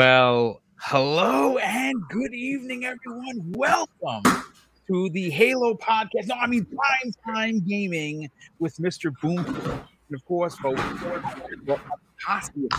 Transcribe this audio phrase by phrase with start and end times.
[0.00, 3.52] Well, hello and good evening, everyone.
[3.52, 4.22] Welcome
[4.86, 6.26] to the Halo podcast.
[6.26, 8.30] No, I mean prime time gaming
[8.60, 9.12] with Mr.
[9.20, 9.40] Boom.
[9.44, 10.80] And of course, folks,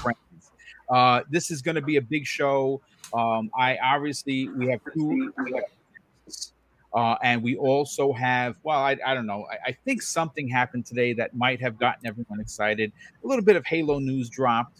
[0.02, 0.52] friends.
[0.90, 2.82] Uh, this is going to be a big show.
[3.14, 5.32] Um, I obviously we have two.
[6.92, 9.46] Uh, and we also have, well, I, I don't know.
[9.50, 12.92] I, I, think something happened today that might have gotten everyone excited.
[13.24, 14.78] A little bit of Halo news dropped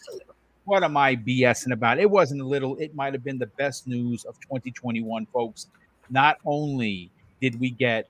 [0.66, 2.00] what am I BSing about?
[2.00, 5.68] It wasn't a little, it might have been the best news of 2021, folks.
[6.10, 7.12] Not only
[7.42, 8.08] did we get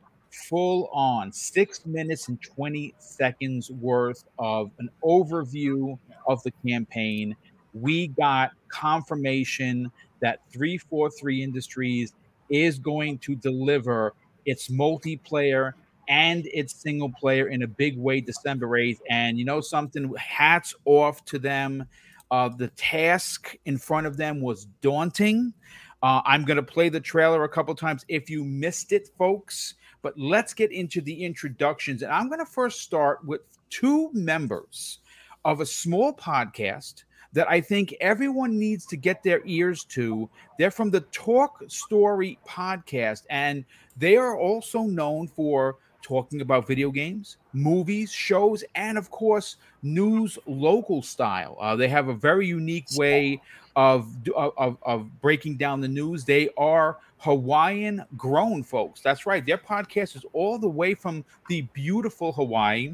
[0.50, 5.98] full on six minutes and 20 seconds worth of an overview
[6.28, 7.36] of the campaign,
[7.74, 12.14] we got confirmation that 343 Industries
[12.50, 14.14] is going to deliver
[14.46, 15.74] its multiplayer
[16.10, 19.00] and its single player in a big way December 8th.
[19.10, 20.14] And you know something?
[20.16, 21.88] Hats off to them.
[22.32, 25.54] Uh, the task in front of them was daunting.
[26.02, 29.76] Uh, I'm going to play the trailer a couple times if you missed it, folks.
[30.02, 32.02] But let's get into the introductions.
[32.02, 35.00] And I'm going to first start with two members
[35.46, 40.30] of a small podcast that I think everyone needs to get their ears to.
[40.58, 43.64] They're from the Talk Story podcast, and
[43.96, 50.38] they are also known for talking about video games, movies, shows, and of course, news
[50.46, 51.58] local style.
[51.60, 53.42] Uh, they have a very unique way
[53.76, 56.26] of, of, of breaking down the news.
[56.26, 59.02] They are Hawaiian grown folks.
[59.02, 59.46] That's right.
[59.46, 62.94] Their podcast is all the way from the beautiful Hawaii.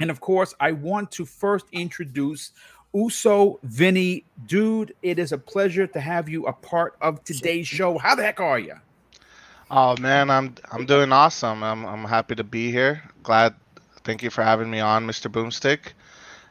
[0.00, 2.52] And of course, I want to first introduce
[2.94, 4.24] Uso Vinny.
[4.46, 7.98] Dude, it is a pleasure to have you a part of today's show.
[7.98, 8.74] How the heck are you?
[9.74, 11.64] Oh man, I'm I'm doing awesome.
[11.64, 13.02] I'm I'm happy to be here.
[13.22, 13.54] Glad.
[14.04, 15.32] Thank you for having me on, Mr.
[15.32, 15.92] Boomstick,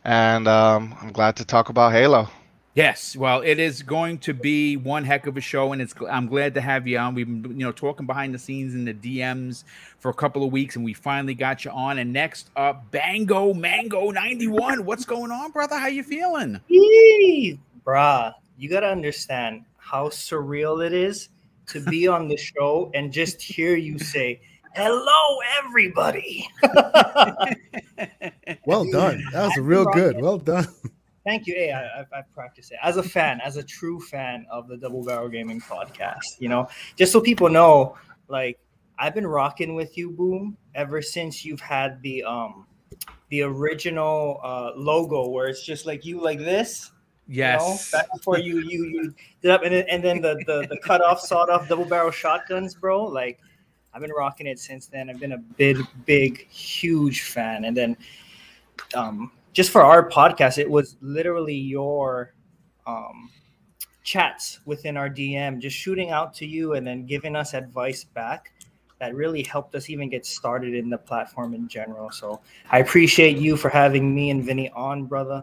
[0.04, 2.30] and um, I'm glad to talk about Halo.
[2.74, 5.94] Yes, well, it is going to be one heck of a show, and it's.
[6.10, 7.14] I'm glad to have you on.
[7.14, 9.66] We've been, you know, talking behind the scenes in the DMs
[10.00, 12.00] for a couple of weeks, and we finally got you on.
[12.00, 14.84] And next up, Bango Mango 91.
[14.84, 15.78] What's going on, brother?
[15.78, 16.60] How you feeling?
[16.70, 21.30] Yee, bruh, you gotta understand how surreal it is
[21.68, 24.42] to be on the show and just hear you say,
[24.74, 26.48] Hello, everybody.
[28.66, 29.22] well done.
[29.34, 30.22] That was real good.
[30.22, 30.66] Well done.
[31.26, 31.54] Thank you.
[31.54, 35.04] Hey, I, I, practiced it as a fan, as a true fan of the Double
[35.04, 36.40] Barrel Gaming podcast.
[36.40, 37.98] You know, just so people know,
[38.28, 38.60] like
[38.98, 42.66] I've been rocking with you, Boom, ever since you've had the um
[43.30, 46.92] the original uh, logo where it's just like you like this
[47.28, 47.62] Yes.
[47.62, 50.68] You know, back before you you you did up and then, and then the the
[50.70, 53.04] the cut off sawed off double barrel shotguns, bro.
[53.04, 53.40] Like
[53.94, 55.10] I've been rocking it since then.
[55.10, 57.66] I've been a big big huge fan.
[57.66, 57.98] And then
[58.96, 62.34] um just for our podcast, it was literally your
[62.86, 63.30] um
[64.04, 68.52] chats within our DM, just shooting out to you and then giving us advice back
[69.00, 72.12] that really helped us even get started in the platform in general.
[72.12, 75.42] So I appreciate you for having me and Vinny on, brother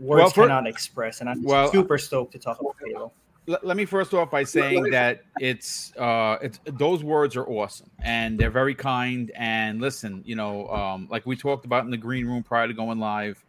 [0.00, 1.20] words well, for, cannot express.
[1.20, 3.12] And I'm well, super stoked to talk about Halo.
[3.46, 8.38] Let me first off by saying that it's uh it's those words are awesome and
[8.38, 12.26] they're very kind and listen you know um like we talked about in the green
[12.26, 13.44] room prior to going live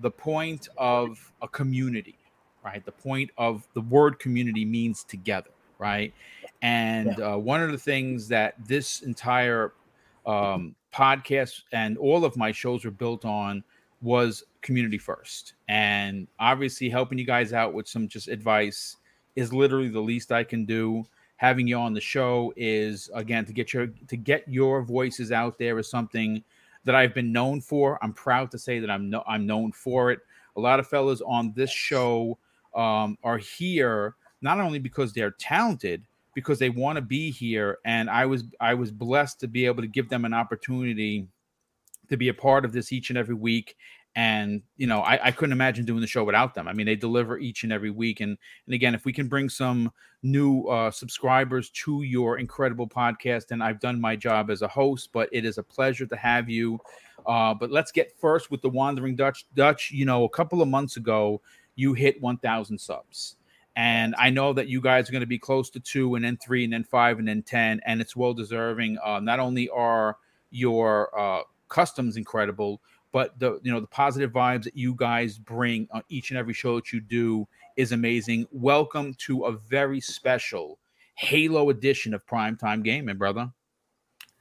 [0.00, 2.18] the point of a community
[2.62, 6.12] right the point of the word community means together right
[6.60, 7.32] and yeah.
[7.32, 9.72] uh, one of the things that this entire
[10.26, 13.64] um, podcast and all of my shows are built on
[14.02, 15.54] was community first.
[15.68, 18.96] And obviously, helping you guys out with some just advice
[19.36, 21.04] is literally the least I can do.
[21.36, 25.58] Having you on the show is again to get your to get your voices out
[25.58, 26.42] there is something
[26.84, 27.98] that I've been known for.
[28.02, 30.20] I'm proud to say that I'm no, I'm known for it.
[30.56, 32.36] A lot of fellas on this show
[32.74, 36.02] um, are here not only because they're talented,
[36.34, 37.78] because they want to be here.
[37.84, 41.26] And I was I was blessed to be able to give them an opportunity
[42.10, 43.76] to be a part of this each and every week.
[44.16, 46.66] And you know I, I, couldn't imagine doing the show without them.
[46.66, 48.20] I mean they deliver each and every week.
[48.20, 48.36] And
[48.66, 49.92] and again if we can bring some
[50.24, 55.08] new uh, subscribers to your incredible podcast then i've done my job as a host
[55.14, 56.78] but it is a pleasure to have you.
[57.26, 59.92] Uh, but let's get first with the wandering dutch dutch.
[59.92, 61.40] You know a couple of months ago
[61.76, 63.36] you hit 1000 subs.
[63.76, 66.36] And i know that you guys are going to be close to two and then
[66.36, 67.80] three and then five and then ten.
[67.86, 68.98] And it's well deserving.
[68.98, 70.16] Uh, not only are
[70.50, 72.82] your uh, customs incredible
[73.12, 76.54] but the you know the positive vibes that you guys bring on each and every
[76.54, 77.46] show that you do
[77.76, 78.46] is amazing.
[78.50, 80.78] Welcome to a very special
[81.14, 83.50] Halo edition of Primetime Gaming, brother.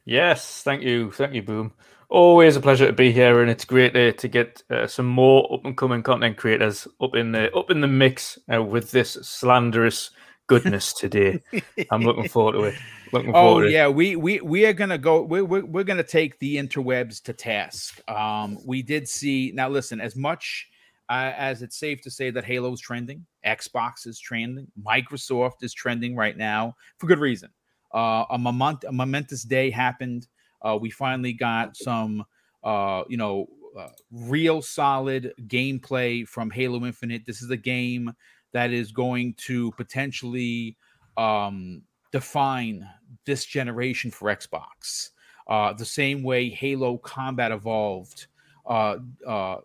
[0.05, 1.73] Yes, thank you, thank you, Boom.
[2.09, 5.47] Always a pleasure to be here, and it's great to, to get uh, some more
[5.53, 9.13] up and coming content creators up in the up in the mix uh, with this
[9.21, 10.09] slanderous
[10.47, 11.41] goodness today.
[11.91, 12.75] I'm looking forward to it.
[13.11, 15.23] Looking Oh yeah, we we we are gonna go.
[15.23, 18.01] We're we're, we're gonna take the interwebs to task.
[18.09, 19.69] Um, we did see now.
[19.69, 20.67] Listen, as much
[21.09, 26.15] uh, as it's safe to say that Halo's trending, Xbox is trending, Microsoft is trending
[26.15, 27.49] right now for good reason.
[27.93, 30.27] Uh, a moment a momentous day happened.
[30.61, 32.23] Uh, we finally got some,
[32.63, 33.47] uh, you know,
[33.77, 37.23] uh, real solid gameplay from Halo Infinite.
[37.25, 38.13] This is a game
[38.51, 40.77] that is going to potentially
[41.17, 42.87] um, define
[43.25, 45.09] this generation for Xbox.
[45.47, 48.27] Uh, the same way Halo Combat Evolved
[48.65, 49.59] uh, uh, uh,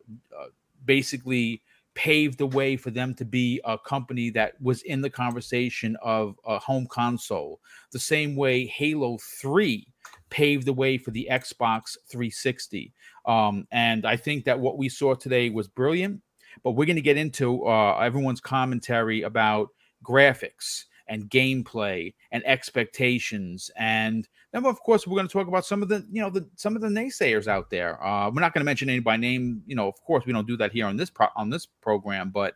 [0.85, 1.63] basically
[1.95, 6.37] paved the way for them to be a company that was in the conversation of
[6.45, 7.61] a home console.
[7.93, 9.87] The same way Halo 3
[10.31, 12.93] paved the way for the Xbox 360.
[13.27, 16.21] Um, and I think that what we saw today was brilliant.
[16.63, 19.69] But we're going to get into uh, everyone's commentary about
[20.05, 23.71] graphics and gameplay and expectations.
[23.77, 26.47] And then of course we're going to talk about some of the you know the
[26.57, 28.03] some of the naysayers out there.
[28.05, 30.47] Uh we're not going to mention any by name you know of course we don't
[30.47, 32.55] do that here on this pro- on this program but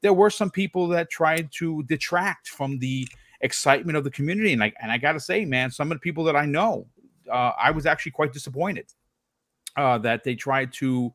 [0.00, 3.08] there were some people that tried to detract from the
[3.40, 4.52] excitement of the community.
[4.52, 6.86] And i and i gotta say man some of the people that i know
[7.30, 8.86] uh i was actually quite disappointed
[9.76, 11.12] uh that they tried to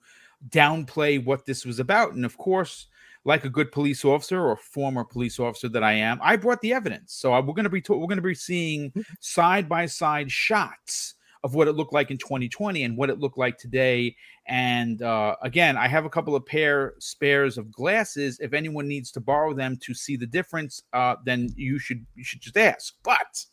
[0.47, 2.13] downplay what this was about.
[2.13, 2.87] And of course
[3.29, 6.73] like a good police officer or former police officer that I am, I brought the
[6.73, 7.13] evidence.
[7.13, 8.91] So I- we're going to be we're going to be seeing
[9.21, 13.37] side by side shots of what it looked like in 2020 and what it looked
[13.37, 14.13] like today.
[14.47, 18.39] And uh, again, I have a couple of pair spares of glasses.
[18.41, 22.23] If anyone needs to borrow them to see the difference, uh, then you should you
[22.25, 22.95] should just ask.
[23.03, 23.45] But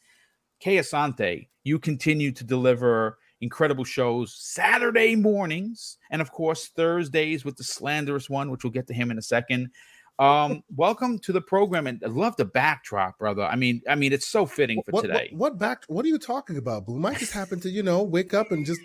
[0.59, 7.57] Kay Asante, you continue to deliver incredible shows Saturday mornings and of course Thursdays with
[7.57, 9.71] the slanderous one, which we'll get to him in a second.
[10.19, 13.43] Um, welcome to the program, and I love the backdrop, brother.
[13.43, 15.29] I mean, I mean, it's so fitting for What, today.
[15.33, 15.85] what, what back?
[15.89, 17.05] What are you talking about, Boom?
[17.05, 18.81] I just happened to, you know, wake up and just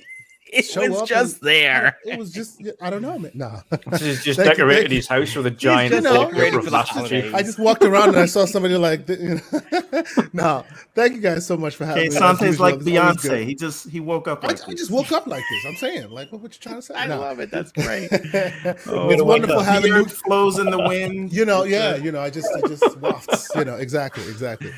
[0.46, 1.98] it show was just and- there.
[2.06, 3.32] It was just, I don't know, man.
[3.34, 3.62] Nah.
[3.98, 6.72] Just, just Thank decorated thank his house with a giant you know, picture for the
[6.72, 7.34] Master holidays.
[7.34, 10.02] I just walked around and I saw somebody like, you know.
[10.34, 10.66] no,
[10.96, 12.16] thank you guys so much for having Okay, me.
[12.16, 12.84] As Sante's like it's.
[12.84, 13.46] Beyonce.
[13.46, 14.80] He just he woke up I, like I this.
[14.82, 15.66] just woke up like this.
[15.66, 16.96] I'm saying, like, what, what you trying to say?
[16.96, 17.20] I No.
[17.20, 17.50] love it.
[17.52, 18.10] That's great.
[18.12, 21.32] Oh it's Oh, Wake wonderful up, having beard new flows in the wind.
[21.32, 24.72] You know, yeah, you know, I just, I just wafts, you know, exactly, exactly.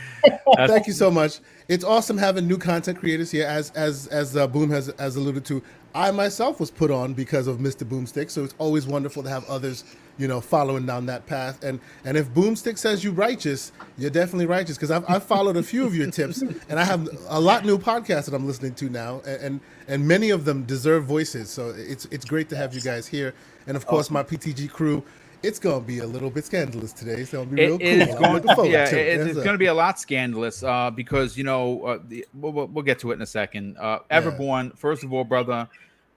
[0.67, 1.39] Thank you so much.
[1.67, 5.45] It's awesome having new content creators here, as as as uh, Boom has has alluded
[5.45, 5.61] to.
[5.95, 7.87] I myself was put on because of Mr.
[7.87, 9.83] Boomstick, so it's always wonderful to have others,
[10.17, 11.63] you know, following down that path.
[11.63, 15.63] And and if Boomstick says you righteous, you're definitely righteous because I've, I've followed a
[15.63, 18.89] few of your tips, and I have a lot new podcasts that I'm listening to
[18.89, 21.49] now, and and, and many of them deserve voices.
[21.49, 23.33] So it's it's great to have you guys here,
[23.67, 25.03] and of course my PTG crew.
[25.43, 27.15] It's gonna be a little bit scandalous today.
[27.21, 27.87] It's gonna be real It cool.
[28.07, 29.07] is I'm going, looking yeah, to it.
[29.07, 29.43] it- Yes, it's sir.
[29.43, 32.83] going to be a lot scandalous uh, because you know uh, the, we'll, we'll we'll
[32.83, 33.75] get to it in a second.
[33.77, 35.67] Uh, Everborn, first of all, brother,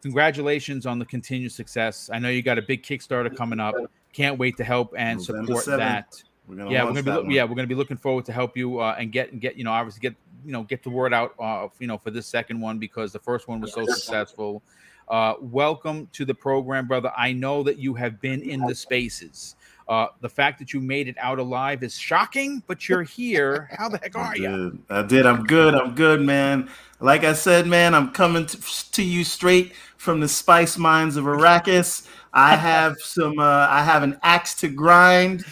[0.02, 2.08] congratulations on the continued success.
[2.12, 3.74] I know you got a big Kickstarter coming up.
[4.12, 5.78] Can't wait to help and November support 7th.
[5.78, 6.22] that.
[6.46, 8.56] We're gonna Yeah, we're gonna be that yeah we're gonna be looking forward to help
[8.56, 10.14] you uh, and get and get you know obviously get
[10.44, 13.18] you know get the word out uh, you know for this second one because the
[13.18, 14.62] first one was so successful.
[15.08, 17.12] Uh, welcome to the program, brother.
[17.16, 19.54] I know that you have been in the spaces.
[19.88, 23.70] Uh, the fact that you made it out alive is shocking, but you're here.
[23.78, 24.76] How the heck are you?
[24.90, 25.24] I did.
[25.24, 25.76] I'm good.
[25.76, 26.68] I'm good, man.
[26.98, 31.24] Like I said, man, I'm coming to, to you straight from the spice mines of
[31.24, 32.08] Arrakis.
[32.32, 33.38] I have some.
[33.38, 35.44] Uh, I have an axe to grind,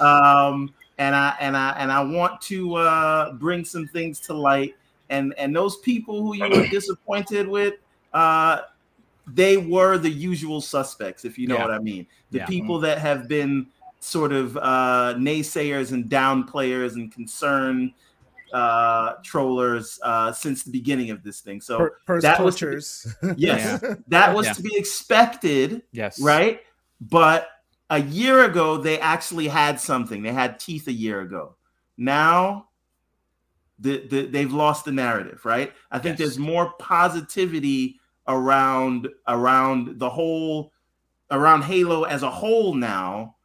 [0.00, 4.74] um, and I and I and I want to uh, bring some things to light.
[5.10, 7.74] And and those people who you were disappointed with,
[8.14, 8.62] uh,
[9.26, 11.62] they were the usual suspects, if you know Yeah.
[11.62, 12.06] what I mean.
[12.30, 12.46] The Yeah.
[12.46, 13.66] people that have been
[14.00, 17.92] sort of uh, naysayers and downplayers and concern
[18.52, 21.58] uh, trollers uh, since the beginning of this thing.
[21.60, 23.06] So Per- purse that was- tortures.
[23.36, 24.52] yes, that was Yeah.
[24.52, 26.20] to be expected, Yes.
[26.20, 26.60] right?
[27.00, 27.48] But
[27.88, 30.22] a year ago, they actually had something.
[30.22, 31.54] They had teeth a year ago.
[31.96, 32.68] Now,
[33.78, 35.72] the, the, they've lost the narrative, right?
[35.90, 36.28] I think Yes.
[36.28, 40.72] there's more positivity around around the whole
[41.30, 43.36] around Halo as a whole now,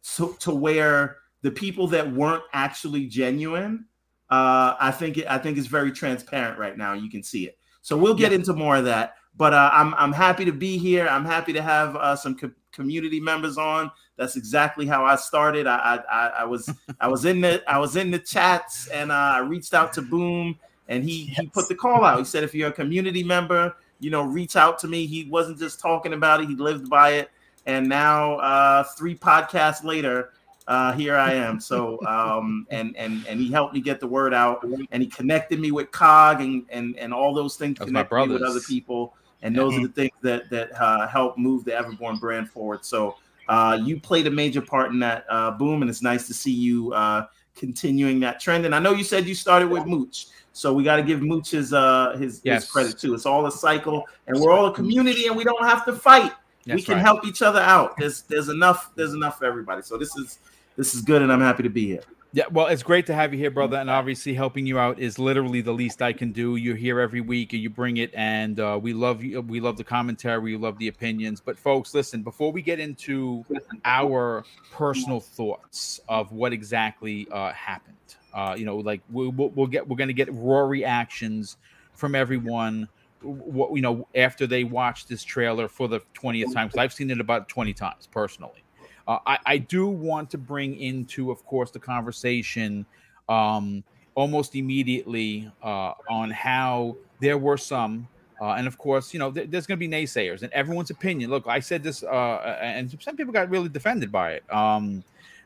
[0.00, 3.84] so to where the people that weren't actually genuine,
[4.30, 6.94] uh, I think it, I think it's very transparent right now.
[6.94, 7.58] You can see it.
[7.82, 8.38] So we'll get Yeah.
[8.38, 9.16] into more of that.
[9.36, 11.06] But uh, I'm I'm happy to be here.
[11.08, 13.90] I'm happy to have uh, some co- community members on.
[14.16, 15.66] That's exactly how I started.
[15.66, 19.14] I I, I, was I was in the I was in the chats and uh,
[19.14, 20.56] I reached out to Boom
[20.88, 21.38] and he yes.
[21.40, 22.18] he put the call out.
[22.18, 23.74] He said, if you're a community member,
[24.04, 25.06] you know, reach out to me.
[25.06, 27.30] He wasn't just talking about it; he lived by it.
[27.64, 30.34] And now, uh, three podcasts later,
[30.68, 31.58] uh, here I am.
[31.58, 35.58] So, um, and and and he helped me get the word out, and he connected
[35.58, 37.78] me with Cog and and and all those things.
[37.78, 41.64] Connected me with other people, and those are the things that that uh, help move
[41.64, 42.84] the Everborn brand forward.
[42.84, 43.16] So,
[43.48, 46.52] uh, you played a major part in that uh, boom, and it's nice to see
[46.52, 47.24] you uh,
[47.56, 48.66] continuing that trend.
[48.66, 51.50] And I know you said you started with Mooch, so we got to give Mooch
[51.50, 52.62] his uh his, yes.
[52.62, 53.12] his credit too.
[53.12, 56.32] It's all a cycle, and we're all a community, and we don't have to fight.
[56.64, 57.02] That's we can right.
[57.02, 57.96] help each other out.
[57.98, 59.82] There's there's enough there's enough for everybody.
[59.82, 60.38] So this is
[60.76, 62.02] this is good, and I'm happy to be here.
[62.32, 63.76] Yeah, well, it's great to have you here, brother.
[63.76, 66.56] And obviously, helping you out is literally the least I can do.
[66.56, 69.40] You're here every week, and you bring it, and uh, we love you.
[69.40, 70.38] We love the commentary.
[70.38, 71.40] We love the opinions.
[71.40, 72.22] But folks, listen.
[72.22, 73.44] Before we get into
[73.84, 77.94] our personal thoughts of what exactly uh, happened,
[78.34, 81.56] uh, you know, like we, will we'll get we're going to get raw reactions
[81.94, 82.88] from everyone.
[83.22, 87.10] What you know after they watch this trailer for the twentieth time because I've seen
[87.10, 88.64] it about twenty times personally.
[89.06, 92.86] Uh, I, I, do want to bring into, of course, the conversation
[93.28, 98.08] um, almost immediately uh, on how there were some,
[98.40, 101.28] uh, and of course, you know, th- there's going to be naysayers and everyone's opinion.
[101.28, 104.52] Look, I said this, uh, and some people got really defended by it.
[104.52, 105.04] Um,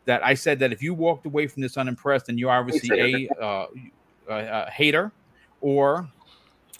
[0.08, 3.42] that I said that if you walked away from this unimpressed, and you're obviously a,
[3.42, 3.66] uh,
[4.26, 5.12] a hater,
[5.60, 6.08] or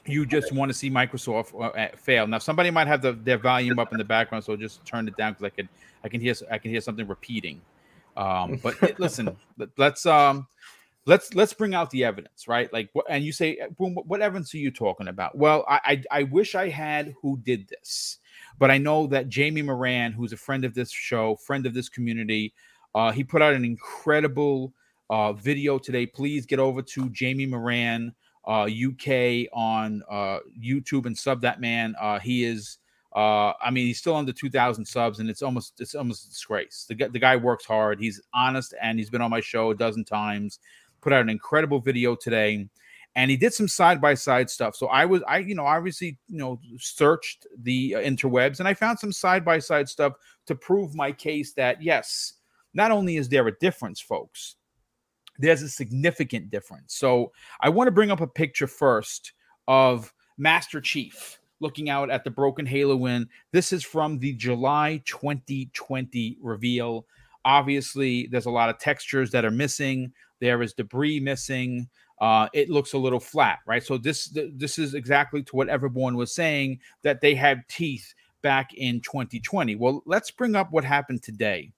[0.06, 2.26] you just want to see Microsoft uh, fail.
[2.26, 5.16] Now, somebody might have the, their volume up in the background, so just turn it
[5.18, 5.68] down because I could
[6.02, 7.60] I can hear I can hear something repeating.
[8.16, 9.36] Um, but listen,
[9.76, 10.46] let's um,
[11.04, 12.72] let's let's bring out the evidence, right?
[12.72, 15.36] Like, and you say, what evidence are you talking about?
[15.36, 18.20] Well, I, I I wish I had who did this,
[18.58, 21.90] but I know that Jamie Moran, who's a friend of this show, friend of this
[21.90, 22.54] community,
[22.98, 24.72] uh, he put out an incredible
[25.08, 26.04] uh, video today.
[26.04, 28.12] Please get over to Jamie Moran
[28.44, 31.94] uh, UK on uh, YouTube and sub that man.
[32.00, 32.78] Uh, he is
[33.14, 36.86] uh, I mean, he's still under 2,000 subs, and it's almost it's almost a disgrace.
[36.88, 38.00] The, the guy works hard.
[38.00, 40.58] He's honest, and he's been on my show a dozen times.
[41.00, 42.68] Put out an incredible video today,
[43.14, 44.74] and he did some side by side stuff.
[44.74, 48.74] So I was I you know obviously you know searched the uh, interwebs, and I
[48.74, 50.14] found some side by side stuff
[50.46, 52.34] to prove my case that yes,
[52.74, 54.56] not only is there a difference, folks,
[55.38, 56.94] there's a significant difference.
[56.94, 59.32] So I want to bring up a picture first
[59.66, 63.28] of Master Chief looking out at the broken Halo win.
[63.52, 67.06] This is from the July 2020 reveal.
[67.44, 70.12] Obviously, there's a lot of textures that are missing.
[70.40, 71.88] There is debris missing.
[72.20, 73.82] Uh, it looks a little flat, right?
[73.82, 78.74] So this this is exactly to what Everborn was saying that they had teeth back
[78.74, 79.76] in 2020.
[79.76, 81.72] Well, let's bring up what happened today.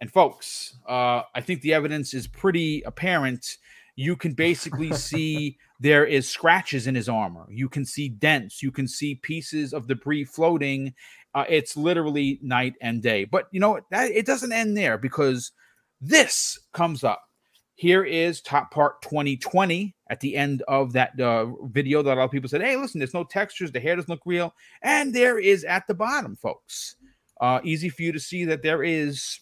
[0.00, 3.58] And folks, uh, I think the evidence is pretty apparent
[4.00, 7.46] you can basically see there is scratches in his armor.
[7.50, 8.62] You can see dents.
[8.62, 10.94] You can see pieces of debris floating.
[11.34, 13.24] Uh, it's literally night and day.
[13.24, 15.52] But you know that it doesn't end there because
[16.00, 17.22] this comes up.
[17.74, 22.24] Here is top part 2020 at the end of that uh, video that a lot
[22.24, 23.72] of people said, "Hey, listen, there's no textures.
[23.72, 26.96] The hair doesn't look real." And there is at the bottom, folks.
[27.40, 29.40] Uh, easy for you to see that there is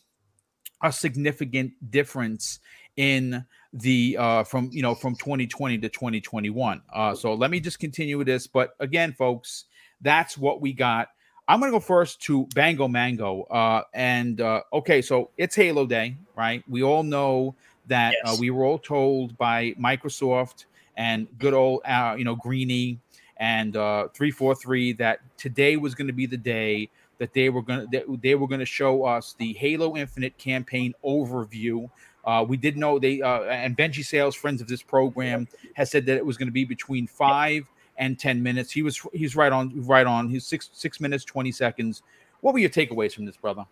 [0.83, 2.61] a significant difference
[2.97, 7.79] in the uh from you know from 2020 to 2021 uh so let me just
[7.79, 9.67] continue with this but again folks
[10.01, 11.09] that's what we got.
[11.47, 16.17] I'm gonna go first to bango mango uh and uh okay so it's halo day
[16.37, 16.63] right?
[16.69, 17.55] We all know
[17.87, 18.35] that uh, yes.
[18.35, 20.67] uh, we were all told by microsoft
[20.97, 23.01] and good old uh, you know greeny
[23.39, 27.89] and uh 343 that today was going to be the day that they were going
[27.91, 31.89] to they were going to show us the halo infinite campaign overview
[32.29, 36.05] uh, we did know they uh, and Benji Sales, friends of this program, has said
[36.05, 38.71] that it was going to be between five and ten minutes.
[38.71, 40.29] He was he's right on right on.
[40.29, 42.03] He's six six minutes twenty seconds.
[42.43, 43.65] What were your takeaways from this, brother?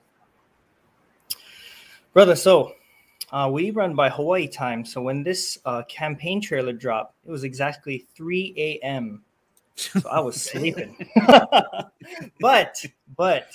[2.14, 2.72] Brother, so
[3.30, 4.86] uh, we run by Hawaii time.
[4.86, 9.22] So when this uh, campaign trailer dropped, it was exactly 3 a.m.
[9.76, 10.96] So I was sleeping.
[12.40, 12.84] but
[13.16, 13.48] but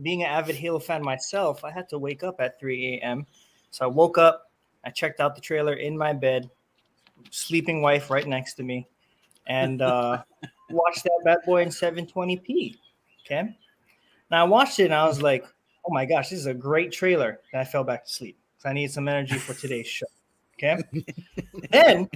[0.00, 3.26] being an avid Halo fan myself, I had to wake up at 3 a.m.
[3.70, 4.50] So I woke up,
[4.84, 6.50] I checked out the trailer in my bed,
[7.30, 8.86] sleeping wife right next to me,
[9.46, 10.22] and uh,
[10.70, 12.76] watched that bad boy in 720p.
[13.24, 13.56] Okay.
[14.30, 15.44] Now I watched it and I was like,
[15.86, 17.40] oh my gosh, this is a great trailer.
[17.52, 20.06] And I fell back to sleep because I need some energy for today's show.
[20.54, 20.78] Okay.
[21.70, 22.08] then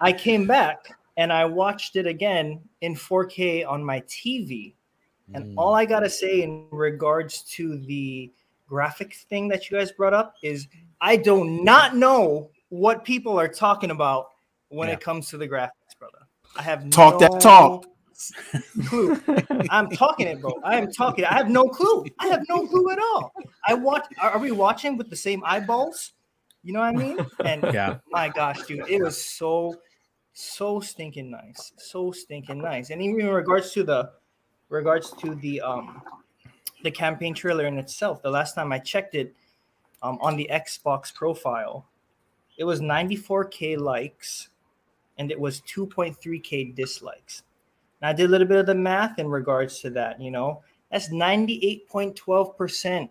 [0.00, 4.74] I came back and I watched it again in 4K on my TV.
[5.32, 5.54] And mm.
[5.56, 8.30] all I got to say in regards to the
[8.70, 10.68] graphics thing that you guys brought up is
[11.00, 14.28] I do not know what people are talking about
[14.68, 14.94] when yeah.
[14.94, 16.18] it comes to the graphics, brother.
[16.56, 17.86] I have Talk no that talk.
[18.86, 19.20] Clue.
[19.70, 20.54] I'm talking it, bro.
[20.62, 21.24] I am talking.
[21.24, 22.06] I have no clue.
[22.20, 23.32] I have no clue at all.
[23.66, 24.06] I watch.
[24.20, 26.12] Are, are we watching with the same eyeballs?
[26.62, 27.18] You know what I mean?
[27.44, 27.98] And Yeah.
[28.10, 29.76] my gosh, dude, it was so,
[30.34, 32.90] so stinking nice, so stinking nice.
[32.90, 34.10] And even in regards to the,
[34.68, 36.02] regards to the um,
[36.84, 38.22] the campaign trailer in itself.
[38.22, 39.34] The last time I checked it,
[40.02, 41.86] um, on the Xbox profile,
[42.58, 44.50] it was 94k likes,
[45.18, 47.42] and it was 2.3k dislikes.
[48.00, 50.20] And I did a little bit of the math in regards to that.
[50.20, 50.62] You know,
[50.92, 53.10] that's 98.12 percent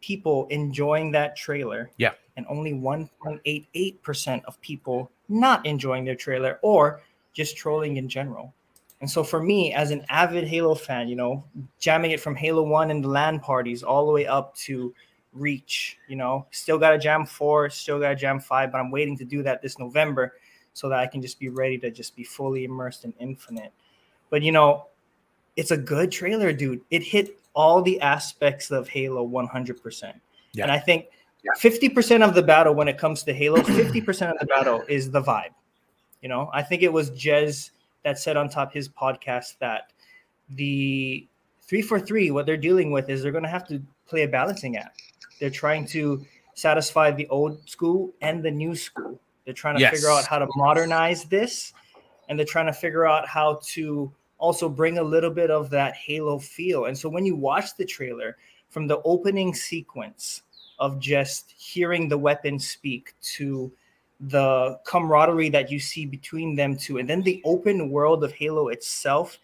[0.00, 1.90] people enjoying that trailer.
[1.96, 2.12] Yeah.
[2.36, 7.00] And only 1.88% of people not enjoying their trailer or
[7.32, 8.52] just trolling in general.
[9.00, 11.44] And so for me, as an avid Halo fan, you know,
[11.78, 14.94] jamming it from Halo 1 and the LAN parties all the way up to
[15.32, 18.90] Reach, you know, still got a jam 4, still got a jam 5, but I'm
[18.90, 20.34] waiting to do that this November
[20.72, 23.72] so that I can just be ready to just be fully immersed in Infinite.
[24.30, 24.86] But you know,
[25.56, 26.80] it's a good trailer, dude.
[26.90, 30.14] It hit all the aspects of Halo 100%.
[30.52, 30.62] Yeah.
[30.62, 31.06] And I think
[31.58, 35.22] 50% of the battle when it comes to Halo, 50% of the battle is the
[35.22, 35.54] vibe.
[36.22, 37.70] You know, I think it was Jez
[38.04, 39.92] that said on top his podcast that
[40.50, 41.26] the
[41.62, 45.02] 343 what they're dealing with is they're going to have to play a balancing act.
[45.40, 46.24] They're trying to
[46.54, 49.20] satisfy the old school and the new school.
[49.44, 49.94] They're trying to Yes.
[49.94, 51.72] figure out how to modernize this
[52.28, 55.94] and they're trying to figure out how to also bring a little bit of that
[55.94, 56.86] Halo feel.
[56.86, 58.36] And so when you watch the trailer
[58.68, 60.42] from the opening sequence
[60.78, 63.70] of just hearing the weapon speak to
[64.20, 68.68] the camaraderie that you see between them two, and then the open world of Halo
[68.68, 69.38] itself,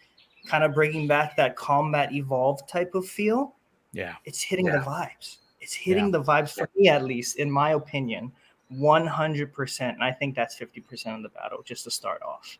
[0.47, 3.55] kind of bringing back that combat evolved type of feel,
[3.91, 4.15] Yeah.
[4.25, 4.79] it's hitting Yeah.
[4.79, 5.37] the vibes.
[5.61, 8.31] It's hitting the vibes for me, at least, in my opinion,
[8.69, 9.93] 100%.
[9.93, 12.57] And I think that's 50% of the battle just to start off.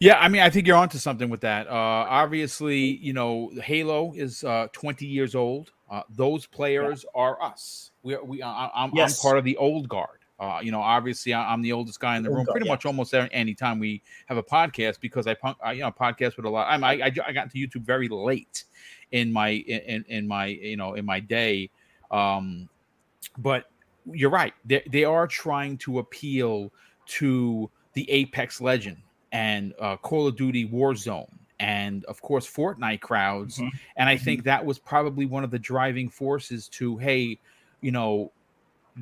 [0.00, 1.66] Yeah, I mean, I think you're onto something with that.
[1.66, 5.72] Uh, obviously, you know, Halo is uh, 20 years old.
[5.90, 7.92] Uh, those players are us.
[8.02, 9.18] We, we, I, I'm, Yes.
[9.18, 10.18] I'm part of the old guard.
[10.40, 12.44] Uh, you know, obviously, I, I'm the oldest guy in the Old room.
[12.44, 12.72] guard, Pretty yeah.
[12.72, 16.36] much almost every, anytime we have a podcast, because I, punk, I you know, podcast
[16.36, 16.68] with a lot.
[16.70, 18.64] I'm, I, I, I got into YouTube very late
[19.10, 21.70] in my in, in my you know in my day.
[22.12, 22.68] Um,
[23.38, 23.70] but
[24.12, 24.54] you're right.
[24.64, 26.72] They, they are trying to appeal
[27.06, 28.98] to the Apex Legend
[29.32, 31.28] and uh, Call of Duty Warzone
[31.60, 33.58] and of course Fortnite crowds.
[33.58, 33.70] Mhm.
[33.96, 37.38] And I think that was probably one of the driving forces to hey,
[37.80, 38.32] you know,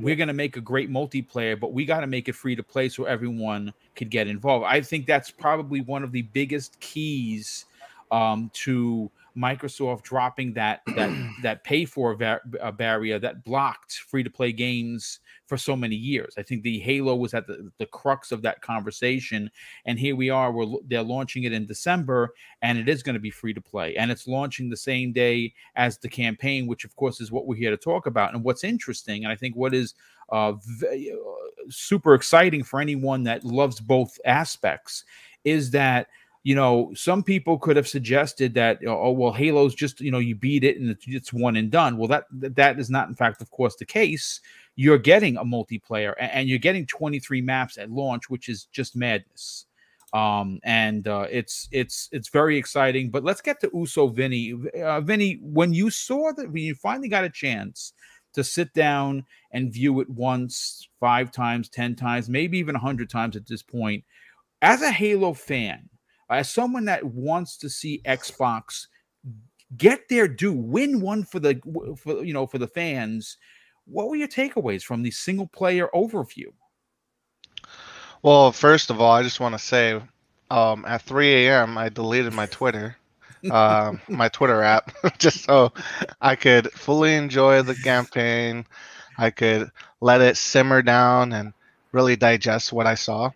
[0.00, 2.62] we're going to make a great multiplayer, but we got to make it free to
[2.62, 4.66] play so everyone could get involved.
[4.68, 7.64] I think that's probably one of the biggest keys
[8.10, 11.10] um, to Microsoft dropping that that
[11.42, 15.94] that pay for va- uh, barrier that blocked free to play games for so many
[15.94, 16.34] years.
[16.36, 19.50] I think the Halo was at the, the crux of that conversation,
[19.84, 20.50] and here we are.
[20.50, 23.96] We're they're launching it in December, and it is going to be free to play,
[23.96, 27.56] and it's launching the same day as the campaign, which of course is what we're
[27.56, 28.34] here to talk about.
[28.34, 29.94] And what's interesting, and I think what is
[30.30, 35.04] uh, v- uh, super exciting for anyone that loves both aspects,
[35.44, 36.08] is that
[36.46, 40.36] you know, some people could have suggested that, oh, well, Halo's just, you know, you
[40.36, 41.96] beat it and it's, one and done.
[41.96, 44.40] Well, that that is not, in fact, of course, the case.
[44.76, 49.66] You're getting a multiplayer and you're getting 23 maps at launch, which is just madness.
[50.12, 53.10] Um, and uh, it's it's it's very exciting.
[53.10, 54.54] But let's get to Uso Vinny.
[54.80, 57.92] Uh, Vinny, when you saw that, when you finally got a chance
[58.34, 63.10] to sit down and view it once, five times, ten times, maybe even a hundred
[63.10, 64.04] times at this point,
[64.62, 65.88] as a Halo fan
[66.30, 68.86] as someone that wants to see Xbox
[69.76, 71.60] get their due, win one for the
[71.96, 73.36] for you know for the fans.
[73.86, 76.46] What were your takeaways from the single player overview?
[78.22, 80.00] Well, first of all, I just want to say,
[80.50, 81.78] um, at 3 a.m.
[81.78, 82.96] I deleted my Twitter,
[83.52, 85.72] um, my Twitter app, just so
[86.20, 88.66] I could fully enjoy the campaign.
[89.18, 91.52] I could let it simmer down and
[91.92, 93.30] really digest what I saw.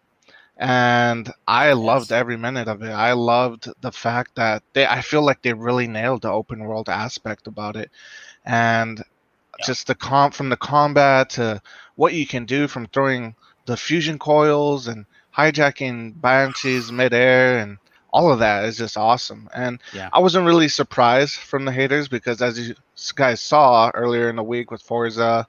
[0.60, 2.90] And I loved every minute of it.
[2.90, 6.90] I loved the fact that they, I feel like they really nailed the open world
[6.90, 7.90] aspect about it.
[8.44, 9.02] And
[9.64, 11.62] just the comp from the combat to
[11.96, 17.78] what you can do from throwing the fusion coils and hijacking banshees midair and
[18.12, 19.48] all of that is just awesome.
[19.54, 20.10] And Yeah.
[20.12, 22.74] I wasn't really surprised from the haters because as you
[23.14, 25.46] guys saw earlier in the week with Forza,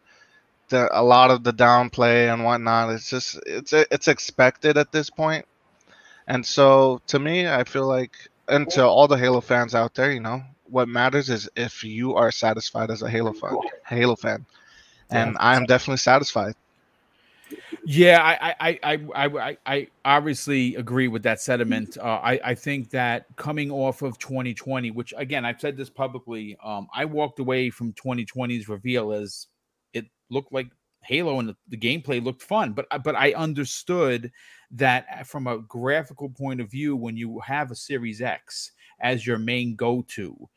[0.71, 5.09] the, a lot of the downplay and whatnot, it's just it's it's expected at this
[5.09, 5.45] point.
[6.27, 8.13] And so to me, I feel like,
[8.47, 12.15] and to all the Halo fans out there, you know, what matters is if you
[12.15, 13.57] are satisfied as a Halo fan.
[13.85, 14.45] Halo fan,
[15.11, 16.55] and I am definitely satisfied.
[17.83, 21.97] Yeah, I, I, I, I, I, obviously agree with that sentiment.
[21.97, 26.57] Uh, I, I think that coming off of 2020, which again I've said this publicly,
[26.63, 29.47] um, I walked away from 2020's reveal as
[30.31, 30.67] looked like
[31.03, 34.31] Halo and the, the gameplay looked fun, but but I understood
[34.71, 39.25] that uh, from a graphical point of view, when you have a Series X as
[39.25, 40.49] your main go-to,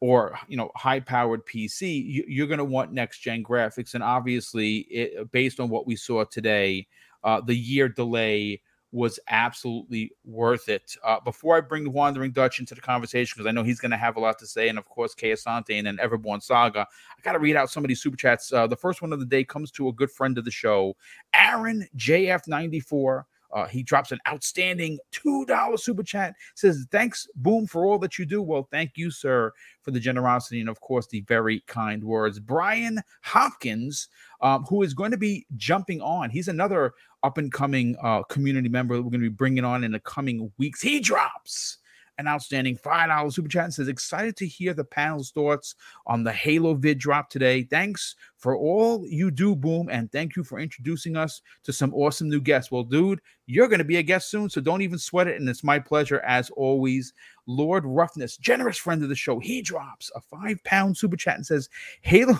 [0.00, 3.94] or you know high powered pc you, are going to want next gen graphics.
[3.94, 6.86] And obviously it, based on what we saw today
[7.22, 10.96] uh, the year delay was absolutely worth it.
[11.04, 13.92] Uh, before I bring the Wandering Dutch into the conversation, because I know he's going
[13.92, 16.80] to have a lot to say, and of course, Kay Asante and then Everborn Saga,
[16.80, 18.52] I got to read out some of these super chats.
[18.52, 20.96] Uh, the first one of the day comes to a good friend of the show,
[21.34, 23.24] Aaron JF94.
[23.52, 26.34] Uh, he drops an outstanding $2 super chat.
[26.54, 28.42] Says, Thanks, Boom, for all that you do.
[28.42, 32.38] Well, thank you, sir, for the generosity and, of course, the very kind words.
[32.38, 34.08] Brian Hopkins,
[34.40, 38.68] um, who is going to be jumping on, he's another up and coming uh, community
[38.68, 40.80] member that we're going to be bringing on in the coming weeks.
[40.80, 41.78] He drops
[42.20, 45.74] an outstanding $5 super chat and says, Excited to hear the panel's thoughts
[46.06, 47.62] on the Halo vid drop today.
[47.62, 49.88] Thanks for all you do, Boom.
[49.90, 52.70] And thank you for introducing us to some awesome new guests.
[52.70, 55.40] Well, dude, you're going to be a guest soon, so don't even sweat it.
[55.40, 57.14] And it's my pleasure, as always.
[57.46, 61.46] Lord Roughness, generous friend of the show, he drops a five pound super chat and
[61.46, 61.68] says,
[62.02, 62.38] Halo.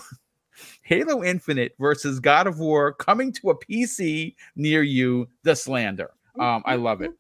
[0.83, 6.11] Halo Infinite versus God of War coming to a PC near you, the slander.
[6.39, 7.13] Um, I love it.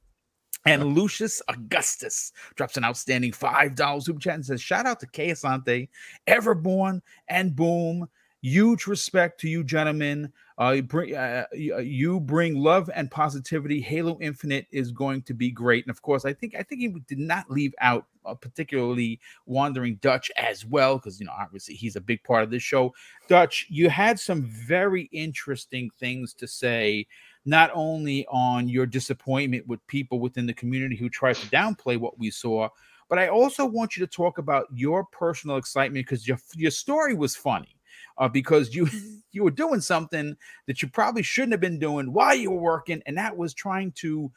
[0.67, 5.31] And Lucius Augustus drops an outstanding $5 super chat and says, Shout out to Kay
[5.31, 5.89] Asante,
[6.27, 8.09] Everborn, and Boom.
[8.43, 10.33] Huge respect to you, gentlemen.
[10.59, 13.81] Uh, you, bring, uh, you bring love and positivity.
[13.81, 16.89] Halo Infinite is going to be great, and of course, I think I think he
[17.07, 21.97] did not leave out uh, particularly Wandering Dutch as well, because you know obviously he's
[21.97, 22.95] a big part of this show.
[23.29, 27.07] Dutch, you had some very interesting things to say
[27.45, 32.19] not only on your disappointment with people within the community who tried to downplay what
[32.19, 32.69] we saw,
[33.09, 37.15] but I also want you to talk about your personal excitement because your your story
[37.15, 37.77] was funny.
[38.19, 39.17] Uh, because you mm-hmm.
[39.33, 43.03] you were doing something that you probably shouldn't have been doing while you were working,
[43.07, 44.31] and that was trying to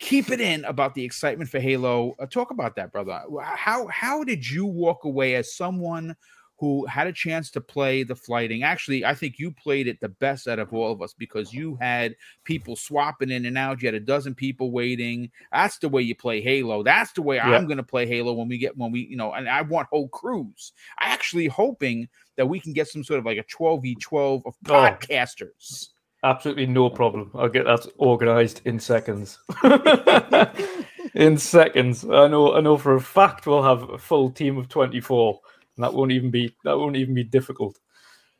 [0.00, 2.14] keep it in about the excitement for Halo.
[2.18, 3.22] Uh, talk about that, brother.
[3.42, 6.16] How how did you walk away as someone
[6.60, 8.62] who had a chance to play the flighting.
[8.62, 11.78] Actually, I think you played it the best out of all of us because you
[11.80, 13.80] had people swapping in and out.
[13.80, 15.30] You had a dozen people waiting.
[15.50, 16.82] That's the way you play Halo.
[16.82, 17.48] That's the way yeah.
[17.48, 19.32] I'm going to play Halo when we get when we you know.
[19.32, 20.72] And I want whole crews.
[20.98, 25.88] I actually hoping that we can get some sort of like a 12v12 of podcasters.
[25.88, 27.30] Oh, absolutely no problem.
[27.34, 29.38] I'll get that organized in seconds.
[31.14, 32.04] in seconds.
[32.04, 35.40] I know I know for a fact we'll have a full team of 24
[35.80, 37.78] that won't even be that won't even be difficult.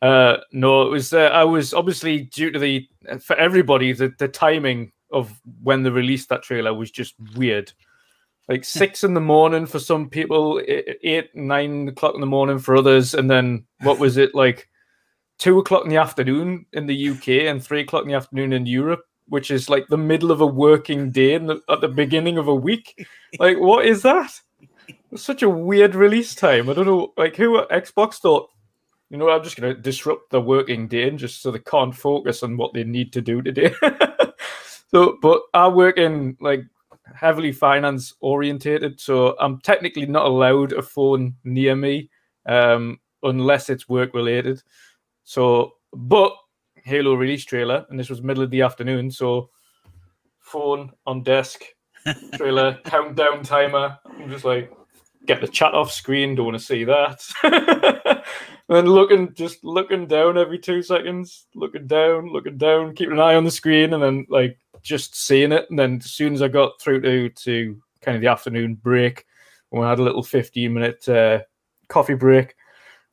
[0.02, 1.12] Uh, no, it was.
[1.12, 2.88] Uh, I was obviously due to the
[3.20, 7.72] for everybody the, the timing of when they released that trailer was just weird.
[8.48, 12.76] Like six in the morning for some people, eight nine o'clock in the morning for
[12.76, 14.68] others, and then what was it like?
[15.40, 18.66] Two o'clock in the afternoon in the UK and three o'clock in the afternoon in
[18.66, 22.46] Europe, which is like the middle of a working day and at the beginning of
[22.46, 23.08] a week.
[23.38, 24.38] Like, what is that?
[25.10, 26.68] It's such a weird release time.
[26.68, 28.50] I don't know, like who at Xbox thought,
[29.08, 31.94] you know, I'm just going to disrupt the working day and just so they can't
[31.94, 33.74] focus on what they need to do today.
[34.90, 36.64] so, but I work in like
[37.14, 42.10] heavily finance orientated, so I'm technically not allowed a phone near me
[42.46, 44.62] um, unless it's work related.
[45.30, 46.32] So, but
[46.82, 49.48] Halo release trailer, and this was middle of the afternoon, so
[50.40, 51.62] phone on desk,
[52.34, 53.96] trailer countdown timer.
[54.06, 54.72] I'm just like,
[55.26, 56.34] get the chat off screen.
[56.34, 58.24] Don't want to see that.
[58.68, 63.36] and looking, just looking down every two seconds, looking down, looking down, keeping an eye
[63.36, 65.64] on the screen, and then like just seeing it.
[65.70, 69.26] And then as soon as I got through to to kind of the afternoon break,
[69.68, 71.42] when I had a little fifteen minute uh,
[71.86, 72.56] coffee break,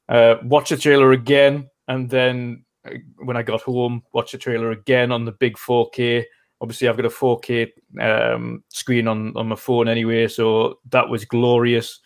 [0.09, 4.71] uh, watch the trailer again, and then uh, when I got home, watched the trailer
[4.71, 6.25] again on the big 4K
[6.61, 7.71] obviously I've got a 4K
[8.01, 11.99] um, screen on on my phone anyway, so that was glorious.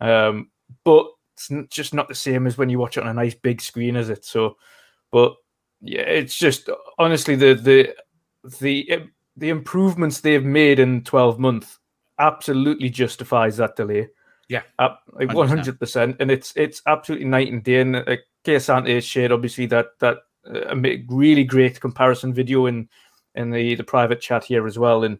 [0.00, 0.50] Um,
[0.84, 3.60] but it's just not the same as when you watch it on a nice big
[3.60, 4.24] screen, is it?
[4.24, 4.56] So,
[5.10, 5.34] but
[5.80, 6.68] yeah, it's just
[6.98, 7.94] honestly the the
[8.60, 11.78] the the improvements they've made in 12 months
[12.18, 14.08] absolutely justifies that delay.
[14.48, 17.80] Yeah, uh, 100 percent, and it's it's absolutely night and day.
[17.80, 20.74] And like Kay Asante shared obviously that that uh,
[21.08, 22.88] really great comparison video in
[23.34, 25.18] in the the private chat here as well, and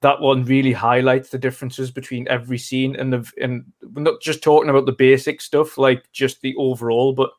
[0.00, 4.42] that one really highlights the differences between every scene and the and we're not just
[4.42, 7.30] talking about the basic stuff like just the overall, but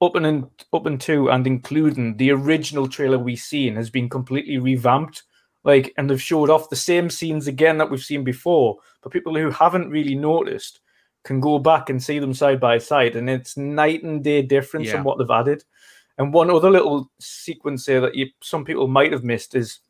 [0.00, 4.58] up and up and to and including the original trailer we've seen has been completely
[4.58, 5.22] revamped.
[5.64, 8.76] Like, and they've showed off the same scenes again that we've seen before.
[9.02, 10.78] But people who haven't really noticed
[11.26, 14.86] can go back and see them side by side, and it's night and day difference
[14.86, 14.92] Yeah.
[14.92, 15.62] from what they've added.
[16.18, 19.80] And one other little sequence there that you, some people might have missed is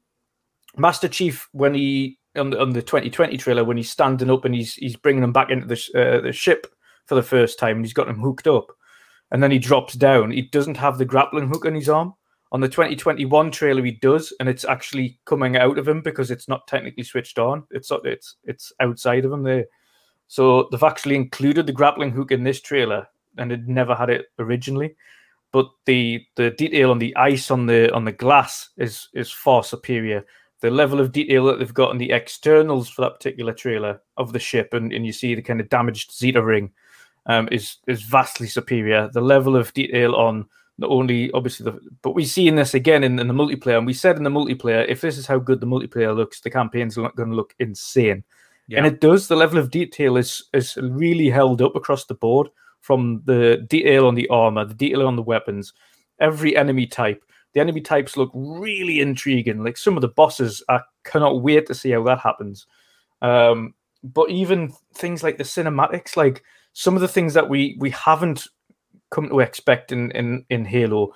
[0.77, 4.55] Master Chief when he on the, on the 2020 trailer when he's standing up and
[4.55, 6.67] he's he's bringing them back into the sh- uh, the ship
[7.07, 8.67] for the first time and he's got him hooked up,
[9.31, 10.31] and then he drops down.
[10.33, 12.15] He doesn't have the grappling hook on his arm.
[12.53, 16.49] On the 2021 trailer, he does, and it's actually coming out of him because it's
[16.49, 17.65] not technically switched on.
[17.71, 19.67] It's it's it's outside of him there.
[20.29, 23.09] So they've actually included the grappling hook in this trailer,
[23.39, 24.97] and it never had it originally.
[25.53, 29.63] But the the detail on the ice on the on the glass is is far
[29.63, 30.27] superior.
[30.61, 34.33] The level of detail that they've got on the externals for that particular trailer of
[34.33, 36.73] the ship, and, and you see the kind of damaged Zeta ring,
[37.27, 39.09] um, is is vastly superior.
[39.13, 40.47] The level of detail on
[40.79, 43.87] not only obviously the but we see in this again in, in the multiplayer, and
[43.87, 46.97] we said in the multiplayer, if this is how good the multiplayer looks, the campaign's
[46.97, 48.25] not going to look insane.
[48.69, 48.79] Yeah.
[48.79, 49.29] And it does.
[49.29, 52.49] The level of detail is is really held up across the board
[52.81, 55.73] from the detail on the armor, the detail on the weapons,
[56.21, 57.23] every enemy type.
[57.55, 59.65] The enemy types look really intriguing.
[59.65, 62.67] Like some of the bosses, I cannot wait to see how that happens.
[63.23, 66.43] Um, but even things like the cinematics, like
[66.75, 68.47] some of the things that we we haven't
[69.11, 71.13] come to expect in in, in Halo,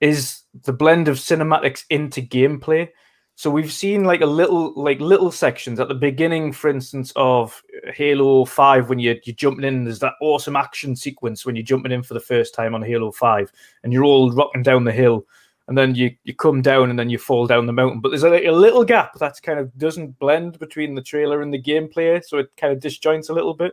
[0.00, 2.88] is the blend of cinematics into gameplay.
[3.34, 7.62] So we've seen like a little like little sections at the beginning, for instance, of
[7.94, 9.84] Halo Five when you're you're jumping in.
[9.84, 13.10] There's that awesome action sequence when you're jumping in for the first time on Halo
[13.10, 13.50] Five,
[13.82, 15.26] and you're all rocking down the hill,
[15.66, 18.00] and then you you come down and then you fall down the mountain.
[18.00, 21.52] But there's a, a little gap that kind of doesn't blend between the trailer and
[21.52, 23.72] the gameplay, so it kind of disjoints a little bit.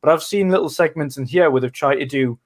[0.00, 2.38] But I've seen little segments in here where they've tried to do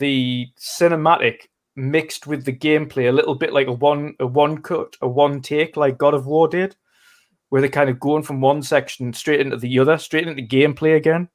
[0.00, 4.96] the cinematic mixed with the gameplay a little bit like a one a one cut
[5.00, 6.76] a one take like God of War did,
[7.48, 10.96] where they're kind of going from one section straight into the other, straight into gameplay
[10.96, 11.28] again.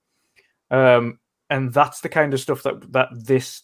[0.72, 3.64] Um, and that's the kind of stuff that that this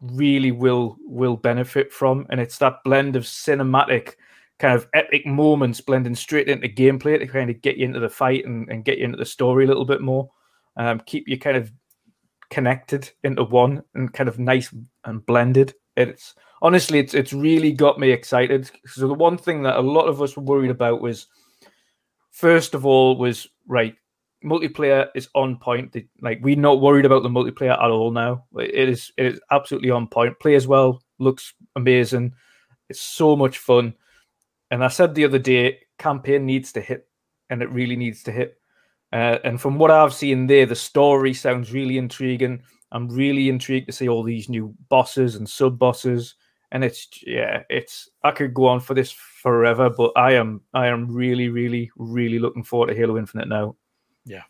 [0.00, 4.14] really will will benefit from, and it's that blend of cinematic
[4.58, 8.08] kind of epic moments blending straight into gameplay to kind of get you into the
[8.08, 10.28] fight and, and get you into the story a little bit more.
[10.76, 11.72] Um, keep you kind of
[12.50, 14.72] connected into one and kind of nice
[15.04, 15.74] and blended.
[15.98, 18.70] It's honestly, it's it's really got me excited.
[18.86, 21.26] So the one thing that a lot of us were worried about was,
[22.30, 23.94] first of all, was right
[24.44, 25.96] multiplayer is on point.
[26.20, 28.44] Like we're not worried about the multiplayer at all now.
[28.56, 30.38] It is it is absolutely on point.
[30.40, 32.34] Plays well, looks amazing.
[32.88, 33.94] It's so much fun.
[34.70, 37.08] And I said the other day, campaign needs to hit,
[37.50, 38.58] and it really needs to hit.
[39.12, 42.62] Uh, and from what I've seen there, the story sounds really intriguing.
[42.92, 46.34] I'm really intrigued to see all these new bosses and sub bosses.
[46.70, 50.88] And it's yeah, it's I could go on for this forever, but I am I
[50.88, 53.76] am really, really, really looking forward to Halo Infinite now.
[54.24, 54.42] Yeah.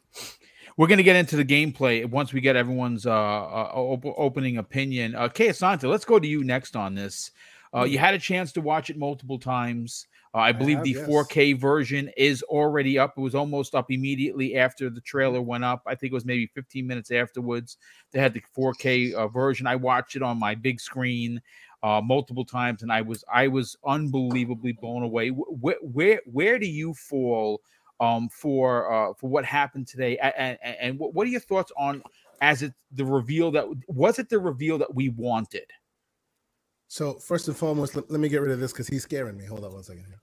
[0.76, 4.58] We're going to get into the gameplay once we get everyone's uh, uh op- opening
[4.58, 5.14] opinion.
[5.14, 7.32] Uh, Kay Asante, let's go to you next on this.
[7.74, 10.06] Uh, you had a chance to watch it multiple times.
[10.34, 11.08] Uh, I believe have, the yes.
[11.08, 13.14] 4K version is already up.
[13.16, 15.82] It was almost up immediately after the trailer went up.
[15.86, 17.78] I think it was maybe 15 minutes afterwards.
[18.12, 19.66] They had the 4K uh, version.
[19.66, 21.40] I watched it on my big screen
[21.82, 25.30] uh, multiple times, and I was I was unbelievably blown away.
[25.30, 27.60] Wh- wh- where where do you fall
[28.00, 31.72] um, for uh, for what happened today, and, and, and what what are your thoughts
[31.76, 32.02] on
[32.40, 35.66] as it the reveal that was it the reveal that we wanted?
[36.88, 39.44] So first and foremost, let, let me get rid of this because he's scaring me.
[39.44, 40.20] Hold on one second here.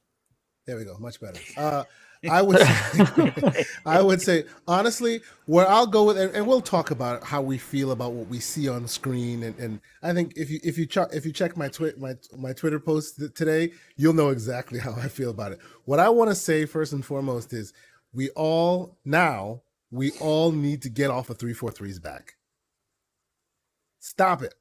[0.65, 0.97] There we go.
[0.97, 1.39] Much better.
[1.55, 1.83] Uh,
[2.27, 6.89] I would say, I would say honestly, where I'll go with, and, and we'll talk
[6.89, 10.49] about how we feel about what we see on screen, and, and I think if
[10.49, 14.13] you if you ch- if you check my my my Twitter post th- today, you'll
[14.13, 15.59] know exactly how I feel about it.
[15.85, 17.73] What I want to say first and foremost is
[18.11, 22.33] we all now we all need to get off of three four threes back.
[23.99, 24.55] Stop it.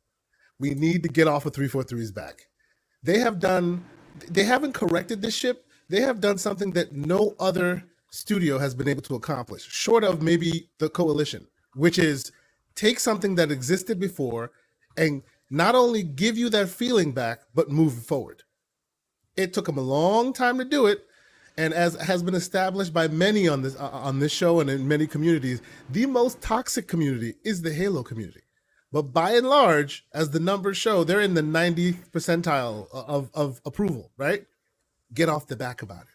[0.58, 2.46] We need to get off of 343's back.
[3.02, 3.84] They have done,
[4.30, 5.66] they haven't corrected this ship.
[5.88, 10.22] They have done something that no other studio has been able to accomplish, short of
[10.22, 12.30] maybe the coalition, which is
[12.74, 14.52] take something that existed before
[14.96, 18.42] and not only give you that feeling back, but move forward.
[19.36, 21.04] It took them a long time to do it.
[21.56, 24.88] And as has been established by many on this uh, on this show and in
[24.88, 28.40] many communities, the most toxic community is the Halo community.
[28.94, 33.60] But by and large, as the numbers show, they're in the 90th percentile of, of
[33.66, 34.44] approval, right?
[35.12, 36.14] Get off the back about it.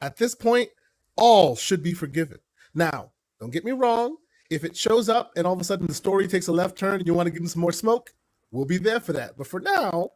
[0.00, 0.68] At this point,
[1.16, 2.38] all should be forgiven.
[2.74, 4.18] Now, don't get me wrong.
[4.50, 7.00] If it shows up and all of a sudden the story takes a left turn
[7.00, 8.14] and you want to give them some more smoke,
[8.52, 9.36] we'll be there for that.
[9.36, 10.10] But for now,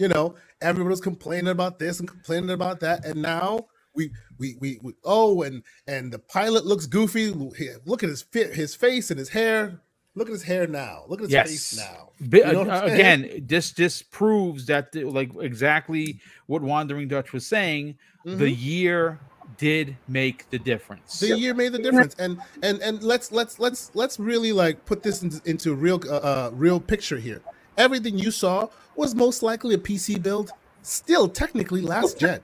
[0.00, 4.80] you know, everybody's complaining about this and complaining about that, and now we we we,
[4.82, 7.28] we oh, and and the pilot looks goofy.
[7.28, 9.80] Look at his fit, his face and his hair.
[10.16, 11.04] Look at his hair now.
[11.08, 11.50] Look at his yes.
[11.50, 12.08] face now.
[12.18, 17.46] You know uh, again, this this proves that the, like exactly what Wandering Dutch was
[17.46, 17.98] saying.
[18.24, 18.38] Mm-hmm.
[18.38, 19.20] The year
[19.58, 21.20] did make the difference.
[21.20, 25.02] The year made the difference, and and and let's let's let's let's really like put
[25.02, 27.42] this into, into real uh, uh, real picture here.
[27.76, 30.50] Everything you saw was most likely a PC build,
[30.80, 32.40] still technically last gen.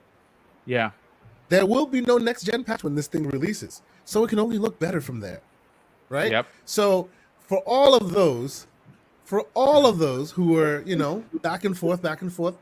[0.67, 0.91] Yeah,
[1.49, 4.59] there will be no next gen patch when this thing releases, so it can only
[4.59, 5.41] look better from there,
[6.09, 6.31] right?
[6.31, 6.47] Yep.
[6.65, 7.09] So
[7.53, 8.65] for all of those,
[9.25, 12.57] for all of those who are you know back and forth, back and forth,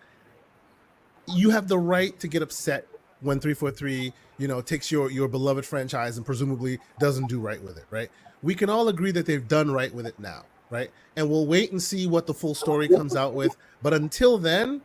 [1.33, 2.85] you have the right to get upset
[3.21, 7.77] when 343 you know takes your your beloved franchise and presumably doesn't do right with
[7.77, 8.11] it right?
[8.43, 10.91] We can all agree that they've done right with it now right?
[11.15, 13.55] And we'll wait and see what the full story comes out with.
[13.81, 14.81] But until then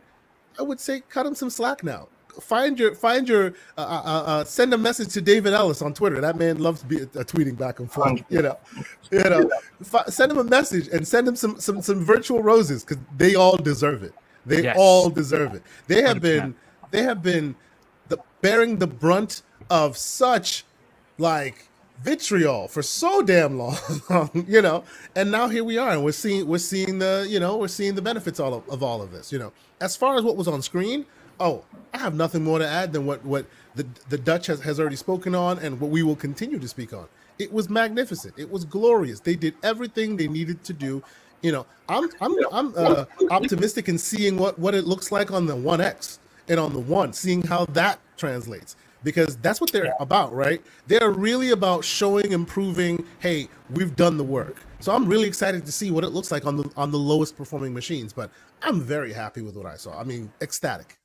[0.58, 2.08] i would say cut them some slack now
[2.40, 5.94] find your find your uh, uh, uh, uh send a message to David Ellis on
[5.94, 6.20] Twitter.
[6.20, 8.22] That man loves to be, uh, tweeting back and forth.
[8.28, 8.58] You know,
[9.10, 12.84] you know, F- send him a message and send him some some some virtual roses
[12.84, 14.12] because they all deserve it.
[14.44, 14.76] They yes.
[14.78, 15.62] all deserve it.
[15.88, 16.22] They have 100%.
[16.22, 16.54] been
[16.90, 17.54] they have been
[18.08, 20.64] the bearing the brunt of such
[21.18, 21.68] like
[22.02, 23.76] vitriol for so damn long
[24.46, 27.56] you know and now here we are and we're seeing we're seeing the you know
[27.56, 30.22] we're seeing the benefits all of, of all of this you know as far as
[30.22, 31.06] what was on screen
[31.40, 34.80] oh i have nothing more to add than what what the the dutch has, has
[34.80, 37.06] already spoken on and what we will continue to speak on
[37.38, 41.02] it was magnificent it was glorious they did everything they needed to do
[41.42, 45.46] you know i'm i'm i'm uh, optimistic in seeing what what it looks like on
[45.46, 46.18] the 1x
[46.48, 48.76] and on the one, seeing how that translates.
[49.04, 49.92] Because that's what they're yeah.
[50.00, 50.60] about, right?
[50.88, 54.56] They're really about showing and proving, hey, we've done the work.
[54.80, 57.36] So I'm really excited to see what it looks like on the on the lowest
[57.36, 58.12] performing machines.
[58.12, 58.30] But
[58.62, 59.98] I'm very happy with what I saw.
[59.98, 60.98] I mean, ecstatic.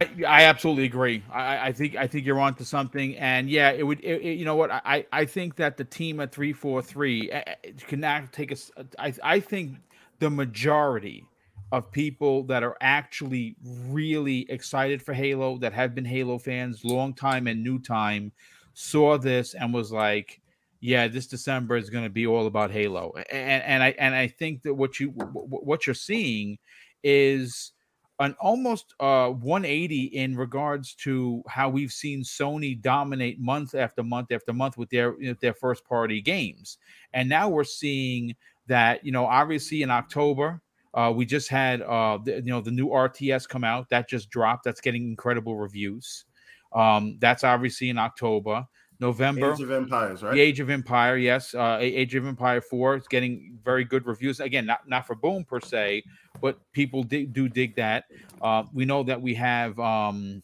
[0.00, 1.22] I, I absolutely agree.
[1.32, 4.00] I, I, think I think you're onto something, and yeah, it would.
[4.00, 4.70] It, it, you know what?
[4.70, 8.52] I, I think that the team at three four three eh, eh, can now take
[8.52, 8.70] us.
[8.98, 9.78] I I think
[10.18, 11.24] the majority
[11.72, 13.56] of people that are actually
[13.88, 18.32] really excited for Halo, that have been Halo fans long time and new time,
[18.74, 20.40] saw this and was like,
[20.80, 24.28] "Yeah, this December is going to be all about Halo." And and I and I
[24.28, 26.58] think that what you what you're seeing
[27.02, 27.72] is
[28.18, 34.32] an almost uh 180 in regards to how we've seen Sony dominate month after month
[34.32, 36.78] after month with their you know, their first party games.
[37.12, 38.34] And now we're seeing
[38.68, 40.60] that, you know, obviously in October,
[40.96, 44.30] uh, we just had uh, the, you know the new RTS come out that just
[44.30, 44.64] dropped.
[44.64, 46.24] That's getting incredible reviews.
[46.72, 48.66] Um, that's obviously in October.
[49.00, 49.52] November.
[49.52, 50.34] Age of Empires, right?
[50.34, 51.54] The Age of Empire, yes.
[51.54, 54.40] Uh, Age of Empire 4 is getting very good reviews.
[54.40, 56.02] Again, not, not for Boom per se,
[56.40, 58.04] but people do, do dig that.
[58.40, 60.42] Uh, we know that we have um,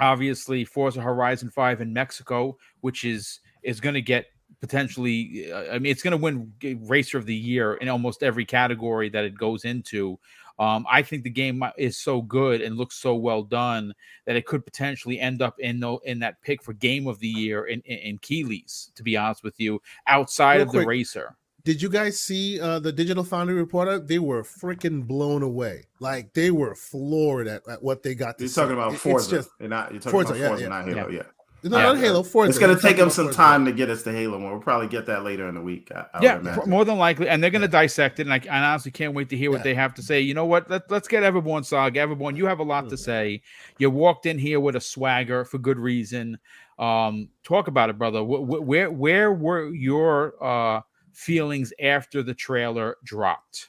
[0.00, 4.26] obviously Forza Horizon 5 in Mexico, which is is going to get
[4.60, 6.52] potentially uh, i mean it's going to win
[6.86, 10.18] racer of the year in almost every category that it goes into
[10.58, 13.94] um, i think the game is so good and looks so well done
[14.26, 17.28] that it could potentially end up in the, in that pick for game of the
[17.28, 20.86] year in in, in Keighley's to be honest with you outside Real of quick, the
[20.86, 25.84] racer did you guys see uh, the digital foundry reporter they were freaking blown away
[26.00, 29.68] like they were floored at, at what they got you're talking about forza just, you're
[29.68, 30.82] not you're talking Forza, about forza yeah, yeah.
[30.82, 31.16] not halo yeah.
[31.16, 31.22] yeah.
[31.64, 32.22] No, not Halo.
[32.22, 32.50] Forza.
[32.50, 34.38] It's going to take them some time to get us to Halo.
[34.38, 35.90] We'll probably get that later in the week.
[35.94, 38.26] I, I yeah, more than likely, and they're going to dissect it.
[38.26, 39.64] And I, I, honestly can't wait to hear what yeah.
[39.64, 40.20] they have to say.
[40.20, 40.68] You know what?
[40.68, 42.00] Let, us get Everborn Saga.
[42.00, 42.98] Everborn, you have a lot to mm.
[42.98, 43.42] say.
[43.78, 46.38] You walked in here with a swagger for good reason.
[46.78, 48.22] Um, talk about it, brother.
[48.22, 53.68] Where where, where were your uh, feelings after the trailer dropped?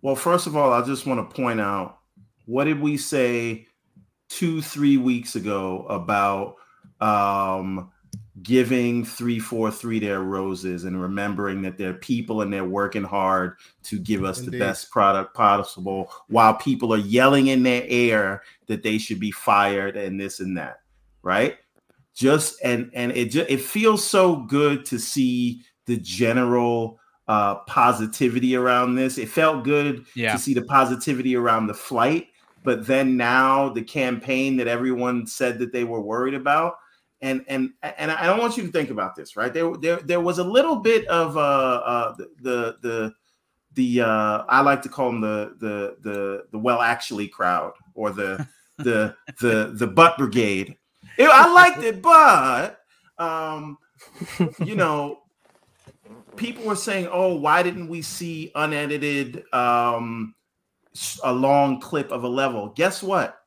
[0.00, 1.98] Well, first of all, I just want to point out
[2.46, 3.66] what did we say
[4.30, 6.56] two, three weeks ago about
[7.02, 7.90] um,
[8.42, 14.24] giving 343 their roses and remembering that they're people and they're working hard to give
[14.24, 14.52] us Indeed.
[14.52, 19.30] the best product possible while people are yelling in their ear that they should be
[19.30, 20.80] fired and this and that
[21.22, 21.58] right
[22.14, 26.98] just and and it just it feels so good to see the general
[27.28, 30.32] uh positivity around this it felt good yeah.
[30.32, 32.28] to see the positivity around the flight
[32.64, 36.76] but then now the campaign that everyone said that they were worried about
[37.22, 39.52] and and and I don't want you to think about this, right?
[39.52, 43.14] There there there was a little bit of uh, uh the the
[43.74, 48.10] the uh I like to call them the the the the well actually crowd or
[48.10, 48.46] the
[48.78, 50.76] the the the butt brigade.
[51.18, 52.80] I liked it, but
[53.18, 53.78] um
[54.64, 55.22] you know
[56.36, 60.34] people were saying, "Oh, why didn't we see unedited um,
[61.22, 63.38] a long clip of a level?" Guess what?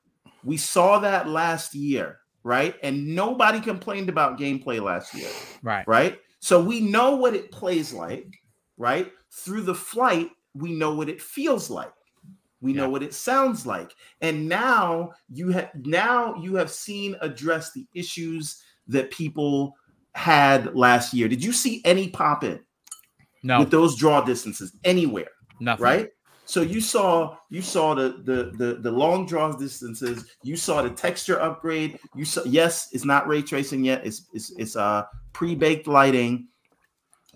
[0.43, 2.76] We saw that last year, right?
[2.84, 5.28] And nobody complained about gameplay last year,
[5.64, 5.86] Right.
[5.88, 6.20] right?
[6.39, 8.28] So we know what it plays like,
[8.78, 9.12] right?
[9.32, 11.91] Through the flight, we know what it feels like.
[12.62, 13.91] We know what it sounds like.
[14.22, 19.76] And now you have now you have seen address the issues that people
[20.14, 21.28] had last year.
[21.28, 22.60] Did you see any pop in
[23.43, 23.60] No.
[23.60, 25.30] with those draw distances anywhere?
[25.60, 25.84] nothing.
[25.84, 26.10] Right?
[26.46, 30.91] So you saw you saw the the the, the long draw distances, you saw the
[30.91, 35.88] texture upgrade, you saw yes, it's not ray tracing yet, it's it's it's uh pre-baked
[35.88, 36.48] lighting,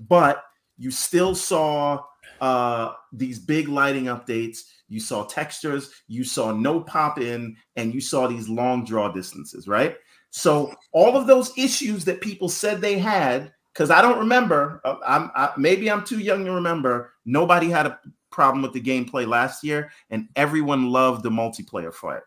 [0.07, 0.43] but
[0.77, 2.03] you still saw
[2.39, 4.59] uh these big lighting updates.
[4.87, 5.91] You saw textures.
[6.07, 9.97] You saw no pop in and you saw these long draw distances right?
[10.31, 14.95] So all of those issues that people said they had because i don't remember uh,
[15.05, 17.99] i'm I, maybe i'm too young to remember nobody had a
[18.31, 22.23] problem with the gameplay last year and everyone loved the multiplayer it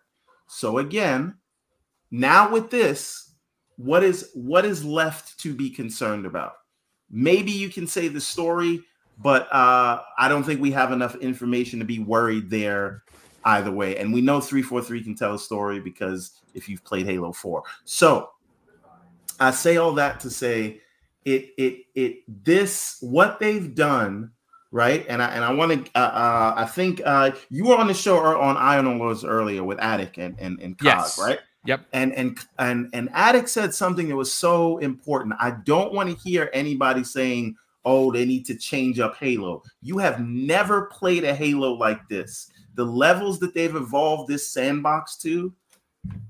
[0.47, 1.35] so again
[2.11, 3.35] now with this
[3.77, 6.55] what is what is left to be concerned about
[7.11, 8.83] maybe you can say the story
[9.19, 13.05] but uh, I don't think we have enough information to be worried there
[13.45, 13.97] either way.
[13.97, 17.63] And we know 343 can tell a story because if you've played Halo 4.
[17.85, 18.31] So
[19.39, 20.81] I say all that to say
[21.25, 24.33] it it it this what they've done
[24.73, 27.87] right and i and i want to uh, uh i think uh you were on
[27.87, 31.19] the show or on iron lords earlier with attic and and, and Cog, Yes.
[31.21, 31.87] right Yep.
[31.93, 35.35] and and and and Attic said something that was so important.
[35.39, 37.55] I don't want to hear anybody saying,
[37.85, 42.51] "Oh, they need to change up Halo." You have never played a Halo like this.
[42.75, 45.55] The levels that they've evolved this sandbox to,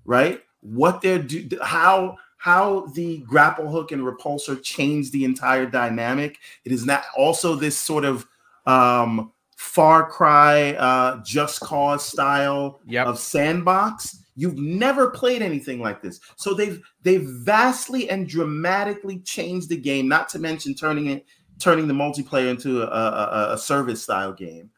[0.05, 0.43] right?
[0.61, 6.41] What they're do, how how the grapple hook and repulsor changed the entire dynamic.
[6.67, 8.27] It is not also this sort of
[8.67, 13.07] um Far Cry, uh, Just Cause style Yep.
[13.07, 14.25] of sandbox.
[14.35, 16.21] You've never played anything like this.
[16.37, 21.27] So they've they've vastly and dramatically changed the game, not to mention turning it
[21.59, 24.69] turning the multiplayer into a, a, a service style game.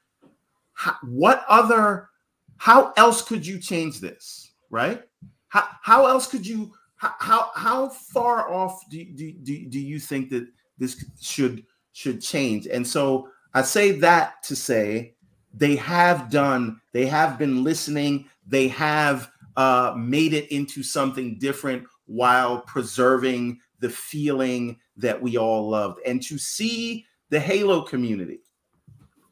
[0.75, 2.11] How, what other
[2.59, 5.03] how else could you change this, right?
[5.49, 9.99] How, how else could you how how, how far off do, do, do, do you
[9.99, 10.47] think that
[10.79, 12.67] this should should change?
[12.67, 15.15] And so I say that to say
[15.53, 21.85] they have done, they have been listening, they have uh, made it into something different
[22.07, 26.01] while preserving the feeling that we all loved.
[26.05, 28.41] And to see the Halo community,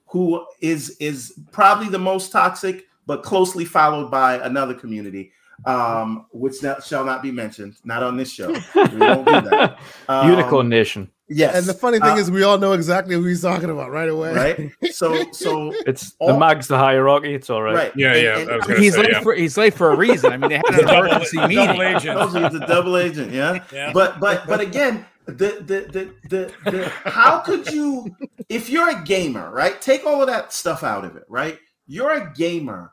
[0.07, 5.33] who is is probably the most toxic, but closely followed by another community,
[5.65, 8.49] um, which not, shall not be mentioned, not on this show.
[8.75, 9.79] We won't do that.
[10.09, 11.11] Um, Unicorn Nation.
[11.29, 11.55] Yes.
[11.57, 14.09] And the funny thing Uh, is, we all know exactly who he's talking about right
[14.09, 14.35] away.
[14.35, 14.93] right?
[14.93, 17.35] So so It's the all- mags, the hierarchy.
[17.35, 17.75] It's all right.
[17.75, 17.93] right.
[17.97, 19.21] Yeah, And- yeah, and- I was I mean, gonna he's say, late yeah.
[19.23, 20.33] for he's late for a reason.
[20.33, 22.19] I mean, they had an a double, emergency double agent.
[22.19, 23.65] Told you he's a double agent, yeah.
[23.73, 23.93] Yeah.
[23.95, 28.15] But but but again, the the the the, the how could you
[28.51, 29.81] if you're a gamer, right?
[29.81, 31.59] Take all of that stuff out of it, right?
[31.87, 32.93] You're a gamer.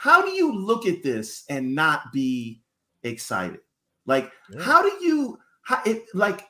[0.00, 2.62] How do you look at this and not be
[3.02, 3.60] excited?
[4.06, 4.62] Like, Yeah.
[4.62, 6.46] how do you how it like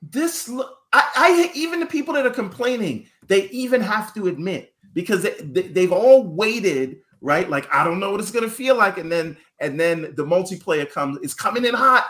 [0.00, 4.74] this look I, I even the people that are complaining, they even have to admit
[4.92, 7.50] because they, they, they've all waited, right?
[7.50, 10.88] Like, I don't know what it's gonna feel like, and then and then the multiplayer
[10.88, 12.06] comes, it's coming in hot,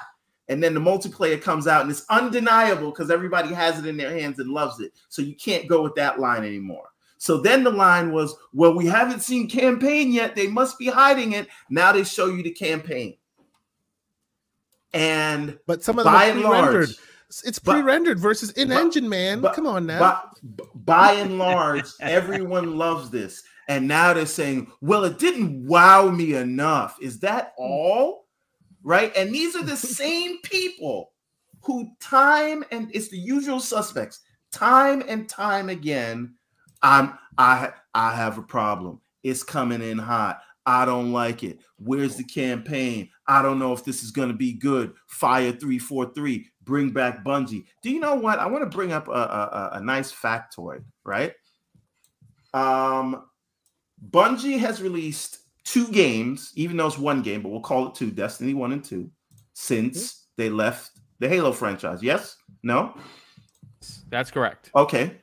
[0.48, 4.10] and then the multiplayer comes out and it's undeniable because everybody has it in their
[4.10, 4.92] hands and loves it.
[5.08, 6.90] So you can't go with that line anymore.
[7.24, 10.36] So then the line was, well, we haven't seen campaign yet.
[10.36, 11.48] They must be hiding it.
[11.70, 13.16] Now they show you the campaign.
[14.92, 16.88] And But some of them by are pre-rendered.
[16.90, 16.96] large,
[17.46, 19.40] It's pre-rendered versus in-engine, man.
[19.54, 20.00] Come on now.
[20.42, 23.42] by, by and large, everyone loves this.
[23.68, 26.98] And now they're saying, well, it didn't wow me enough.
[27.00, 27.62] Is that hmm.
[27.64, 28.26] all?
[28.82, 29.16] Right.
[29.16, 31.12] And these are the same people
[31.62, 34.20] who, time and it's the usual suspects,
[34.52, 36.34] time and time again,
[36.84, 39.00] I'm I I have a problem.
[39.24, 40.40] It's coming in hot.
[40.66, 41.58] I don't like it.
[41.78, 43.08] Where's the campaign?
[43.26, 44.94] I don't know if this is going to be good.
[45.06, 47.64] Fire 343, bring back Bungie.
[47.82, 48.38] Do you know what?
[48.38, 51.32] I want to bring up a, a, a- nice factoid, right?
[52.54, 53.24] Um,
[54.10, 58.10] Bungie has released two games, even though it's one game, but we'll call it two
[58.10, 59.10] Destiny 1 and 2,
[59.52, 62.02] since they left the Halo franchise.
[62.02, 62.36] Yes?
[62.62, 62.94] No?
[64.08, 64.70] That's correct.
[64.74, 65.20] Okay.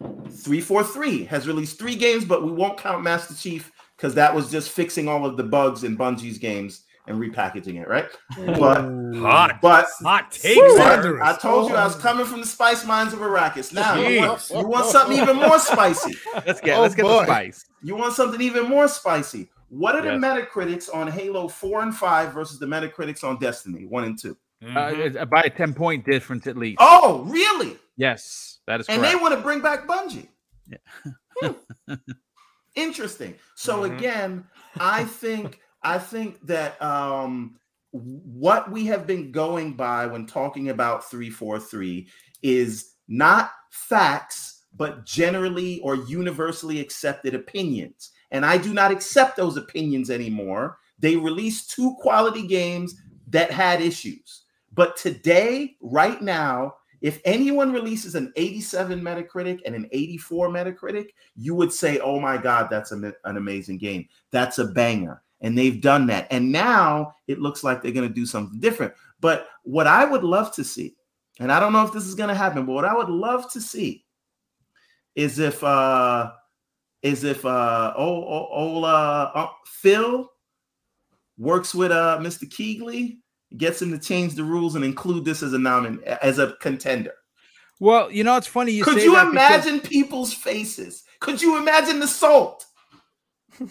[0.00, 4.70] 343 has released three games, but we won't count Master Chief because that was just
[4.70, 8.06] fixing all of the bugs in Bungie's games and repackaging it, right?
[8.34, 8.58] Mm.
[8.58, 10.60] But Hot, but hot takes.
[10.76, 11.22] but.
[11.22, 12.00] I told you I was oh.
[12.00, 13.72] coming from the spice mines of Arrakis.
[13.72, 16.16] Now you want, you want something even more spicy.
[16.46, 17.20] Let's get Oh, let's get boy.
[17.20, 17.64] the spice.
[17.82, 19.48] You want something even more spicy.
[19.68, 24.04] What are the Metacritics on Halo 4 and 5 versus the Metacritics on Destiny 1
[24.04, 24.36] and 2?
[24.62, 25.16] Mhm.
[25.20, 26.78] Uh, by a ten point difference at least.
[26.80, 27.76] Oh, really?
[27.96, 29.14] Yes, that is And correct.
[29.14, 30.28] they want to bring back Bungie.
[30.68, 31.48] Yeah.
[31.88, 31.94] Hmm.
[32.74, 33.34] Interesting.
[33.54, 33.96] So Mhm.
[33.96, 34.44] again,
[34.78, 37.56] I think I think that um
[37.92, 42.08] what we have been going by when talking about 343
[42.42, 48.10] is not facts but generally or universally accepted opinions.
[48.30, 50.78] And I do not accept those opinions anymore.
[50.98, 52.94] They released two quality games
[53.28, 54.42] that had issues.
[54.76, 61.54] But today, right now, if anyone releases an 87 Metacritic and an 84 Metacritic, you
[61.54, 64.06] would say, oh my God, that's a, an amazing game.
[64.30, 65.22] That's a banger.
[65.40, 66.26] And they've done that.
[66.30, 68.92] And now it looks like they're going to do something different.
[69.20, 70.94] But what I would love to see,
[71.40, 73.50] and I don't know if this is going to happen, but what I would love
[73.52, 74.04] to see
[75.14, 76.30] is if uh
[77.02, 80.30] is if uh oh, oh, oh uh Phil
[81.38, 82.50] works with uh Mr.
[82.50, 83.20] Keighley,
[83.56, 87.12] gets him to change the rules and include this as a nomin as a contender.
[87.80, 91.04] well, you know, it's funny you Could say you that because imagine people's faces?
[91.20, 92.64] Could you imagine the salt?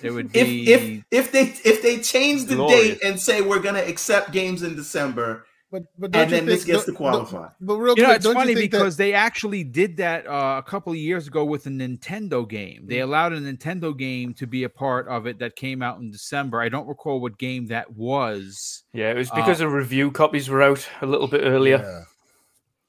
[0.02, 3.00] it would If be if if they if they change the Glorious.
[3.00, 6.76] date and say we're gonna accept games in December But but and then this think-
[6.76, 7.48] gets to qualify.
[7.48, 9.98] But, but real you know, it's don't funny you think that- because they actually did
[9.98, 12.84] that uh, a couple of years ago with a Nintendo game.
[12.84, 12.88] Mm.
[12.88, 16.12] They allowed a Nintendo game to be a part of it that came out in
[16.12, 16.62] December.
[16.62, 18.84] I don't recall what game that was.
[18.94, 21.80] Yeah, it was Uh, because the review copies were out a little bit earlier.
[21.80, 22.04] Yeah.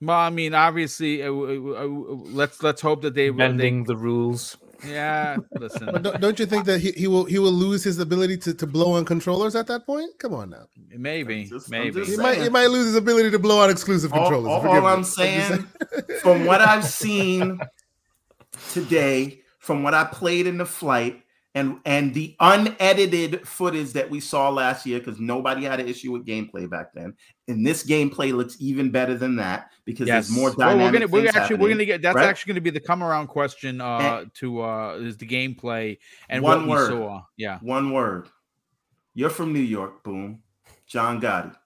[0.03, 3.97] Well, I mean, obviously, uh, uh, uh, let's let's hope that they they Bending the
[3.97, 4.59] rules.
[4.85, 7.99] Yeah, listen, But don't, don't you think that he, he will he will lose his
[7.99, 10.19] ability to, to blow on controllers at that point?
[10.19, 10.67] Come on now.
[10.91, 12.05] maybe, just- maybe.
[12.05, 14.51] He might he might lose his ability to blow on exclusive All, controllers.
[14.51, 14.97] all- Forgive all me.
[14.97, 15.67] I'm just saying,
[16.21, 17.61] from what I've seen
[18.73, 21.23] today, from what I played in the flight,
[21.57, 26.13] and and the unedited footage that we saw last year, because nobody had an issue
[26.13, 27.15] with gameplay back then,
[27.49, 31.07] and this gameplay looks even better than that because Yes, there's more well, we're gonna
[31.07, 32.29] we're actually we're gonna get that's right?
[32.29, 35.97] actually gonna be the come around question uh to uh is the gameplay
[36.29, 36.91] and One what word.
[36.93, 37.23] we saw.
[37.39, 38.29] Yeah, One word.
[39.15, 40.43] You're from New York, boom.
[40.87, 41.57] John Gotti.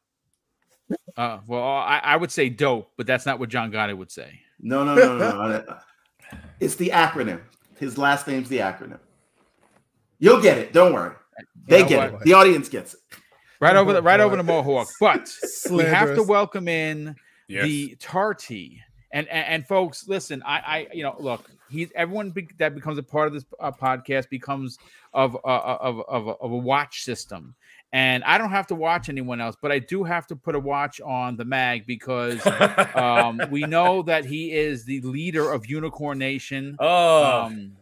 [1.17, 4.41] uh, well, I, I would say dope, but that's not what John Gotti would say.
[4.61, 5.79] No, no, no, no, no.
[6.61, 7.41] it's the acronym.
[7.77, 9.01] His last name's the acronym.
[10.21, 10.73] You'll get it.
[10.73, 11.15] Don't worry.
[11.67, 12.21] They You get what?
[12.23, 12.25] it.
[12.27, 13.01] The audience gets it.
[13.59, 15.29] Right over the right over the Mohawk, but
[15.71, 17.17] we have to welcome in
[17.49, 17.65] Yes.
[17.65, 18.81] the Tarty.
[19.13, 22.97] And, and and folks, listen, I I you know look, he's everyone be, that becomes
[22.97, 24.79] a part of this uh, podcast becomes
[25.13, 25.49] of uh,
[25.81, 27.55] of of a, of a watch system.
[27.93, 30.61] And I don't have to watch anyone else, but I do have to put a
[30.61, 32.41] watch on the mag because
[32.95, 36.77] um, we know that he is the leader of Unicorn Nation.
[36.79, 37.73] oh, Um,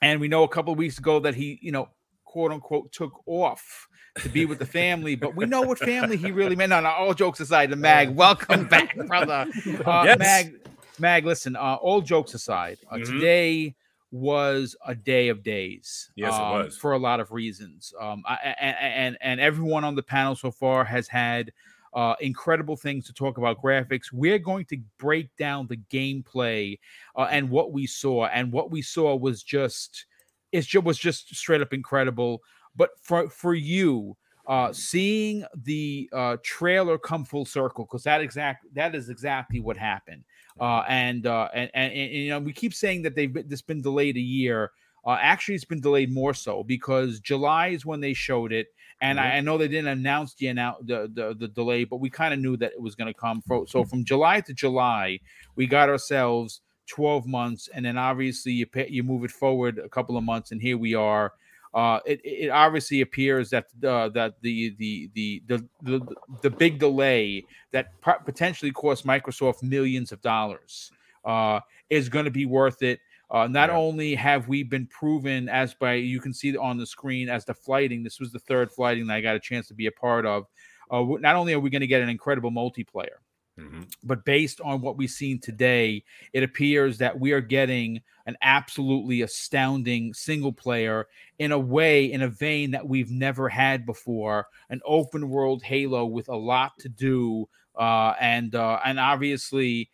[0.00, 1.88] and we know a couple of weeks ago that he, you know,
[2.24, 3.88] quote unquote, took off
[4.22, 5.14] to be with the family.
[5.14, 6.70] But we know what family he really meant.
[6.70, 9.46] No, no, all jokes aside, the Mag, welcome back, brother.
[9.84, 10.18] Uh, Yes.
[10.18, 10.60] Mag,
[10.98, 13.06] Mag, listen, uh, all jokes aside, uh, Mhm.
[13.06, 13.74] today
[14.10, 16.10] was a day of days.
[16.16, 16.76] Yes, it um, was.
[16.78, 17.92] for a lot of reasons.
[18.00, 21.52] Um, I, and, and and everyone on the panel so far has had
[21.94, 24.12] uh, incredible things to talk about graphics.
[24.12, 26.78] We're going to break down the gameplay
[27.16, 30.06] uh, and what we saw, and what we saw was just
[30.52, 32.42] it ju- was just straight up incredible.
[32.76, 34.16] But for for you,
[34.46, 39.76] uh, seeing the uh, trailer come full circle, because that exact that is exactly what
[39.76, 40.24] happened.
[40.60, 43.62] Uh, and, uh, and, and and you know we keep saying that they've been, this
[43.62, 44.72] been delayed a year.
[45.04, 48.66] Uh, actually, it's been delayed more so because July is when they showed it,
[49.00, 50.46] and I, I know they didn't announce the
[50.82, 53.42] the, the the delay, but we kind of knew that it was going to come.
[53.42, 55.20] Fro- So from July to July,
[55.56, 59.88] we got ourselves 12 months, and then obviously you pay, you move it forward a
[59.88, 61.32] couple of months, and here we are.
[61.74, 66.78] Uh, it, it obviously appears that uh, that the the, the the the the big
[66.78, 70.90] delay that po- potentially cost Microsoft millions of dollars
[71.26, 73.00] uh, is going to be worth it.
[73.30, 73.76] Uh, not Yeah.
[73.76, 77.54] only have we been proven, as by you can see on the screen, as the
[77.54, 78.02] flighting.
[78.02, 80.46] This was the third flighting that I got a chance to be a part of.
[80.90, 83.18] Uh, not only are we going to get an incredible multiplayer,
[83.58, 83.90] Mhm.
[84.02, 89.20] but based on what we've seen today, it appears that we are getting an absolutely
[89.22, 91.06] astounding single player
[91.38, 94.46] in a way, in a vein that we've never had before.
[94.70, 97.48] An open world Halo with a lot to do,
[97.78, 99.90] uh, and uh, and obviously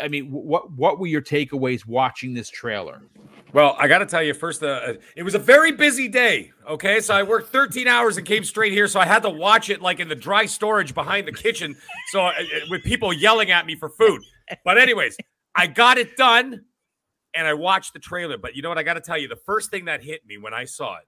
[0.00, 3.02] I mean, what what were your takeaways watching this trailer?
[3.52, 6.50] Well, I got to tell you first, uh, it was a very busy day.
[6.68, 9.70] Okay, so I worked 13 hours and came straight here, so I had to watch
[9.70, 11.76] it like in the dry storage behind the kitchen,
[12.10, 12.32] so uh,
[12.68, 14.20] with people yelling at me for food.
[14.64, 15.16] But anyways,
[15.54, 16.64] I got it done,
[17.34, 18.36] and I watched the trailer.
[18.38, 18.78] But you know what?
[18.78, 21.04] I got to tell you, the first thing that hit me when I saw it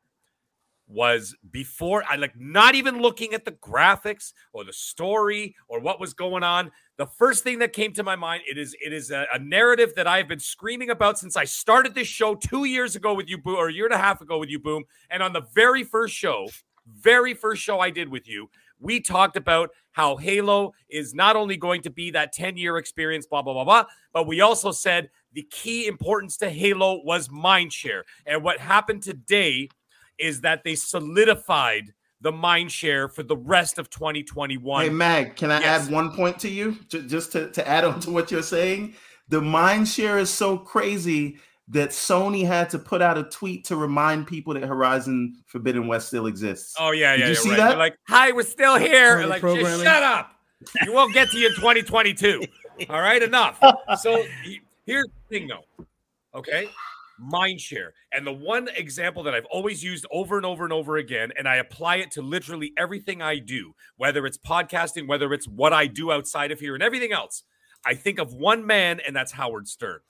[0.88, 6.00] was before I like not even looking at the graphics or the story or what
[6.00, 6.70] was going on.
[6.96, 9.94] The first thing that came to my mind it is it is a, a narrative
[9.96, 13.38] that I've been screaming about since I started this show two years ago with you,
[13.38, 14.84] Boom, or a year and a half ago with you, Boom.
[15.10, 16.46] And on the very first show,
[16.86, 21.56] very first show I did with you, we talked about how Halo is not only
[21.56, 25.10] going to be that 10 year experience, blah, blah, blah, blah, but we also said
[25.32, 28.02] the key importance to Halo was mindshare.
[28.26, 29.68] And what happened today
[30.18, 34.84] is that they solidified the mind share for the rest of 2021.
[34.84, 35.86] Hey, Mag, can I Yes.
[35.86, 36.76] add one point to you?
[36.88, 38.94] J- Just to, to add on to what you're saying?
[39.28, 41.38] The mind share is so crazy
[41.68, 46.06] that Sony had to put out a tweet to remind people that Horizon Forbidden West
[46.08, 46.74] still exists.
[46.78, 47.18] Oh yeah, yeah.
[47.20, 47.56] you you're see right.
[47.58, 47.68] that?
[47.70, 49.14] They're like, hi, we're still here.
[49.14, 50.30] Part of the Like, just shut up.
[50.84, 52.42] You won't get to you in 2022.
[52.88, 53.60] All right, enough.
[54.00, 54.24] So
[54.86, 55.84] here's the thing, though.
[56.34, 56.68] Okay,
[57.18, 60.96] mind share, and the one example that I've always used over and over and over
[60.96, 65.48] again, and I apply it to literally everything I do, whether it's podcasting, whether it's
[65.48, 67.42] what I do outside of here, and everything else.
[67.84, 70.00] I think of one man, and that's Howard Stern.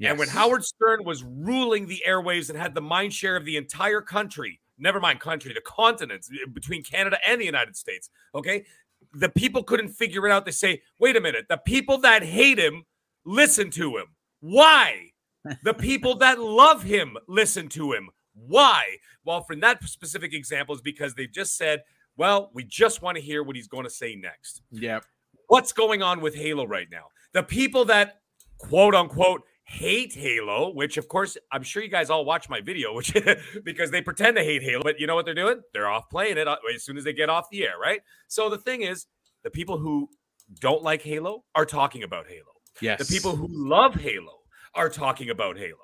[0.00, 3.56] And when Howard Stern was ruling the airwaves and had the mind share of the
[3.56, 8.66] entire country, never mind country, the continents eh, between Canada and the United States, okay?
[9.14, 10.44] The people couldn't figure it out.
[10.44, 12.84] They say, wait a minute, the people that hate him
[13.24, 14.06] listen to him.
[14.40, 15.12] Why?
[15.62, 18.08] The people that love him listen to him.
[18.34, 18.96] Why?
[19.24, 21.82] Well, from that specific example is because they've just said,
[22.16, 25.04] well, we just want to hear what he's going to say next Yep.
[25.48, 27.06] what's going on with Halo right now.
[27.32, 28.20] The people that
[28.58, 32.94] quote unquote hate Halo, which of course I'm sure you guys all watch my video,
[32.94, 33.14] which
[33.64, 35.60] because they pretend to hate Halo, but you know what they're doing?
[35.72, 38.00] They're off playing it uh, as soon as they get off the air, right?
[38.28, 39.06] So the thing is,
[39.42, 40.08] the people who
[40.60, 42.52] don't like Halo are talking about Halo.
[42.80, 42.98] Yes.
[43.06, 44.38] The people who love Halo
[44.76, 45.76] are talking about Halo.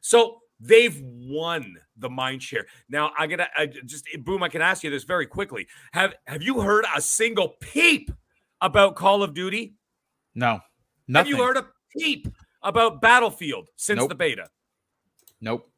[0.00, 2.66] So they've won the mind share.
[2.88, 4.42] Now I gotta I just boom.
[4.42, 5.66] I can ask you this very quickly.
[5.92, 8.10] Have have you heard a single peep
[8.60, 9.74] about Call of Duty?
[10.34, 10.60] no.
[11.08, 11.32] Nothing.
[11.32, 11.66] Have you heard a
[11.98, 12.28] peep
[12.62, 14.10] about Battlefield since Nope.
[14.10, 14.48] the beta?
[15.40, 15.68] Nope.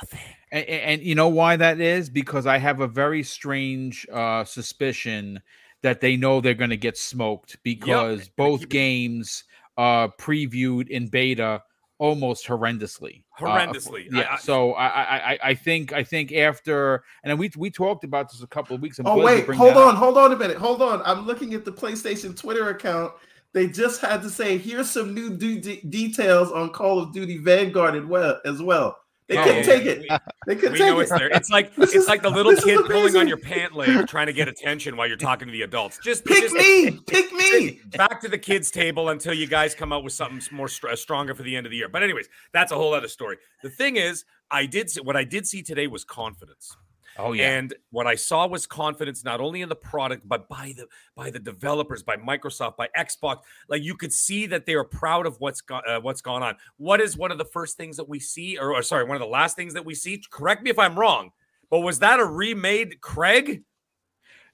[0.00, 0.20] Nothing.
[0.52, 2.08] And, and you know why that is?
[2.08, 5.40] Because I have a very strange uh, suspicion
[5.82, 9.42] that they know they're going to get smoked because both games
[9.76, 11.62] uh, previewed in beta
[11.98, 13.22] almost horrendously.
[13.40, 14.06] Uh, Horrendously.
[14.14, 14.32] I- yeah.
[14.34, 18.04] I- so I, I I I think I think after and then we we talked
[18.04, 18.98] about this a couple of weeks.
[18.98, 19.88] I'm Oh wait, hold that up.
[19.88, 21.02] on, hold on a minute, hold on.
[21.04, 23.12] I'm looking at the PlayStation Twitter account.
[23.52, 27.38] They just had to say, "Here's some new de- de- details on Call of Duty
[27.38, 28.98] Vanguard as well." As well,
[29.28, 30.08] they Oh, couldn't yeah, take it.
[30.46, 31.02] They couldn't We take know it.
[31.02, 31.28] it's there.
[31.28, 34.26] It's like This it's is- like the little kid pulling on your pant leg, trying
[34.26, 35.98] to get attention while you're talking to the adults.
[36.02, 37.80] Just Pick just- me, pick me.
[37.96, 40.96] back to the kids table until you guys come out with something more str- uh,
[40.96, 41.88] stronger for the end of the year.
[41.88, 43.36] But anyways, that's a whole other story.
[43.62, 46.76] The thing is, I did see, what I did see today was confidence.
[47.18, 47.50] Oh yeah.
[47.56, 51.30] And what I saw was confidence not only in the product but by the by
[51.30, 53.38] the developers, by Microsoft, by Xbox.
[53.68, 56.56] Like you could see that they are proud of what's go- uh, what's gone on.
[56.76, 59.20] What is one of the first things that we see, or, or sorry, one of
[59.20, 60.22] the last things that we see?
[60.30, 61.30] Correct me if I'm wrong,
[61.70, 63.62] but was that a remade Craig?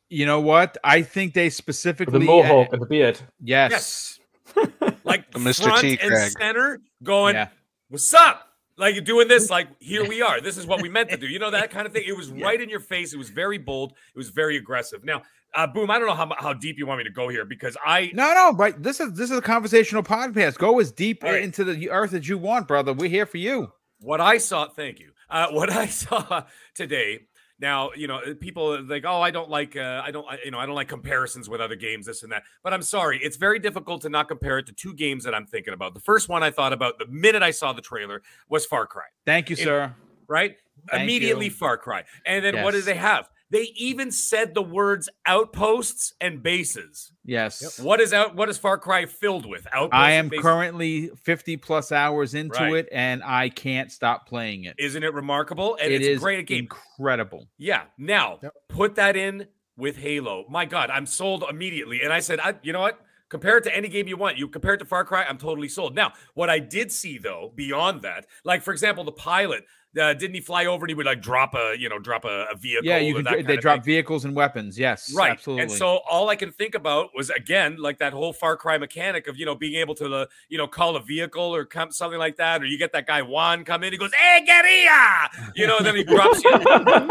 [0.09, 0.77] you know what?
[0.85, 3.19] I think they specifically the mohawk and the beard.
[3.43, 4.19] yes.
[5.05, 5.65] Like Mr.
[5.65, 6.31] front T, and Craig.
[6.39, 7.49] center, going, Yeah.
[7.89, 8.52] "What's up?"
[8.83, 10.41] Like you're doing this, like here we are.
[10.41, 11.29] This is what we meant to do.
[11.29, 12.03] You know that kind of thing.
[12.05, 13.15] It was right in your face.
[13.15, 13.93] It was very bold.
[13.93, 15.05] It was very aggressive.
[15.05, 15.23] Now,
[15.55, 15.89] uh, boom.
[15.89, 18.35] I don't know how how deep you want me to go here because I No,
[18.35, 20.59] no, but this is this is a conversational podcast.
[20.59, 21.43] Go as deep right.
[21.43, 22.93] into the earth as you want, brother.
[22.93, 23.69] We're here for you.
[24.01, 24.67] what I saw.
[24.67, 25.13] Thank you.
[25.31, 26.43] Uh, what I saw
[26.75, 27.21] today.
[27.63, 30.51] Now, you know, people are like, oh, I don't like, uh, I don't, I- you
[30.51, 32.43] know, I don't like comparisons with other games, this and that.
[32.65, 35.47] But I'm sorry, it's very difficult to not compare it to two games that I'm
[35.47, 35.95] thinking about.
[35.95, 39.05] The first one I thought about the minute I saw the trailer was Far Cry.
[39.25, 39.95] Thank you, It- sir.
[40.27, 40.57] right?
[40.91, 41.51] Thank Immediately you.
[41.53, 42.03] Far Cry.
[42.27, 43.31] And then what do they have?
[43.53, 47.13] They even said the words outposts and bases.
[47.25, 47.79] Yes.
[47.79, 49.67] What is out what is Far Cry filled with?
[49.73, 52.75] Outposts I am currently 50 plus hours into Right.
[52.77, 54.75] it and I can't stop playing it.
[54.79, 55.77] Isn't it remarkable?
[55.81, 56.61] And It it's is a great game.
[56.61, 57.47] incredible.
[57.59, 57.83] Yeah.
[57.99, 58.55] Now, Yep.
[58.69, 59.47] put that in
[59.77, 60.47] with Halo.
[60.49, 62.01] My God, I'm sold immediately.
[62.03, 63.01] And I said, I, you know what?
[63.29, 64.37] Compare it to any game you want.
[64.39, 65.95] You compare it to Far Cry, I'm totally sold.
[65.95, 69.65] Now, what I did see though, beyond that, like for example, the pilot,
[70.01, 72.47] Uh, didn't he fly over and he would like drop a you know drop a,
[72.51, 72.89] a vehicle?
[72.89, 73.27] Yeah, you could.
[73.27, 73.85] that They drop thing?
[73.95, 74.79] vehicles and weapons.
[74.79, 75.63] Yes, right Absolutely.
[75.65, 79.27] and so all i can think about was again like that whole far cry mechanic
[79.29, 82.19] of you know being able to uh, you know call a vehicle or come something
[82.19, 85.51] like that or you get that guy juan come in he goes hey get here
[85.55, 86.51] you know then he drops you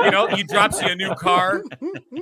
[0.04, 1.62] you know he drops you a new car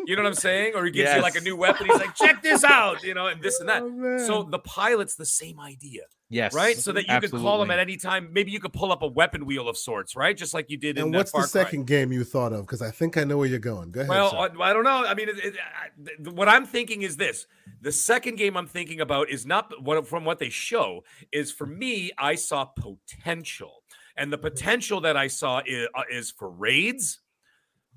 [0.05, 2.13] you know what i'm saying or he gives you like a new weapon he's like
[2.15, 5.59] check this out you know and this and that Oh, so the pilot's the same
[5.59, 8.73] idea yes, right so that you could call them at any time maybe you could
[8.73, 11.31] pull up a weapon wheel of sorts right just like you did and uh, what's
[11.31, 11.63] Far the Cry.
[11.63, 12.61] second game you thought of?
[12.61, 13.91] Because I think I know where you're going.
[13.91, 14.09] Go ahead.
[14.09, 14.37] Well, sir.
[14.59, 15.05] I, I don't know.
[15.05, 17.47] I mean, it, it, I, what I'm thinking is this:
[17.81, 21.03] the second game I'm thinking about is not what from what they show.
[21.31, 23.83] Is for me, I saw potential,
[24.15, 27.19] and the potential that I saw is, uh, is for raids.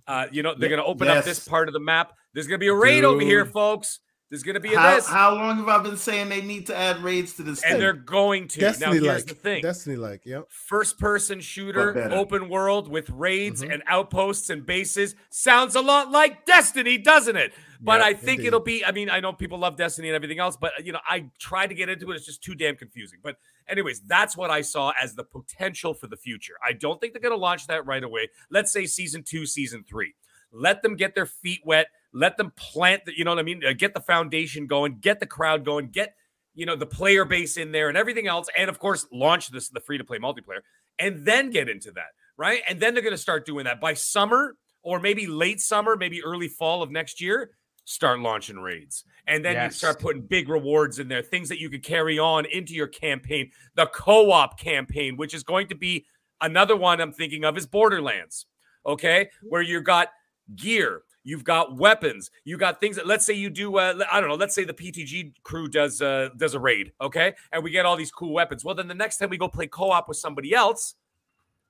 [0.06, 2.12] Uh, you know, they're going to open up this part of the map.
[2.34, 4.00] There's going to be a raid over here, folks.
[4.32, 6.66] There's going to be a How, this, how long have I been saying they need
[6.68, 7.62] to add raids to this?
[7.62, 7.80] and thing?
[7.80, 8.60] they're going to.
[8.60, 9.26] Destiny now, here's like.
[9.26, 10.24] the thing: Destiny like.
[10.24, 10.46] Yep.
[10.50, 13.74] first person shooter, open world with raids Mhm.
[13.74, 17.52] and outposts and bases sounds a lot like Destiny, doesn't it?
[17.78, 18.46] But Yep, I think indeed.
[18.46, 21.00] it'll be, I mean, I know people love Destiny and everything else, but you know,
[21.06, 22.14] I tried to get into it.
[22.14, 23.18] It's just too damn confusing.
[23.22, 23.36] But,
[23.68, 26.54] anyways, that's what I saw as the potential for the future.
[26.66, 28.30] I don't think they're going to launch that right away.
[28.50, 30.14] Let's say season two, season three.
[30.52, 31.88] Let them get their feet wet.
[32.12, 33.62] Let them plant the, you know what I mean?
[33.64, 36.14] Uh, get the foundation going, get the crowd going, get
[36.54, 39.70] you know the player base in there and everything else and of course launch this
[39.70, 40.60] the free to play multiplayer
[40.98, 42.60] and then get into that right?
[42.68, 43.80] And then they're going to start doing that.
[43.80, 47.52] By summer or maybe late summer maybe early fall of next year
[47.84, 49.04] start launching raids.
[49.26, 52.44] And then you start putting big rewards in there things that you could carry on
[52.44, 53.50] into your campaign.
[53.74, 56.04] The co-op campaign which is going to be
[56.42, 58.46] another one i'm thinking of is borderlands
[58.86, 59.30] okay?
[59.42, 60.08] Where you've got
[60.56, 62.30] gear you've got weapons.
[62.44, 64.74] You got things that let's say you do uh, i don't know let's say the
[64.74, 67.34] ptg crew does uh does a raid okay?
[67.52, 68.64] And we get all these cool weapons.
[68.64, 70.94] Well then the next time we go play co-op with somebody else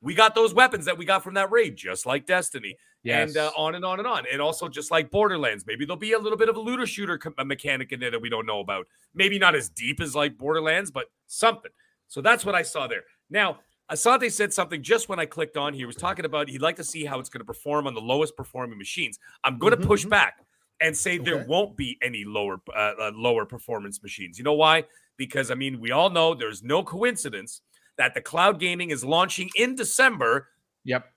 [0.00, 2.76] we got those weapons that we got from that raid just like destiny.
[3.04, 3.30] Yes.
[3.30, 4.24] and uh, on and on and on.
[4.30, 7.18] And also just like borderlands maybe there'll be a little bit of a looter shooter
[7.18, 8.86] co- a mechanic in there that we don't know about.
[9.14, 11.72] Maybe not as deep as like borderlands but something.
[12.08, 13.04] So that's what i saw there.
[13.30, 13.58] Now
[13.92, 15.74] Asante said something just when I clicked on.
[15.74, 18.00] He was talking about he'd like to see how it's going to perform on the
[18.00, 19.18] lowest performing machines.
[19.44, 20.10] I'm going to Mhm, push mhm.
[20.10, 20.38] back
[20.80, 24.38] and say there won't be any lower uh, uh, lower performance machines.
[24.38, 24.84] You know why?
[25.18, 27.60] Because I mean, we all know there's no coincidence
[27.98, 30.48] that the cloud gaming is launching in December,
[30.84, 31.12] yep.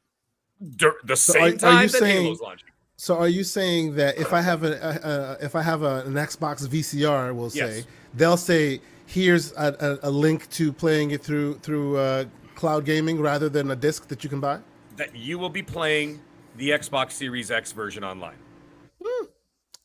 [0.75, 2.69] dur- the So same are- are time you that saying- Halo's launching.
[2.97, 6.13] So are you saying that if I have a, a, if I have a, an
[6.13, 7.85] Xbox VCR, we'll say Yes.
[8.13, 12.25] they'll say here's a, a, a link to playing it through through uh,
[12.65, 14.59] cloud gaming rather than a disc that you can buy?
[14.97, 16.19] That you will be playing
[16.55, 18.37] the Xbox Series X version online.
[19.03, 19.25] Hmm.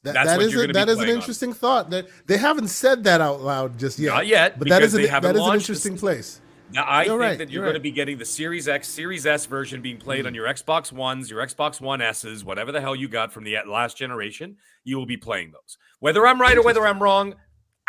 [0.03, 1.17] That, That's that what is you're a, that is an playing on.
[1.17, 1.91] interesting thought.
[1.91, 4.15] That they haven't said that out loud just yet.
[4.15, 5.97] Not yet, but that an, that is an interesting system.
[5.99, 6.41] place.
[6.73, 8.89] Now, I You're think right, that you're you're going to be getting the Series X,
[8.89, 10.37] Series S version being played on hmm.
[10.37, 13.99] your Xbox Ones, your Xbox One S's, whatever the hell you got from the last
[13.99, 14.57] generation.
[14.85, 15.77] You will be playing those.
[15.99, 17.35] Whether I'm right or whether I'm wrong,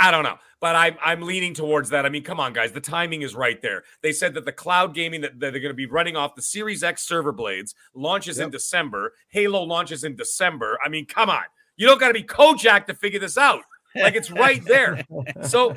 [0.01, 0.37] I don't know.
[0.59, 2.05] But I'm I'm leaning towards that.
[2.05, 3.83] I mean, come on, guys, the timing is right there.
[4.01, 6.41] They said that the cloud gaming that, that they're going to be running off the
[6.41, 9.13] Series X server blades launches in December.
[9.29, 10.77] Halo launches in December.
[10.83, 11.43] I mean, come on,
[11.77, 13.61] you don't got to be Kojak to figure this out.
[13.95, 15.03] Like it's right there.
[15.43, 15.75] So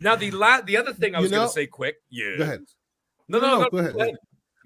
[0.00, 1.96] now the la- the other thing I You was going to say quick.
[2.10, 2.36] Yeah.
[2.38, 2.64] Go ahead.
[3.28, 4.16] No, no, no, go ahead.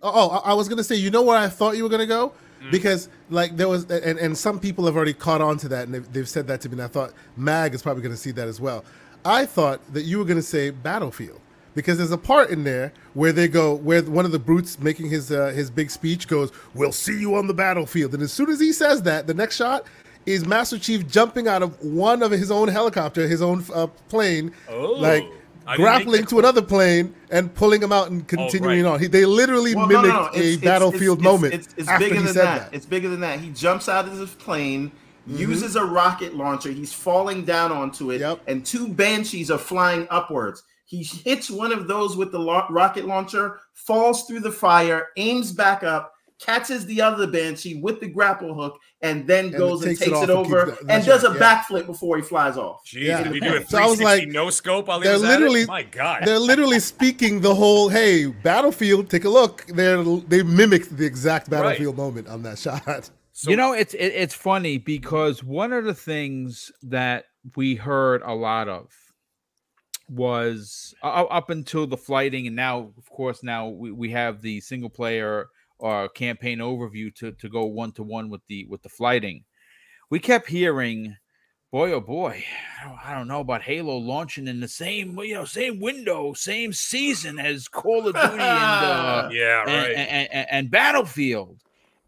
[0.02, 2.34] Oh, oh, I was gonna say, you know where I thought you were gonna go
[2.64, 2.70] Mm.
[2.70, 5.94] because like there was, and, and some people have already caught on to that, and
[5.94, 8.48] they've, they've said that to me, and I thought Mag is probably gonna see that
[8.48, 8.84] as well.
[9.24, 11.40] I thought that you were gonna say Battlefield
[11.74, 15.10] because there's a part in there where they go, where one of the brutes making
[15.10, 18.50] his uh, his big speech goes, "We'll see you on the battlefield," and as soon
[18.50, 19.84] as he says that, the next shot
[20.26, 24.52] is Master Chief jumping out of one of his own helicopter, his own uh, plane,
[24.70, 25.43] Oh, like I didn't make
[25.76, 28.92] grappling to another plane and pulling him out and continuing right.
[28.94, 29.00] on.
[29.00, 30.26] He, they literally Well, mimicked no, no.
[30.26, 32.70] a It's- it's- battlefield it's- moment It's, it's after bigger he than said that.
[32.70, 32.76] that.
[32.76, 33.40] It's bigger than that.
[33.40, 34.92] He jumps out of his plane,
[35.28, 35.38] Mm-hmm.
[35.38, 36.70] uses a rocket launcher.
[36.70, 38.40] He's falling down onto it, Yep.
[38.46, 40.62] and two banshees are flying upwards.
[40.84, 45.50] He hits one of those with the lo- rocket launcher, falls through the fire, aims
[45.50, 46.12] back up,
[46.44, 50.24] catches the other banshee with the grapple hook, and then it goes and takes it
[50.24, 51.34] it, over go- and that's does a yeah.
[51.64, 52.82] backflip before he flies off.
[52.86, 53.22] Jeez, Yeah.
[53.22, 55.64] did he do a So I was like, no scope while they're was literally- at
[55.64, 55.68] it?
[55.68, 56.22] My God.
[56.24, 61.48] They're literally speaking the whole "Hey, battlefield, take a look." They're they mimicked the exact
[61.50, 63.10] battlefield moment on that shot.
[63.32, 67.24] So, you know, it's it, it's funny because one of the things that
[67.56, 68.90] we heard a lot of
[70.08, 74.60] was uh, up until the flighting, and now, of course, now we, we have the
[74.60, 75.46] single player
[75.84, 79.44] or campaign overview to to go one to one with the with the flighting.
[80.08, 81.14] We kept hearing
[81.70, 82.42] boy, oh boy,
[82.80, 86.32] I don't, I don't know about Halo launching in the same, you know, same window,
[86.32, 89.96] same season as Call of Duty and uh, yeah, and, right.
[89.96, 91.58] and, and, and Battlefield.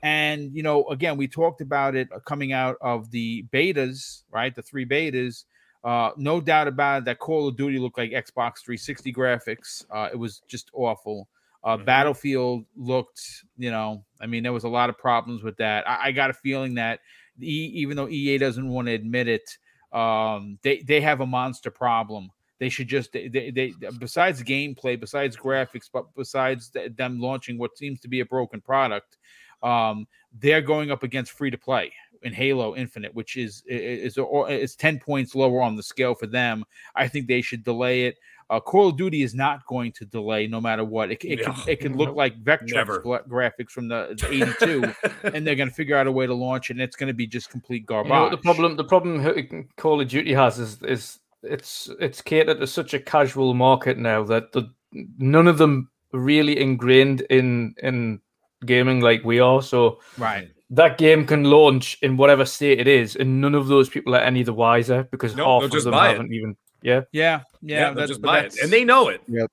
[0.02, 4.54] And you know, again, we talked about it coming out of the betas, right?
[4.54, 5.44] The three betas.
[5.84, 9.84] Uh, no doubt about it that Call of Duty looked like Xbox 360 graphics.
[9.90, 11.28] Uh, it was just awful.
[11.66, 11.86] Uh, Mhm.
[11.86, 13.22] Battlefield looked,
[13.58, 15.88] you know, I mean, there was a lot of problems with that.
[15.88, 17.00] I, I got a feeling that
[17.42, 19.50] e, even though EA doesn't want to admit it,
[19.92, 22.30] um, they they have a monster problem.
[22.60, 27.76] They should just they, they, they besides gameplay, besides graphics, but besides them launching what
[27.78, 29.18] seems to be a broken product,
[29.62, 30.06] um,
[30.38, 31.92] they're going up against free to play
[32.22, 36.64] in Halo Infinite, which is is is ten points lower on the scale for them.
[36.94, 38.16] I think they should delay it.
[38.48, 41.10] Uh, Call of Duty is not going to delay no matter what.
[41.10, 41.52] It, it, No.
[41.52, 44.28] can, it can look like Vectrex graphics from the, the
[44.60, 44.92] 82,
[45.34, 47.14] and they're going to figure out a way to launch it, and it's going to
[47.14, 48.10] be just complete You garbage.
[48.12, 52.66] know the problem the problem Call of Duty has is is it's it's catered to
[52.66, 54.70] such a casual market now that the,
[55.18, 58.20] none of them really ingrained in in
[58.64, 59.60] gaming like we are.
[59.60, 60.48] So Right.
[60.70, 64.20] that game can launch in whatever state it is, and none of those people are
[64.20, 66.56] any the wiser because No, half of them haven't even.
[66.82, 67.00] Yeah, Yeah.
[67.12, 67.84] yeah, Yeah.
[67.86, 69.22] they'll that's- just but buy it, that's- and they know it.
[69.28, 69.46] Yeah,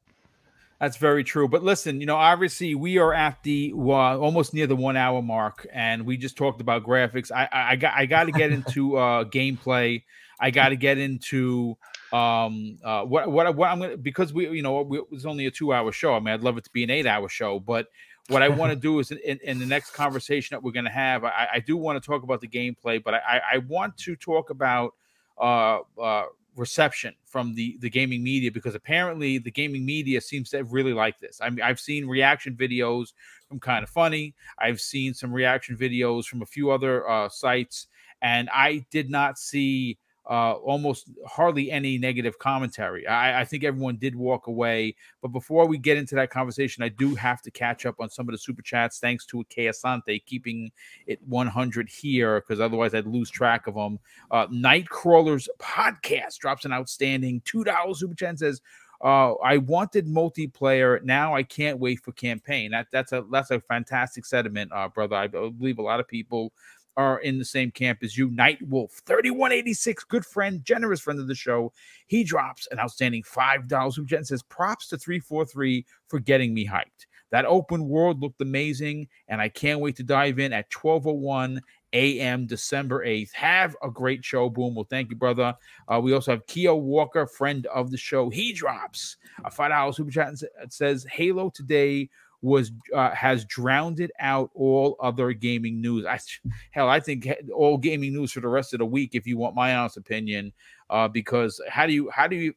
[0.80, 1.48] that's very true.
[1.48, 5.22] But listen, you know, obviously we are at the uh, almost near the one hour
[5.22, 7.32] mark, and we just talked about graphics.
[7.32, 10.04] I I, I got I got to get into uh, gameplay.
[10.40, 11.78] I got to get into
[12.12, 15.46] um uh what what what I'm gonna because we you know we, it was only
[15.48, 16.14] a two hour show.
[16.14, 17.88] I mean, I'd love it to be an eight hour show, but
[18.28, 20.86] what I want to do is in, in, in the next conversation that we're going
[20.86, 23.58] to have, I, I do want to talk about the gameplay, but I, I, I
[23.58, 24.94] want to talk about
[25.38, 26.24] uh, uh,
[26.56, 31.20] reception from the the gaming media because apparently the gaming media seems to really like
[31.20, 31.40] this.
[31.42, 33.14] I mean, I've seen reaction videos
[33.48, 34.36] from Kind of Funny.
[34.60, 37.88] I've seen some reaction videos from a few other uh, sites,
[38.22, 39.98] and I did not see
[40.30, 43.06] uh, almost hardly any negative commentary.
[43.08, 44.96] I, I think everyone did walk away.
[45.22, 48.28] But before we get into that conversation, I do have to catch up on some
[48.30, 49.00] of the super chats.
[49.00, 50.72] Thanks to Ike Asante keeping
[51.08, 54.00] it 100 here because otherwise I'd lose track of them.
[54.32, 58.62] Uh, Nightcrawlers podcast drops an outstanding two dollars super chat says.
[59.04, 61.04] Uh, I wanted multiplayer.
[61.04, 62.72] Now I can't wait for campaign.
[62.72, 65.18] That that's a that's a fantastic sentiment, uh, brother.
[65.18, 66.54] I believe a lot of people
[66.98, 68.30] are in the same camp as you.
[68.32, 71.72] Night Wolf, 3186, good friend, generous friend of the show.
[72.08, 77.08] He drops an outstanding $5 super Jen says, props to 343 for getting me hyped.
[77.32, 81.62] That open world looked amazing, and I can't wait to dive in at 1201
[81.94, 82.46] a.m.
[82.46, 83.34] December 8th.
[83.34, 84.76] Have a great show, Boom.
[84.76, 85.56] Well, thank you, brother.
[85.88, 88.30] Uh, we also have Keo Walker, friend of the show.
[88.30, 92.10] He drops a $5 super chat and says, Halo today
[92.44, 96.06] was uh, has drowned out all other gaming news.
[96.06, 96.20] I
[96.72, 99.56] hell, I think all gaming news for the rest of the week, if you want
[99.56, 100.52] my honest opinion,
[100.90, 102.54] uh, because how do you how do you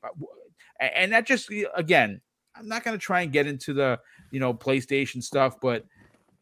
[0.81, 2.21] and that just again,
[2.57, 3.99] I'm not to try and get into the
[4.33, 5.85] you know PlayStation stuff, but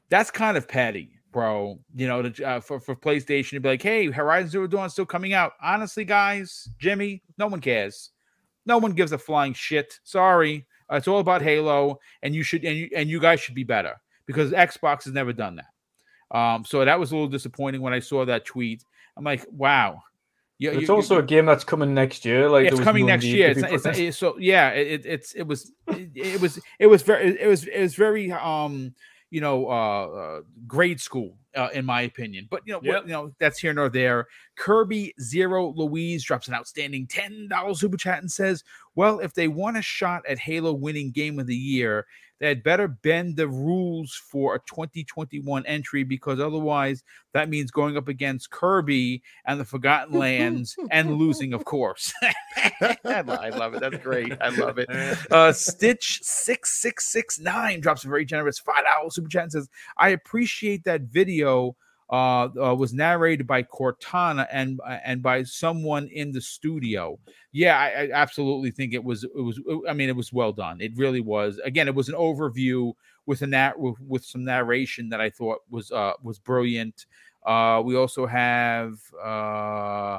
[0.08, 1.78] that's kind of petty, bro.
[1.94, 5.06] You know, to, uh, for for PlayStation to be like, hey, Horizon Zero Dawn still
[5.06, 5.52] coming out.
[5.62, 8.10] Honestly, guys, Jimmy, no one cares.
[8.66, 10.00] No one gives a flying shit.
[10.04, 13.54] Sorry, uh, it's all about Halo, and you should and you and you guys should
[13.54, 16.36] be better because Xbox has never done that.
[16.36, 18.84] Um, so that was a little disappointing when I saw that tweet.
[19.16, 20.02] I'm like, wow.
[20.58, 22.48] You, it's you- also a game that's coming next year.
[22.48, 23.50] Like it's coming no next year.
[23.50, 24.70] It's, it's, it's so yeah.
[24.70, 28.30] It, it's it was it, it was it was very it was it was very
[28.32, 28.94] um
[29.34, 32.46] you know uh, uh grade school uh, in my opinion.
[32.48, 32.94] But you know Yep.
[32.94, 34.28] what, you know that's here nor there.
[34.56, 38.62] Kirby Zero Louise drops an outstanding ten dollars super chat and says,
[38.94, 42.06] "Well, if they want a shot at Halo winning Game of the Year."
[42.44, 47.96] They had better bend the rules for a 2021 entry because otherwise that means going
[47.96, 52.12] up against Kirby and the Forgotten Lands and losing, of course.
[52.82, 53.80] I love it.
[53.80, 54.34] That's great.
[54.42, 54.90] I love it.
[55.30, 59.52] Uh, Stitch six six six nine drops a very generous five dollars super chat and
[59.52, 61.76] says, "I appreciate that video."
[62.10, 67.18] Uh, uh, was narrated by Cortana and uh, and by someone in the studio.
[67.52, 69.24] Yeah, I, I absolutely think it was.
[69.24, 69.58] It was.
[69.88, 70.82] I mean, it was well done.
[70.82, 71.58] It really was.
[71.64, 72.92] Again, it was an overview
[73.24, 77.06] with a nat with, with some narration that I thought was uh was brilliant.
[77.44, 80.18] Uh, we also have uh,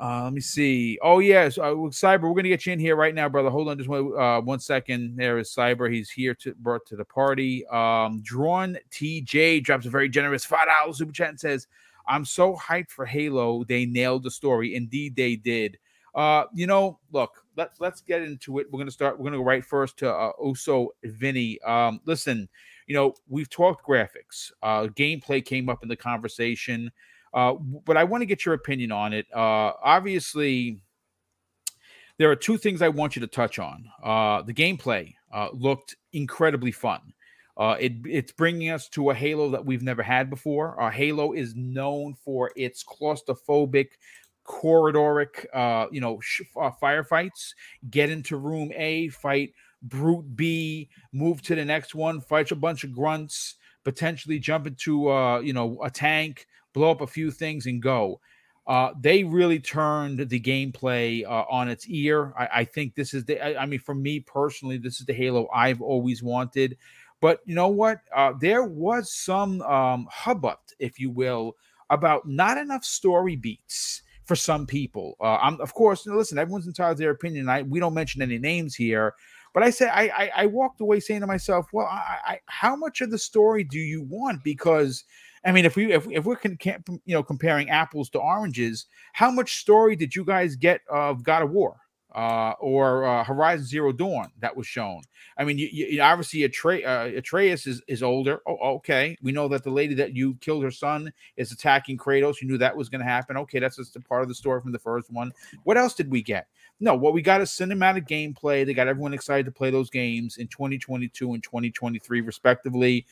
[0.00, 0.98] uh, let me see.
[1.02, 3.50] Oh yes, uh, Cyber, we're gonna get you in here right now, brother.
[3.50, 5.16] Hold on, just one, uh, one second.
[5.16, 5.92] There is Cyber.
[5.92, 7.66] He's here to brought to the party.
[7.68, 11.68] Um, Drawn TJ drops a very generous five dollars super chat and says,
[12.08, 13.64] "I'm so hyped for Halo.
[13.64, 14.74] They nailed the story.
[14.74, 15.78] Indeed, they did."
[16.14, 18.66] Uh, you know, look, let's let's get into it.
[18.70, 19.18] We're gonna start.
[19.18, 21.60] We're gonna go right first to uh, Oso Vinny.
[21.62, 22.48] Um, listen,
[22.86, 24.50] you know, we've talked graphics.
[24.62, 26.90] Uh, gameplay came up in the conversation.
[27.34, 27.54] Uh,
[27.84, 29.26] but I want to get your opinion on it.
[29.34, 30.80] Uh, obviously,
[32.16, 33.86] there are two things I want you to touch on.
[34.02, 37.00] Uh, the gameplay uh, looked incredibly fun.
[37.56, 40.80] Uh, it, it's bringing us to a Halo that we've never had before.
[40.80, 43.88] Uh, Halo is known for its claustrophobic,
[44.46, 45.44] corridoric,
[45.92, 47.54] you know, sh- firefights.
[47.90, 52.84] Get into room A, fight brute B, move to the next one, fight a bunch
[52.84, 57.80] of grunts, potentially jump into, you know, a tank, blow up a few things, and
[57.80, 58.20] go.
[58.66, 62.32] Uh, they really turned the gameplay uh, on its ear.
[62.38, 63.38] I, I, think this is the.
[63.40, 66.78] I, I, mean, for me personally, this is the Halo I've always wanted.
[67.20, 68.00] But you know what?
[68.14, 71.56] Uh, there was some um, hubbub, if you will,
[71.90, 75.16] about not enough story beats for some people.
[75.20, 76.38] Uh, I'm, of course, listen.
[76.38, 77.48] Everyone's entitled to their opinion.
[77.48, 79.14] I, we don't mention any names here,
[79.52, 83.02] but I said I, I, I walked away saying to myself, well, I, how much
[83.02, 84.42] of the story do you want?
[84.42, 85.04] Because
[85.44, 86.58] I mean, if we if, if we're con-
[87.04, 91.42] you know comparing apples to oranges, how much story did you guys get of God
[91.42, 91.76] of War?
[92.14, 95.02] Uh, or uh, Horizon Zero Dawn that was shown.
[95.36, 98.40] I mean, you, you obviously Atre- uh, Atreus is, is older.
[98.46, 99.16] Oh, okay.
[99.20, 102.40] We know that the lady that you killed her son is attacking Kratos.
[102.40, 103.36] You knew that was going to happen.
[103.38, 105.32] Okay, that's just a part of the story from the first one.
[105.64, 106.46] What else did we get?
[106.78, 108.64] No, what we got is cinematic gameplay.
[108.64, 113.06] They got everyone excited to play those games in 2022 and 2023, respectively.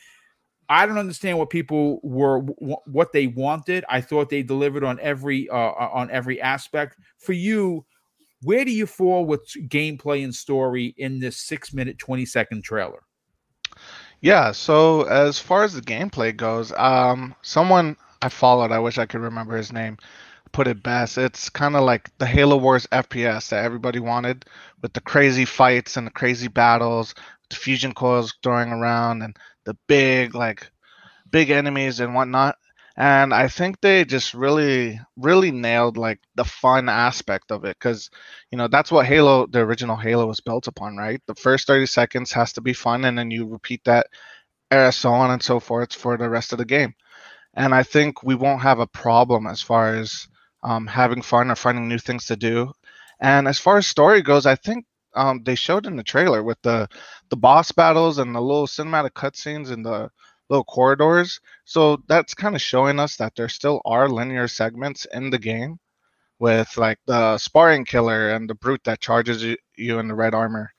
[0.69, 3.85] I don't understand what people were what they wanted.
[3.89, 6.97] I thought they delivered on every uh, uh, on every aspect.
[7.17, 7.85] For you,
[8.43, 13.03] where do you fall with gameplay and story in this six minute twenty second trailer?
[14.21, 19.05] Yeah, so as far as the gameplay goes, um, someone I followed, I wish I
[19.05, 19.97] could remember his name,
[20.53, 21.17] put it best.
[21.17, 24.45] It's kind of like the Halo Wars FPS that everybody wanted,
[24.81, 27.13] with the crazy fights and the crazy battles,
[27.49, 30.71] the fusion coils throwing around, and the big like
[31.29, 32.57] big enemies and whatnot.
[32.95, 38.11] And I think they just really, really nailed like the fun aspect of it because,
[38.51, 41.19] you know, that's what Halo, the original Halo, was built upon, right?
[41.25, 44.07] The first 30 seconds has to be fun, and then you repeat that,
[44.91, 46.93] so on and so forth for the rest of the game.
[47.55, 50.27] And I think we won't have a problem as far as
[50.61, 52.73] um, having fun or finding new things to do.
[53.19, 54.85] And as far as story goes, I think
[55.15, 56.87] um, they showed in the trailer with the
[57.29, 60.09] the boss battles and the little cinematic cutscenes and the
[60.49, 61.39] little corridors.
[61.65, 65.79] So that's kind of showing us that there still are linear segments in the game
[66.39, 70.33] with like the Spartan killer and the brute that charges you, you in the red
[70.35, 70.71] armor.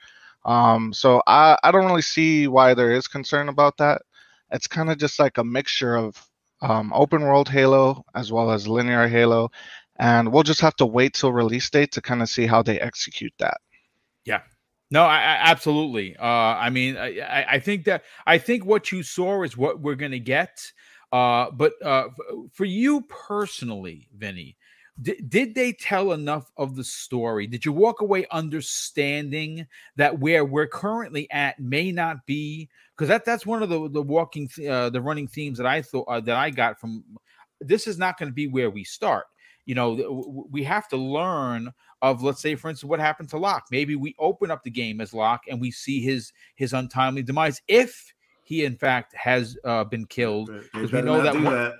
[0.44, 4.02] Um, so I, I don't really see why there is concern about that.
[4.50, 6.22] It's kind of just like a mixture of
[6.60, 9.50] um, open world Halo as well as linear Halo.
[9.98, 12.78] And we'll just have to wait till release date to kind of see how they
[12.80, 13.58] execute that.
[14.24, 14.42] Yeah.
[14.90, 16.16] No, I, I absolutely.
[16.16, 19.94] Uh, I mean, I, I think that I think what you saw is what we're
[19.94, 20.60] going to get.
[21.12, 22.08] Uh, but uh,
[22.52, 24.56] for you personally, Vinny,
[25.02, 27.46] did, did they tell enough of the story?
[27.46, 29.66] Did you walk away understanding
[29.96, 34.02] that where we're currently at may not be because that that's one of the the
[34.02, 37.02] walking uh, the running themes that I thought uh, that I got from
[37.60, 39.26] this is not going to be where we start.
[39.66, 41.72] You know, we have to learn
[42.04, 43.64] of let's say for instance what happened to Locke.
[43.70, 47.62] Maybe we open up the game as Locke and we see his his untimely demise
[47.66, 51.74] if he in fact has uh, been killed because we know that, that,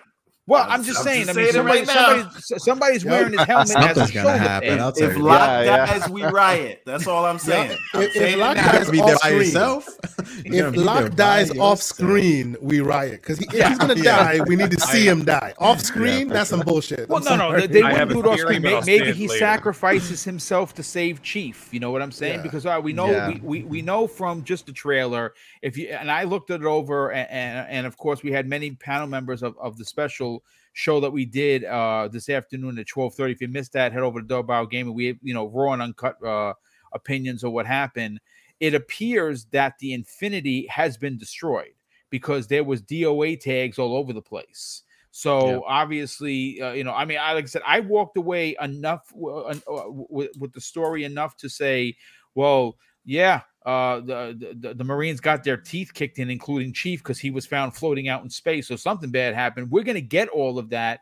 [0.47, 1.26] well, I'm just I'm saying.
[1.26, 3.68] Just I mean, somebody, right somebody, somebody's wearing his helmet.
[3.68, 4.78] Something's gonna happen.
[4.78, 6.11] If, if Locke yeah, dies, yeah.
[6.11, 6.82] we riot.
[6.84, 7.78] That's all I'm saying.
[7.95, 8.01] Yeah.
[8.01, 9.88] If, if Locke dies off screen, yourself.
[10.45, 13.22] if Locke dies off screen, we riot.
[13.22, 16.28] Because he, if he's gonna die, we need to see him die off screen.
[16.28, 17.09] that's some bullshit.
[17.09, 18.61] Well, no, no, they, wouldn't do it off screen.
[18.61, 21.72] Maybe, he sacrifices himself to save Chief.
[21.72, 22.42] You know what I'm saying?
[22.42, 25.32] Because uh, we know we, we we know from just the trailer.
[25.62, 29.07] If you and I looked it over, and and of course we had many panel
[29.07, 30.34] members of of the special
[30.75, 33.33] show that we did uh, this afternoon at 12:30.
[33.33, 34.95] If you missed that, head over to Double Gaming.
[34.95, 36.53] We have, you know raw and uncut uh,
[36.93, 38.20] opinions of what happened.
[38.61, 41.72] It appears that the Infinity has been destroyed
[42.11, 44.83] because there was DOA tags all over the place.
[45.11, 45.59] So yeah.
[45.66, 49.55] obviously, uh, you know, I mean, I, like I said, I walked away enough uh,
[49.89, 51.97] with, with the story enough to say,
[52.35, 57.18] well, yeah, uh, the, the, the Marines got their teeth kicked in, including Chief, because
[57.18, 58.68] he was found floating out in space.
[58.68, 59.70] So something bad happened.
[59.70, 61.00] We're going to get all of that.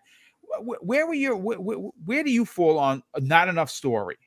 [0.60, 1.34] Where, were you?
[1.34, 4.18] Where, where, do you fall on not enough story?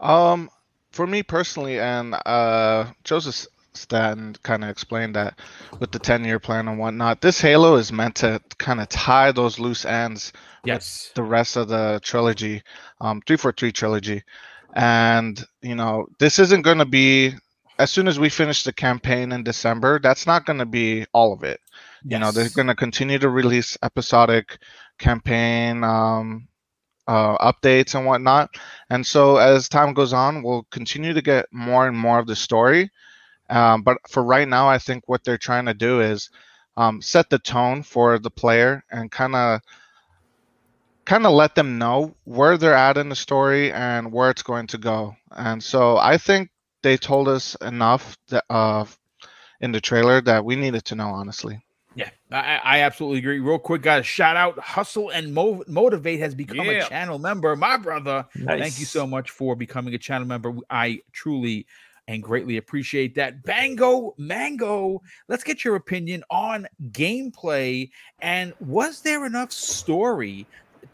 [0.00, 0.50] Um,
[0.92, 5.38] for me personally, and uh, Joseph Staten kind of explained that
[5.78, 7.20] with the ten-year plan and whatnot.
[7.20, 10.32] This Halo is meant to kind of tie those loose ends.
[10.64, 11.12] Yes.
[11.14, 12.62] the rest of the trilogy,
[13.00, 14.24] um, three four three trilogy.
[14.76, 17.32] And, you know, this isn't going to be,
[17.78, 21.32] as soon as we finish the campaign in December, that's not going to be all
[21.32, 21.60] of it.
[22.04, 24.58] You know, they're going to continue to release episodic
[24.98, 26.46] campaign um,
[27.08, 28.50] uh, updates and whatnot.
[28.90, 32.36] And so as time goes on, we'll continue to get more and more of the
[32.36, 32.90] story.
[33.48, 36.28] Um, but for right now, I think what they're trying to do is
[36.76, 39.60] um, set the tone for the player and kind of
[41.06, 44.66] kind of let them know where they're at in the story and where it's going
[44.68, 45.16] to go.
[45.30, 46.50] And so I think
[46.82, 48.84] they told us enough that, uh,
[49.60, 51.62] in the trailer that we needed to know, honestly.
[51.94, 53.38] Yeah, I, I absolutely agree.
[53.38, 56.84] Real quick, guys, shout out Hustle and Mo- Motivate has become Yeah.
[56.84, 57.56] a channel member.
[57.56, 58.60] My brother, Nice.
[58.60, 60.54] thank you so much for becoming a channel member.
[60.68, 61.66] I truly
[62.08, 63.42] and greatly appreciate that.
[63.42, 67.90] Bango Mango, let's get your opinion on gameplay.
[68.20, 70.46] And was there enough story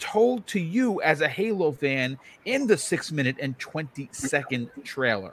[0.02, 5.32] told to you as a Halo fan in the six minute and 20 second trailer?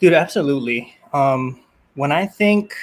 [0.00, 0.96] Dude, absolutely.
[1.12, 1.60] Um,
[1.96, 2.74] when I think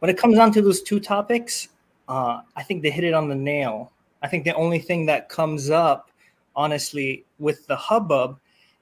[0.00, 1.68] when it comes down to those two topics,
[2.08, 3.92] uh, I think they hit it on the nail.
[4.22, 6.10] I think the only thing that comes up,
[6.56, 8.40] honestly, with the hubbub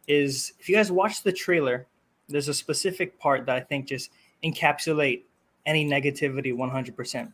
[0.08, 1.86] is if you guys watch the trailer,
[2.28, 4.10] there's a specific part that I think just
[4.42, 5.22] encapsulate
[5.66, 7.32] any negativity 100%.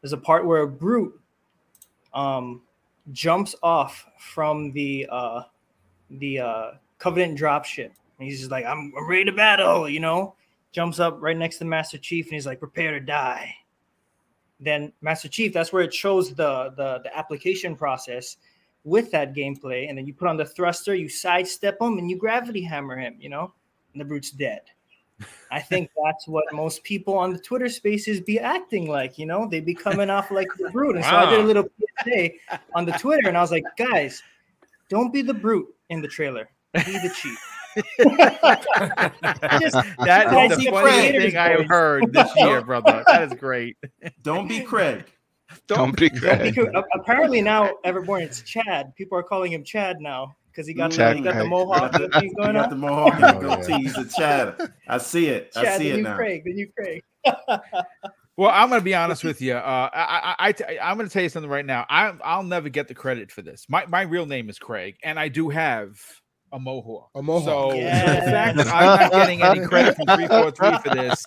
[0.00, 1.20] There's a part where a brute
[2.14, 2.62] um,
[3.12, 5.42] jumps off from the uh,
[6.10, 7.90] the uh, Covenant dropship.
[8.18, 10.36] And he's just like, I'm, I'm ready to battle, you know?
[10.72, 13.54] Jumps up right next to Master Chief and he's like, prepare to die.
[14.60, 18.38] Then Master Chief, that's where it shows the, the the application process
[18.84, 19.88] with that gameplay.
[19.88, 23.16] And then you put on the thruster, you sidestep him, and you gravity hammer him,
[23.20, 23.52] you know,
[23.92, 24.62] and the brute's dead.
[25.50, 29.46] I think that's what most people on the Twitter spaces be acting like, you know,
[29.48, 30.96] they be coming off like the brute.
[30.96, 31.68] And so I did a little
[32.02, 32.30] PSA
[32.74, 34.22] on the Twitter, and I was like, guys,
[34.88, 36.48] don't be the brute in the trailer.
[36.72, 37.38] Be the chief.
[39.60, 43.02] Just That the funniest thing I have heard this year, brother.
[43.06, 43.76] That is great.
[44.22, 45.04] Don't be Craig.
[45.66, 46.54] Don't be Don't Craig.
[46.54, 46.70] be cool.
[46.74, 48.94] A- Apparently now, Everborn, it's Chad.
[48.96, 52.00] People are calling him Chad now because he got the, he got the mohawk Got
[52.00, 52.70] the, thing you going got on.
[52.70, 53.78] the mohawk Oh, yeah.
[53.78, 54.56] He's a Chad.
[54.88, 55.52] I see it.
[55.56, 56.16] I Chad, see the it new now.
[56.16, 57.02] Craig, the new Craig.
[58.36, 59.54] Well, I'm going to be honest with you.
[59.54, 61.86] Uh, I, I, I, am going to tell you something right now.
[61.88, 63.66] I, I'll never get the credit for this.
[63.68, 66.00] My, my real name is Craig, and I do have
[66.54, 67.10] a mohawk.
[67.14, 67.44] A mohawk.
[67.44, 71.24] So the fact that I'm not getting any credit from 343 for this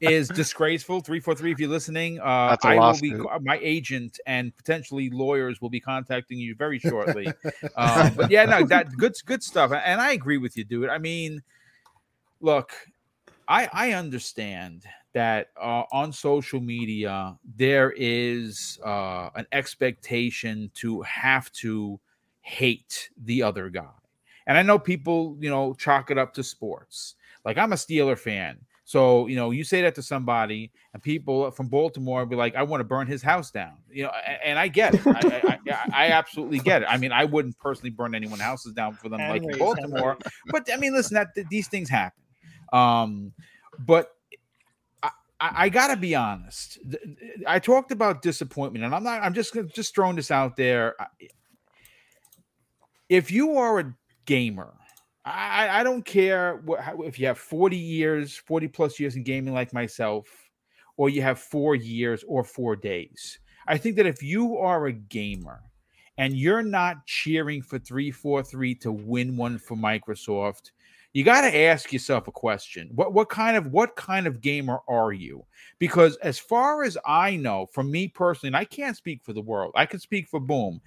[0.00, 1.00] is disgraceful.
[1.00, 3.42] 343, if you're listening, uh, That's a I will be lawsuit.
[3.42, 7.26] my agent and potentially lawyers will be contacting you very shortly.
[7.76, 10.88] um, but yeah, no, that good good stuff, and I agree with you, dude.
[10.88, 11.42] I mean,
[12.40, 12.72] look,
[13.48, 14.84] I I understand
[15.16, 21.98] that uh, on social media there is uh, an expectation to have to
[22.42, 23.96] hate the other guy,
[24.46, 27.14] and I know people, you know, chalk it up to sports.
[27.46, 28.58] Like I'm a Steeler fan.
[28.84, 32.62] So, you know, you say that to somebody, and people from Baltimore be like, I
[32.62, 33.78] want to burn his house down.
[33.90, 34.10] You know,
[34.44, 35.04] and I get it.
[35.04, 36.88] I, I, I, I absolutely get it.
[36.88, 40.18] I mean, I wouldn't personally burn anyone's houses down for them like in Baltimore.
[40.52, 42.22] But I mean, listen, that th- these things happen.
[42.72, 43.32] Um,
[43.78, 44.15] but
[45.40, 46.78] I, I, gotta be honest.
[47.46, 49.22] I talked about disappointment, and I'm not.
[49.22, 50.94] I'm just just throwing this out there.
[53.08, 54.72] If you are a gamer,
[55.24, 59.52] I, I don't care what, if you have 40 years, 40 plus years in gaming
[59.52, 60.26] like myself,
[60.96, 63.38] or you have four years or four days.
[63.66, 65.60] I think that if you are a gamer
[66.16, 70.70] and you're not cheering for 343 to win one for Microsoft,
[71.16, 72.90] you got to ask yourself a question.
[72.94, 75.46] What what kind of what kind of gamer are you?
[75.78, 79.40] Because as far as I know, from me personally, and I can't speak for the
[79.40, 80.78] world, I can speak for Boom.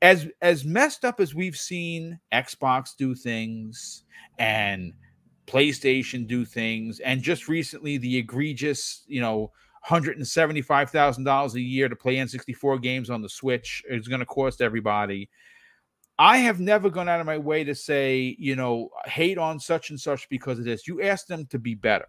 [0.00, 4.02] As as messed up as we've seen Xbox do things
[4.40, 4.92] and
[5.46, 9.52] PlayStation do things, and just recently the egregious, you know,
[9.82, 14.08] hundred and seventy-five thousand dollars a year to play N64 games on the Switch is
[14.08, 15.30] going to cost everybody.
[16.22, 19.90] I have never gone out of my way to say, you know, hate on such
[19.90, 20.86] and such because of this.
[20.86, 22.06] You ask them to be better.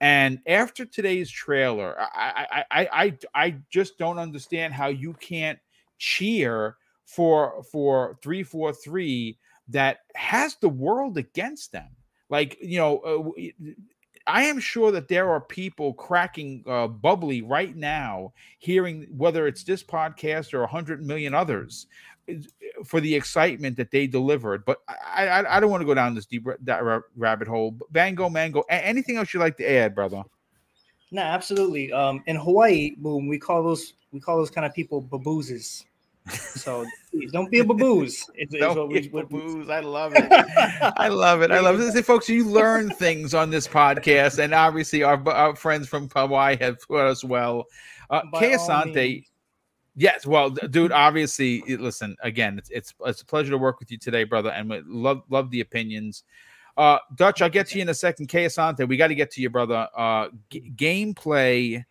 [0.00, 5.58] And after today's trailer, I I I I, just don't understand how you can't
[5.98, 9.36] cheer for for 343
[9.70, 11.88] that has the world against them.
[12.28, 13.50] Like, you know, uh,
[14.28, 19.64] I am sure that there are people cracking uh, bubbly right now, hearing whether it's
[19.64, 21.88] this podcast or a hundred million others,
[22.84, 24.64] for the excitement that they delivered.
[24.64, 27.76] But I, I, I don't want to go down this deep ra- rabbit hole.
[27.90, 28.64] Bango, mango.
[28.68, 30.22] a- anything else you'd like to add, brother?
[31.12, 31.92] No, absolutely.
[31.92, 35.84] Um, in Hawaii, boom, we call those we call those kind of people baboozes.
[36.28, 38.28] So please don't be a baboose.
[38.34, 39.70] It's, it's Don't what be what we- baboos.
[39.70, 40.30] I love it.
[40.30, 41.50] I love it.
[41.50, 41.92] I love it.
[41.92, 46.56] See, folks, you learn things on this podcast, and obviously our, our friends from Hawaii
[46.60, 47.64] have taught us well.
[48.10, 49.24] Uh, By Asante.
[50.00, 53.98] Yes, well, dude, obviously, listen, again, it's, it's it's a pleasure to work with you
[53.98, 56.24] today, brother, and we love love the opinions.
[56.76, 58.28] Uh, Dutch, I'll get to you in a second.
[58.28, 59.86] Kay Asante, we got to get to you, brother.
[59.94, 61.84] Uh, g- gameplay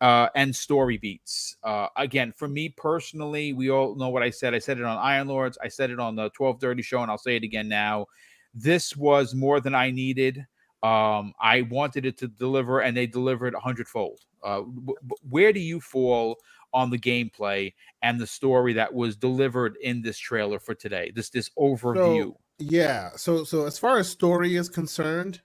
[0.00, 1.56] uh, and story beats.
[1.64, 4.54] Uh, again, for me personally, we all know what I said.
[4.54, 5.58] I said it on Iron Lords.
[5.60, 8.06] I said it on the 1230 show, and I'll say it again now.
[8.54, 10.46] This was more than I needed.
[10.84, 14.20] Um, I wanted it to deliver, and they delivered a hundredfold.
[14.44, 14.94] Uh, w-
[15.28, 16.36] where do you fall
[16.72, 17.72] on the gameplay
[18.02, 21.10] and the story that was delivered in this trailer for today?
[21.14, 22.34] This this overview.
[22.58, 23.10] Yeah.
[23.16, 25.40] So so as far as story is concerned,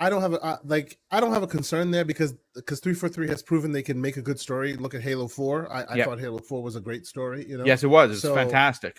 [0.00, 2.94] I don't have a uh, like I don't have a concern there because because three
[2.94, 4.74] four three has proven they can make a good story.
[4.74, 5.70] Look at Halo Four.
[5.72, 6.06] I, I Yep.
[6.06, 7.44] thought Halo Four was a great story.
[7.48, 7.64] You know.
[7.64, 8.12] yes, it was.
[8.12, 8.98] It's So- fantastic.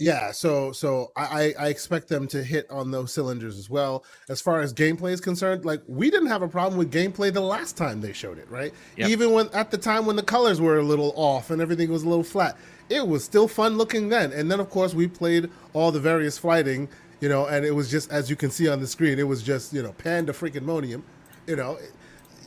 [0.00, 4.04] Yeah, so so I, I expect them to hit on those cylinders as well.
[4.28, 7.40] As far as gameplay is concerned, like we didn't have a problem with gameplay the
[7.40, 8.72] last time they showed it, right?
[8.96, 9.08] Yep.
[9.08, 12.04] Even when at the time when the colors were a little off and everything was
[12.04, 12.56] a little flat,
[12.88, 14.30] it was still fun looking then.
[14.32, 16.88] And then of course we played all the various fighting,
[17.20, 19.42] you know, and it was just as you can see on the screen, it was
[19.42, 21.02] just you know panda freaking monium,
[21.48, 21.76] you know.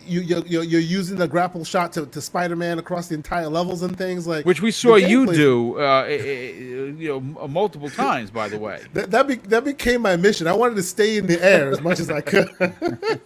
[0.06, 3.82] You, you're, you're you're using the grapple shot to, to Spider-Man across the entire levels
[3.82, 8.32] and things like Which we saw you do, uh, you know, multiple times.
[8.32, 10.48] By the way, That that, be, that became my mission.
[10.48, 12.49] I wanted to stay in the air as much as I could.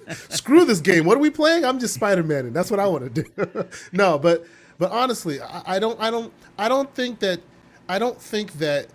[0.29, 1.05] Screw this game.
[1.05, 1.65] What are we playing?
[1.65, 3.65] I'm just Spider Man, and that's what I want to do.
[3.91, 4.45] no, but
[4.77, 7.39] but honestly, I, I don't I don't I don't think that
[7.87, 8.87] I don't think that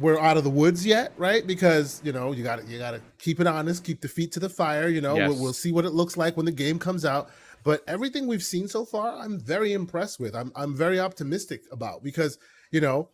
[0.00, 1.46] we're out of the woods yet, right?
[1.46, 4.32] Because you know you got to you got to keep it honest, keep the feet
[4.32, 4.88] to the fire.
[4.88, 5.28] You know, Yes.
[5.30, 7.30] we'll, we'll see what it looks like when the game comes out.
[7.62, 10.34] But everything we've seen so far, I'm very impressed with.
[10.34, 12.38] I'm I'm very optimistic about because
[12.70, 13.08] you know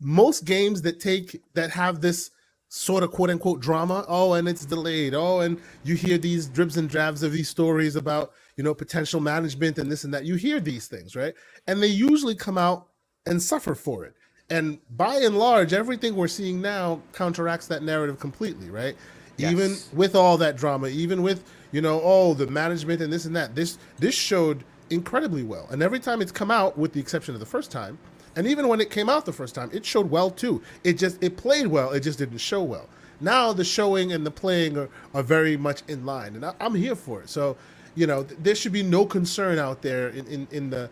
[0.00, 2.30] most games that take that have this
[2.68, 6.76] sort of quote unquote drama oh and it's delayed oh and you hear these dribs
[6.76, 10.36] and drabs of these stories about you know potential management and this and that you
[10.36, 11.34] hear these things right
[11.66, 12.86] and they usually come out
[13.26, 14.14] and suffer for it
[14.50, 18.96] and by and large everything we're seeing now counteracts that narrative completely right
[19.36, 19.52] Yes.
[19.52, 23.34] even with all that drama even with you know oh the management and this and
[23.36, 27.32] that this this showed incredibly well and every time it's come out with the exception
[27.32, 27.96] of the first time
[28.36, 30.62] and even when it came out the first time, it showed well too.
[30.84, 31.90] It just it played well.
[31.90, 32.88] It just didn't show well.
[33.20, 36.74] Now the showing and the playing are, are very much in line, and I, I'm
[36.74, 37.28] here for it.
[37.28, 37.56] So,
[37.96, 40.88] you know, th- there should be no concern out there in, in, in the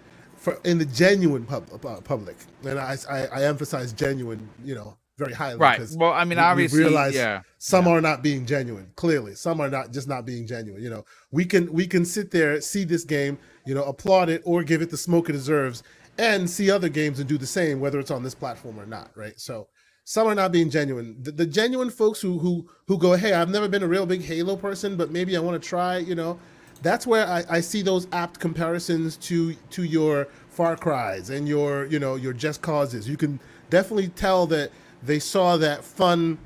[0.56, 4.96] for in the genuine pub, uh, public, and I, I I emphasize genuine, you know,
[5.18, 5.58] very highly.
[5.58, 5.80] right?
[5.96, 7.42] Well, I mean, we- we obviously, realize yeah.
[7.58, 11.04] some are not being genuine clearly some are not just not being genuine you know
[11.32, 14.80] we can we can sit there see this game you know applaud it or give
[14.80, 15.82] it the smoke it deserves
[16.18, 19.10] and see other games and do the same whether it's on this platform or not
[19.16, 19.66] right so
[20.04, 23.50] some are not being genuine the, the genuine folks who who who go hey i've
[23.50, 26.38] never been a real big halo person but maybe i want to try you know
[26.82, 31.86] that's where I, I see those apt comparisons to to your far cries and your
[31.86, 33.40] you know your just causes you can
[33.70, 34.70] definitely tell that
[35.02, 36.38] they saw that fun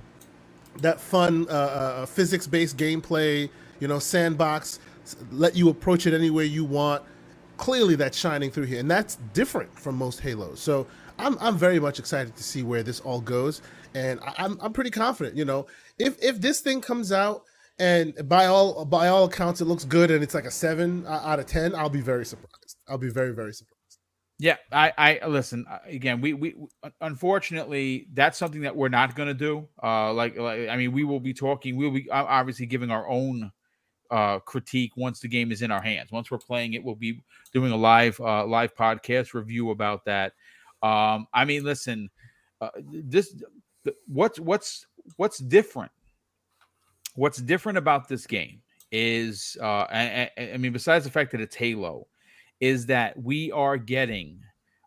[0.78, 3.48] that fun uh, uh, physics-based gameplay,
[3.80, 4.78] you know, sandbox,
[5.30, 7.02] let you approach it any way you want.
[7.56, 10.60] Clearly, that's shining through here, and that's different from most Halos.
[10.60, 10.86] So
[11.18, 13.62] I'm I'm very much excited to see where this all goes,
[13.94, 15.36] and I, I'm I'm pretty confident.
[15.36, 15.66] You know,
[15.98, 17.44] if if this thing comes out
[17.78, 21.38] and by all by all accounts it looks good and it's like a seven out
[21.38, 22.76] of ten, I'll be very surprised.
[22.88, 23.78] I'll be very very surprised.
[24.38, 26.20] Yeah, I, I listen uh, again.
[26.20, 26.56] We, we,
[27.00, 29.68] unfortunately, that's something that we're not going to do.
[29.80, 31.76] Uh, like, like, I mean, we will be talking.
[31.76, 33.52] We'll be obviously giving our own
[34.10, 36.10] uh critique once the game is in our hands.
[36.10, 37.20] Once we're playing it, we'll be
[37.54, 40.32] doing a live, uh, live podcast review about that.
[40.82, 42.10] Um, I mean, listen,
[42.60, 43.34] uh, this,
[43.84, 44.86] th- what's, what's,
[45.16, 45.92] what's different?
[47.14, 51.40] What's different about this game is, uh, I, I, I mean, besides the fact that
[51.40, 52.06] it's Halo,
[52.60, 54.40] is that we are getting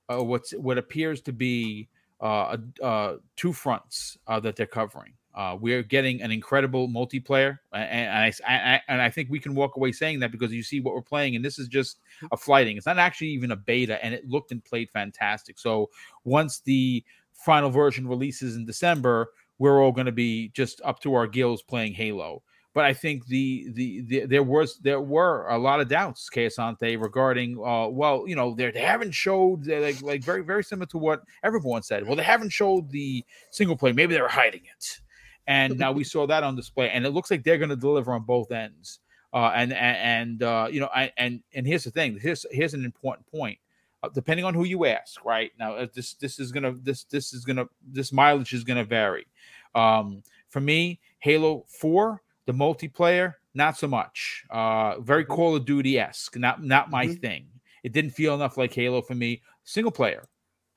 [0.09, 1.89] uh, what's what appears to be
[2.21, 5.13] uh, uh, two fronts uh, that they're covering.
[5.35, 9.39] Uh, we are getting an incredible multiplayer, and, and I, I and I think we
[9.39, 11.99] can walk away saying that because you see what we're playing, and this is just
[12.31, 12.77] a flighting.
[12.77, 15.59] It's not actually even a beta, and it looked and played fantastic.
[15.59, 15.89] So
[16.23, 17.03] once the
[17.33, 21.61] final version releases in December, we're all going to be just up to our gills
[21.61, 22.43] playing Halo
[22.75, 27.01] but I think the, the the there was there were a lot of doubts, Kayasante,
[27.01, 30.97] regarding uh well, you know, they they haven't showed like like very very similar to
[30.97, 32.05] what everyone said.
[32.05, 33.93] Well, they haven't showed the single play.
[33.93, 34.99] Maybe they were hiding it,
[35.47, 38.11] and now we saw that on display, and it looks like they're going to deliver
[38.13, 38.99] on both ends.
[39.33, 42.19] Uh, and and, and uh, you know, I, and and here's the thing.
[42.21, 43.57] Here's here's an important point.
[44.05, 45.23] Uh, depending on who you ask.
[45.25, 48.83] Right now, uh, this this is gonna this this is gonna this mileage is gonna
[48.85, 49.25] vary.
[49.73, 54.45] Um, for me, Halo Four, the multiplayer, not so much.
[54.49, 57.21] Uh, very Call of Duty esque, not not my Mhm.
[57.21, 57.47] thing.
[57.83, 59.41] It didn't feel enough like Halo for me.
[59.63, 60.27] Single player,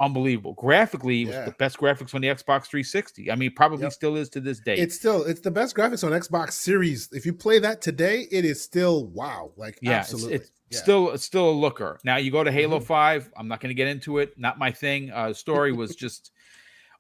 [0.00, 0.54] unbelievable.
[0.54, 1.44] Graphically, it was Yeah.
[1.46, 3.30] the best graphics on the Xbox 360.
[3.30, 3.92] I mean, probably Yep.
[3.92, 4.76] still is to this day.
[4.76, 7.08] It's still it's the best graphics on Xbox Series.
[7.12, 9.52] If you play that today, it is still wow.
[9.56, 10.34] Like yeah, it's- absolutely.
[10.36, 10.78] it's, Yeah.
[10.78, 11.98] still still a looker.
[12.04, 12.84] Now you go to Halo Mhm.
[12.84, 13.30] Five.
[13.36, 14.38] I'm not going to get into it.
[14.38, 15.10] Not my thing.
[15.10, 16.32] Uh, story was just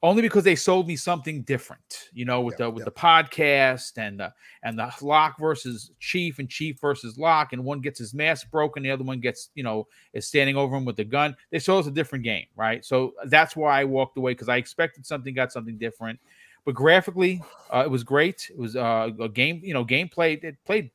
[0.00, 2.08] only because they sold me something different.
[2.12, 2.84] You know, with Yeah, the with yeah.
[2.84, 4.32] the podcast and the
[4.62, 8.82] and the Locke versus Chief and Chief versus Locke, and one gets his mask broken,
[8.84, 11.36] the other one gets you know is standing over him with the gun.
[11.50, 12.84] They sold us a different game, right?
[12.84, 16.20] So that's why I walked away because I expected something, got something different.
[16.64, 17.42] But graphically,
[17.74, 18.46] uh, it was great.
[18.50, 20.42] It was uh, a game, you know, gameplay.
[20.44, 20.90] It played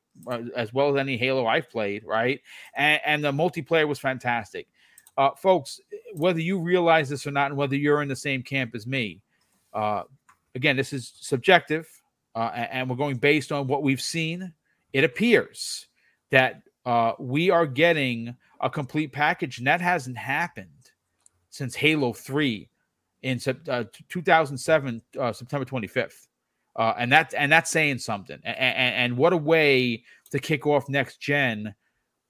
[0.56, 2.41] as well as any Halo I've played, right?
[2.76, 4.68] And, and the multiplayer was fantastic.
[5.18, 5.80] Uh, folks,
[6.14, 9.22] whether you realize this or not, and whether you're in the same camp as me,
[9.73, 10.03] uh,
[10.56, 11.88] again, this is subjective,
[12.35, 14.53] uh, and we're going based on what we've seen.
[14.91, 15.88] It appears
[16.31, 20.69] that uh, we are getting a complete package, and that hasn't happened
[21.49, 22.68] since Halo 3
[23.22, 26.27] in uh, 2007, uh, September 25th.
[26.75, 28.39] Uh, and that and that's saying something.
[28.43, 31.75] And, and what a way to kick off next gen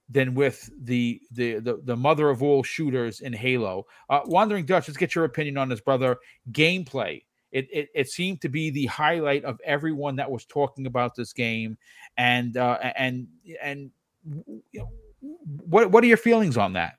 [0.10, 3.86] than with the the the, the mother of all shooters in Halo.
[4.10, 6.18] Uh, Wandering Dutch, let's get your opinion on this, brother.
[6.52, 7.24] Gameplay.
[7.52, 11.34] It, it, it seemed to be the highlight of everyone that was talking about this
[11.34, 11.78] game,
[12.18, 13.28] and uh, and
[13.62, 13.92] and
[15.68, 16.98] what what are your feelings on that?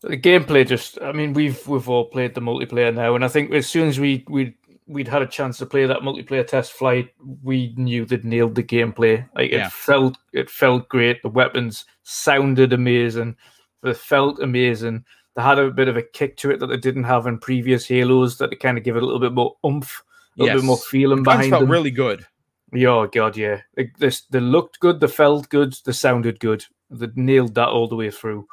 [0.00, 3.52] The gameplay just I mean we've we've all played the multiplayer now and I think
[3.52, 4.56] as soon as we we
[4.86, 7.10] we'd had a chance to play that multiplayer test flight,
[7.42, 9.26] we knew they'd nailed the gameplay.
[9.34, 9.66] Like Yeah.
[9.66, 11.22] it felt it felt great.
[11.22, 13.36] The weapons sounded amazing.
[13.82, 15.04] They felt amazing.
[15.34, 17.86] They had a bit of a kick to it that they didn't have in previous
[17.86, 20.02] Halos that they kind of give it a little bit more oomph,
[20.38, 21.70] a little bit more feeling Guns behind felt them.
[21.70, 22.26] really good.
[22.74, 23.60] Yeah, oh god, yeah.
[23.76, 26.64] Like this, they looked good, they felt good, they sounded good.
[26.90, 28.46] They nailed that all the way through.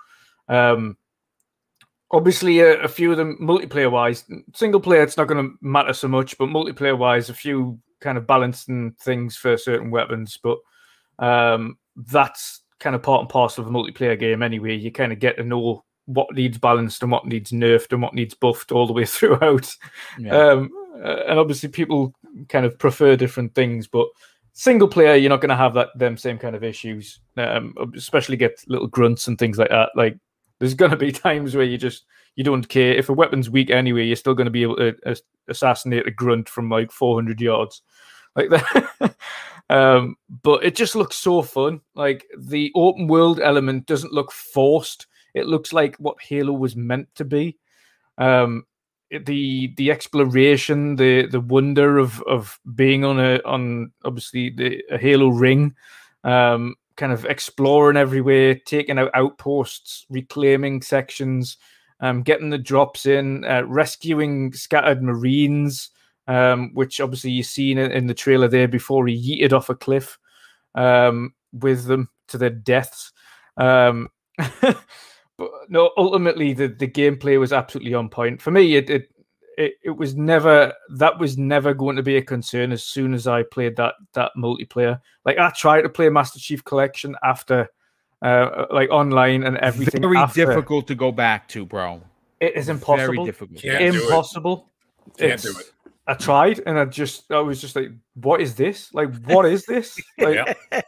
[0.48, 0.98] Um,
[2.12, 5.94] obviously, a, a few of them multiplayer wise, single player, it's not going to matter
[5.94, 10.38] so much, but multiplayer wise, a few kind of balancing things for certain weapons.
[10.42, 10.58] But
[11.20, 14.76] um, that's kind of part and parcel of a multiplayer game anyway.
[14.76, 18.16] You kind of get to know what needs balanced and what needs nerfed and what
[18.16, 19.76] needs buffed all the way throughout.
[20.18, 20.36] Yeah.
[20.36, 20.72] Um,
[21.04, 22.14] uh, and obviously, people
[22.50, 24.08] kind of prefer different things, but
[24.54, 27.20] single player, you're not going to have that them same kind of issues.
[27.38, 29.92] Um, especially get little grunts and things like that.
[29.96, 30.18] Like
[30.60, 32.06] there's going to be times where you just
[32.36, 34.06] you don't care if a weapon's weak anyway.
[34.06, 35.16] You're still going to be able to uh,
[35.48, 37.82] assassinate a grunt from like 400 yards,
[38.36, 39.16] like that.
[39.70, 41.82] um, but it just looks so fun.
[41.96, 45.08] Like the open world element doesn't look forced.
[45.34, 47.58] It looks like what Halo was meant to be.
[48.18, 48.66] Um,
[49.12, 54.98] the the exploration, the the wonder of of being on a on obviously the a
[54.98, 55.76] Halo ring,
[56.24, 61.58] um, kind of exploring everywhere, taking out outposts, reclaiming sections,
[62.02, 65.90] um, getting the drops in, uh, rescuing scattered Marines,
[66.28, 70.20] um, which obviously you've seen in, the trailer there before he yeeted off a cliff
[70.76, 73.14] um, with them to their deaths.
[73.58, 74.10] Um,
[74.62, 78.76] but no, ultimately the, the gameplay was absolutely on point for me.
[78.76, 79.10] It, it
[79.60, 83.28] it it was never that was never going to be a concern as soon as
[83.28, 85.00] I played that that multiplayer.
[85.26, 87.68] Like I tried to play Master Chief Collection after,
[88.22, 90.02] uh, like online and everything.
[90.02, 90.46] Very after.
[90.46, 92.02] difficult to go back to, bro.
[92.40, 92.96] It is impossible.
[92.96, 93.26] Very impossible.
[93.26, 93.62] difficult.
[93.62, 94.04] Can't do it.
[94.04, 94.70] impossible.
[95.18, 95.66] Can't do it.
[96.08, 98.94] I tried and I just I was just like, what is this?
[98.94, 100.00] Like, what is this?
[100.18, 100.36] Like,
[100.72, 100.82] Yeah.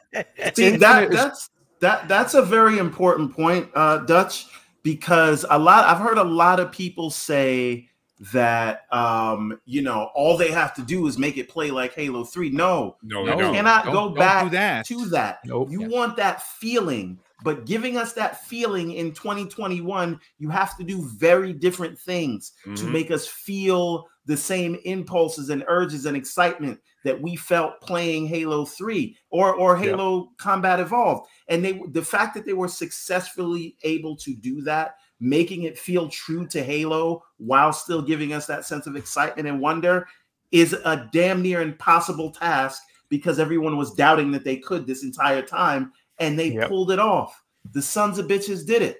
[0.56, 1.50] See Infinite that is- that's
[1.82, 4.46] that that's a very important point, uh, Dutch,
[4.82, 7.90] because a lot I've heard a lot of people say
[8.34, 12.24] that um, you know all they have to do is make it play like Halo
[12.24, 12.50] Three.
[12.52, 13.34] No, No, No.
[13.34, 13.54] you don't.
[13.56, 14.86] cannot Don't- go don't back do that.
[14.88, 15.40] to that.
[15.46, 15.72] Nope.
[15.72, 15.88] You Yeah.
[15.88, 21.52] want that feeling, but giving us that feeling in 2021, you have to do very
[21.52, 22.92] different things to Mhm.
[22.92, 28.66] make us feel the same impulses and urges and excitement that we felt playing Halo
[28.66, 29.84] 3 or or Yeah.
[29.86, 31.28] Halo Combat Evolved.
[31.48, 36.10] And they the fact that they were successfully able to do that, making it feel
[36.10, 40.08] true to Halo while still giving us that sense of excitement and wonder
[40.52, 45.42] is a damn near impossible task because everyone was doubting that they could this entire
[45.42, 46.68] time and they Yep.
[46.68, 47.42] pulled it off.
[47.72, 48.98] The sons of bitches did it.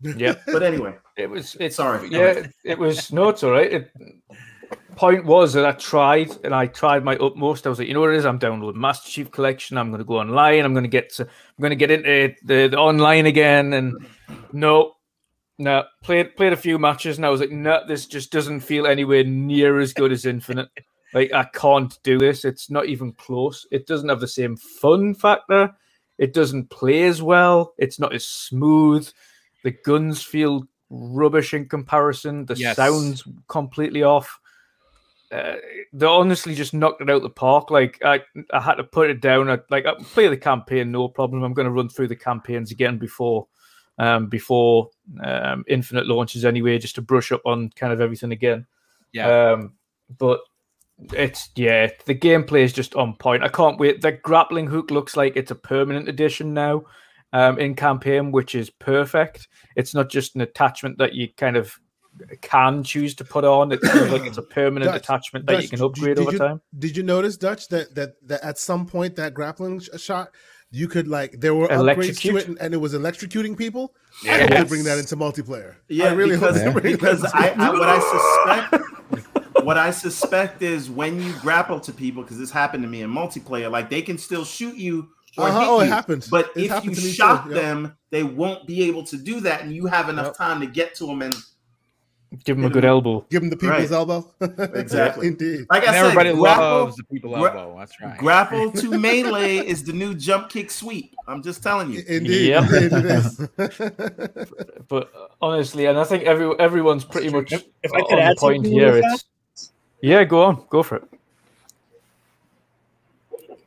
[0.16, 0.36] Yeah.
[0.46, 1.56] But anyway, It was.
[1.58, 2.08] It's Sorry.
[2.08, 3.12] Yeah, it was.
[3.12, 3.72] No, it's all right.
[3.72, 3.90] It,
[4.98, 7.66] point was that I tried and I tried my utmost.
[7.66, 8.26] I was like, you know what it is?
[8.26, 9.78] I'm downloading Master Chief Collection.
[9.78, 10.64] I'm going to go online.
[10.64, 11.22] I'm going to get to.
[11.22, 13.72] I'm going to get into the, the online again.
[13.72, 13.96] And
[14.52, 14.94] no,
[15.58, 18.86] No, played played a few matches and I was like, no, this just doesn't feel
[18.86, 20.68] anywhere near as good as Infinite.
[21.14, 22.44] like I can't do this.
[22.44, 23.66] It's not even close.
[23.70, 25.74] It doesn't have the same fun factor.
[26.18, 27.74] It doesn't play as well.
[27.78, 29.08] It's not as smooth.
[29.64, 32.46] The guns feel rubbish in comparison.
[32.46, 32.76] The Yes.
[32.76, 34.40] sounds completely off.
[35.30, 35.56] Uh,
[35.92, 37.70] they honestly just knocked it out the park.
[37.70, 38.22] Like I,
[38.52, 39.50] I had to put it down.
[39.50, 41.42] I, like I play the campaign, no problem.
[41.42, 43.46] I'm going to run through the campaigns again before,
[43.98, 44.90] um, before
[45.22, 48.66] um, Infinite launches anyway, just to brush up on kind of everything again.
[49.12, 49.52] Yeah.
[49.52, 49.74] Um,
[50.16, 50.40] but
[51.12, 53.42] it's yeah, the gameplay is just on point.
[53.42, 54.00] I can't wait.
[54.00, 56.84] The grappling hook looks like it's a permanent addition now
[57.32, 59.48] um, in campaign, which is perfect.
[59.76, 61.78] It's not just an attachment that you kind of
[62.40, 63.70] can choose to put on.
[63.72, 66.32] It's kind of like it's a permanent Dutch, attachment that you can upgrade did over
[66.32, 66.60] you, time.
[66.78, 70.30] Did you notice Dutch that that that at some point that grappling sh- shot
[70.70, 73.94] you could like there were upgrades to it and, and it was electrocuting people?
[74.24, 74.40] I Yes.
[74.40, 75.76] hope they bring that into multiplayer.
[75.88, 79.64] Yeah, I really because, hope they bring because that I, into- I what I suspect
[79.64, 83.10] what I suspect is when you grapple to people, because this happened to me in
[83.10, 86.26] multiplayer, like they can still shoot you or Uh-huh, hit oh, it you, happened.
[86.30, 87.54] But It if you happened to shock yep.
[87.54, 90.36] them, they won't be able to do that, and you have enough Yep.
[90.36, 91.22] time to get to them.
[91.22, 91.34] And
[92.44, 93.24] Give them a good elbow.
[93.30, 93.90] Give them the people's Right.
[93.90, 94.30] elbow.
[94.78, 95.28] Exactly.
[95.28, 95.64] Indeed.
[95.70, 97.74] like I And said, everybody grapple, loves the people elbow.
[97.78, 98.18] That's right.
[98.18, 101.14] grapple to melee is the new jump kick sweep.
[101.26, 102.02] I'm just telling you.
[102.06, 102.48] Indeed.
[102.50, 102.62] Yep.
[102.70, 103.46] Indeed it is.
[104.88, 108.18] But uh, honestly, and I think every everyone's pretty much If- if I could on
[108.18, 108.92] add the point here.
[108.92, 109.04] with
[109.54, 109.72] It's
[110.02, 111.04] yeah, go on, go for it.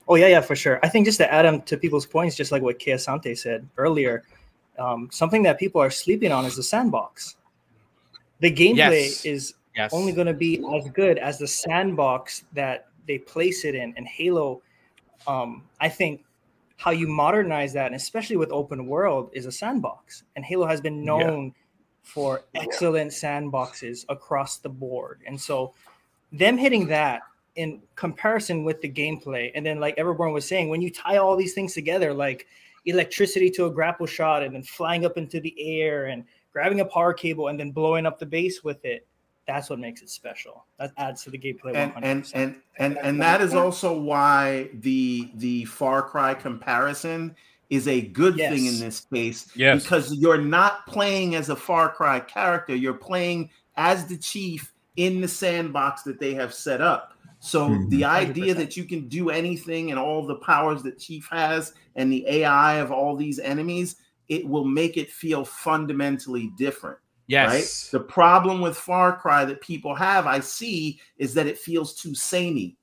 [0.07, 0.79] Oh yeah, yeah, for sure.
[0.83, 4.23] I think just to add on to people's points, just like what Keasante said earlier,
[4.77, 7.35] um, something that people are sleeping on is the sandbox.
[8.41, 9.25] The gameplay Yes.
[9.25, 9.93] is Yes.
[9.93, 13.93] only going to be as good as the sandbox that they place it in.
[13.95, 14.61] And Halo,
[15.27, 16.23] um, I think
[16.77, 20.23] how you modernize that, and especially with open world, is a sandbox.
[20.35, 21.05] And Halo has been Yeah.
[21.05, 21.53] known
[22.01, 25.21] for excellent sandboxes across the board.
[25.27, 25.73] And so,
[26.31, 27.21] them hitting that
[27.55, 31.35] in comparison with the gameplay, and then like everyone was saying, when you tie all
[31.35, 32.47] these things together, like
[32.85, 36.85] electricity to a grapple shot, and then flying up into the air, and grabbing a
[36.85, 39.07] power cable, and then blowing up the base with it,
[39.47, 40.65] that's what makes it special.
[40.79, 41.75] That adds to the gameplay.
[41.75, 41.95] and 100%.
[42.03, 47.35] and and and and that is also why the the Far Cry comparison
[47.69, 49.49] is a good thing in this case.
[49.55, 49.83] Yes.
[49.83, 55.21] because you're not playing as a Far Cry character; you're playing as the chief in
[55.21, 57.13] the sandbox that they have set up.
[57.39, 57.89] So Mhm.
[57.89, 58.57] the idea 100%.
[58.57, 62.75] that you can do anything and all the powers that Chief has and the AI
[62.75, 63.95] of all these enemies,
[64.31, 66.97] it will make it feel fundamentally different
[67.31, 67.49] yes.
[67.93, 67.99] right?
[67.99, 72.13] The problem with Far Cry that people have, I see, is that it feels too
[72.13, 72.77] samey.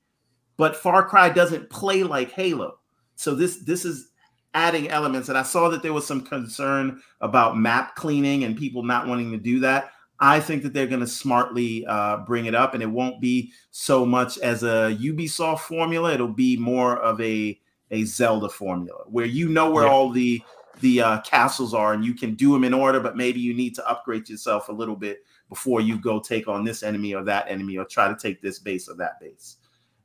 [0.57, 2.79] But Far Cry doesn't play like Halo.
[3.15, 4.09] So this this is
[4.53, 5.29] adding elements.
[5.29, 9.31] And I saw that there was some concern about map cleaning and people not wanting
[9.31, 9.91] to do that.
[10.19, 13.53] I think that they're going to smartly uh, bring it up, and it won't be
[13.71, 16.13] so much as a Ubisoft formula.
[16.13, 17.57] It'll be more of a
[17.91, 19.91] a Zelda formula, where you know where Yeah.
[19.91, 20.41] all the
[20.79, 22.99] the uh, castles are, and you can do them in order.
[22.99, 26.63] But maybe you need to upgrade yourself a little bit before you go take on
[26.63, 29.57] this enemy or that enemy, or try to take this base or that base.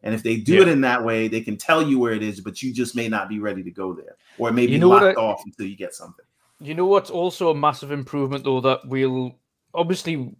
[0.02, 2.40] And if they do it in that way, they can tell you where it is,
[2.40, 4.78] but you just may not be ready to go there, or it may be You
[4.78, 6.24] know locked I- off until you get something.
[6.60, 9.34] You know what's also a massive improvement though that we'll
[9.74, 10.30] obviously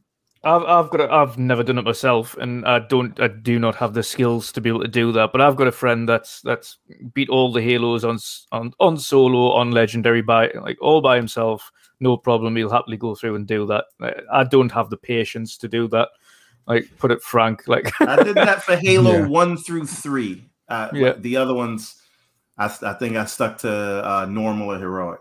[0.44, 3.74] I've I've got a, I've never done it myself and I don't I do not
[3.76, 6.40] have the skills to be able to do that but I've got a friend that's
[6.42, 6.78] that's
[7.14, 8.18] beat all the halos on
[8.52, 13.14] on on solo on legendary by like all by himself no problem he'll happily go
[13.14, 16.08] through and do that I- I don't have the patience to do that
[16.66, 19.26] like put it frank like I did that for Halo Yeah.
[19.26, 20.44] one through three.
[20.68, 21.12] Uh, Yeah.
[21.18, 22.00] The other ones,
[22.56, 25.20] I, I think I stuck to uh, normal or heroic.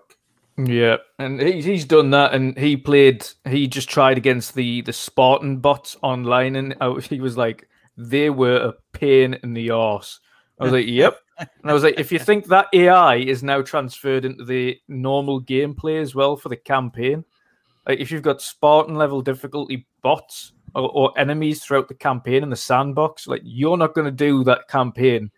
[0.57, 3.25] Yeah, and he, he's done that, and he played.
[3.47, 7.67] He just tried against the the Spartan bots online, and I, oh, he was like,
[7.97, 10.19] they were a pain in the arse.
[10.59, 11.17] I was like, yep.
[11.39, 15.41] And I was like, if you think that AI is now transferred into the normal
[15.41, 17.25] gameplay as well for the campaign,
[17.87, 22.49] like if you've got Spartan level difficulty bots or, or enemies throughout the campaign in
[22.49, 25.31] the sandbox, like you're not going to do that campaign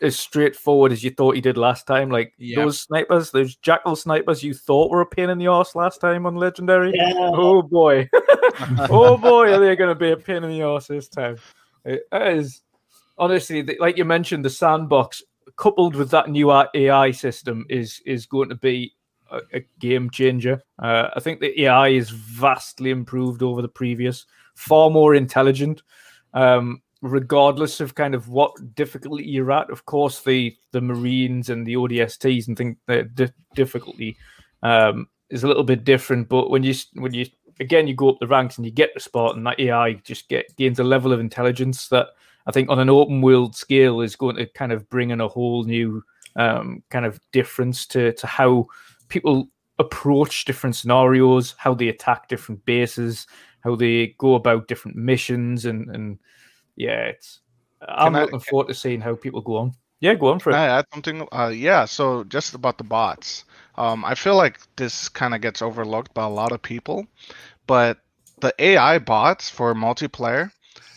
[0.00, 2.10] as straightforward as you thought you did last time.
[2.10, 2.64] Like Yeah.
[2.64, 6.26] those snipers, those jackal snipers you thought were a pain in the ass last time
[6.26, 6.92] on Legendary.
[6.94, 7.30] Yeah.
[7.34, 8.08] Oh boy.
[8.90, 11.36] oh boy, are they going to be a pain in the ass this time?
[11.84, 12.62] It is
[13.18, 15.22] honestly, the- like you mentioned, the sandbox
[15.56, 18.94] coupled with that new AI system is is going to be
[19.30, 20.62] a, a game changer.
[20.78, 25.82] Uh, I think the AI is vastly improved over the previous, far more intelligent.
[26.32, 31.66] Um, regardless of kind of what difficulty you're at, of course, the the Marines and
[31.66, 34.16] the ODSTs and think the di- difficulty
[34.62, 36.28] um, is a little bit different.
[36.28, 37.26] But when you when you
[37.60, 40.28] again you go up the ranks and you get the spot, and that AI just
[40.28, 42.08] get gains a level of intelligence that
[42.46, 45.28] I think on an open world scale is going to kind of bring in a
[45.28, 46.02] whole new
[46.36, 48.66] um, kind of difference to to how
[49.08, 49.48] people
[49.78, 53.26] approach different scenarios, how they attack different bases,
[53.60, 56.18] how they go about different missions, and and
[56.76, 57.40] yeah, it's.
[57.86, 59.72] I'm I- looking forward to seeing how people go on.
[60.00, 60.62] Yeah, go on for Can it.
[60.62, 61.26] I add something?
[61.32, 63.44] Uh, yeah, so just about the bots.
[63.76, 67.06] Um, I feel like this kind of gets overlooked by a lot of people,
[67.66, 67.98] but
[68.40, 70.50] the AI bots for multiplayer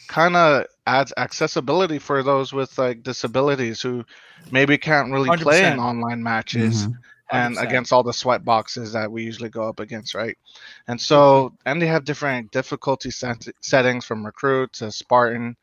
[0.08, 4.04] kind of adds accessibility for those with like disabilities who
[4.52, 6.88] maybe can't really play in online matches
[7.32, 7.64] and 100%.
[7.68, 10.38] against all the sweat boxes that we usually go up against, right?
[10.88, 15.58] And so, and they have different difficulty set- settings from recruit to Spartan.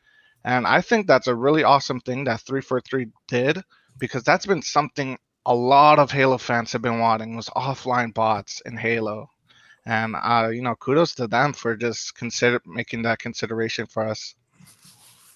[0.44, 3.62] And I think that's a really awesome thing that 343 did
[3.98, 8.60] because that's been something a lot of Halo fans have been wanting was offline bots
[8.66, 9.28] in Halo.
[9.86, 14.34] And uh, you know, kudos to them for just consider making that consideration for us.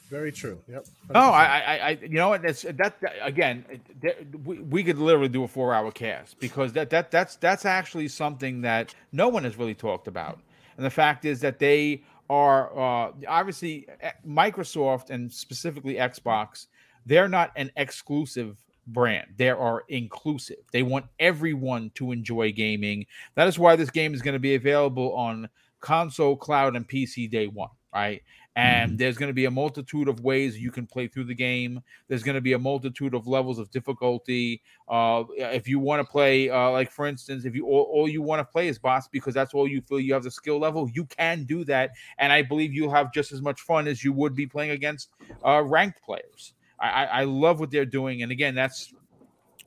[0.08, 0.58] Very true.
[0.68, 0.86] Yep.
[1.14, 2.40] Oh, I, I, I, you know what?
[2.40, 3.64] That's that, that- again.
[4.00, 8.08] that- we, we could literally do a four-hour cast because that that that's that's actually
[8.08, 10.38] something that no one has really talked about.
[10.78, 16.66] And the fact is that they are uh, obviously eh, Microsoft and specifically Xbox.
[17.06, 18.56] They're not an exclusive
[18.88, 19.28] brand.
[19.36, 20.58] They are inclusive.
[20.72, 23.06] They want everyone to enjoy gaming.
[23.34, 25.48] That is why this game is going to be available on
[25.80, 27.70] console, cloud, and PC day one.
[27.94, 28.22] Right.
[28.58, 31.80] And there's going to be a multitude of ways you can play through the game.
[32.08, 34.62] There's going to be a multitude of levels of difficulty.
[34.88, 38.20] Uh, if you want to play, uh, like for instance, if you all, all you
[38.20, 40.90] want to play is boss because that's all you feel you have the skill level,
[40.92, 44.12] you can do that, and I believe you'll have just as much fun as you
[44.12, 45.10] would be playing against
[45.46, 46.54] uh, ranked players.
[46.80, 48.92] I, I, I love what they're doing, and again, that's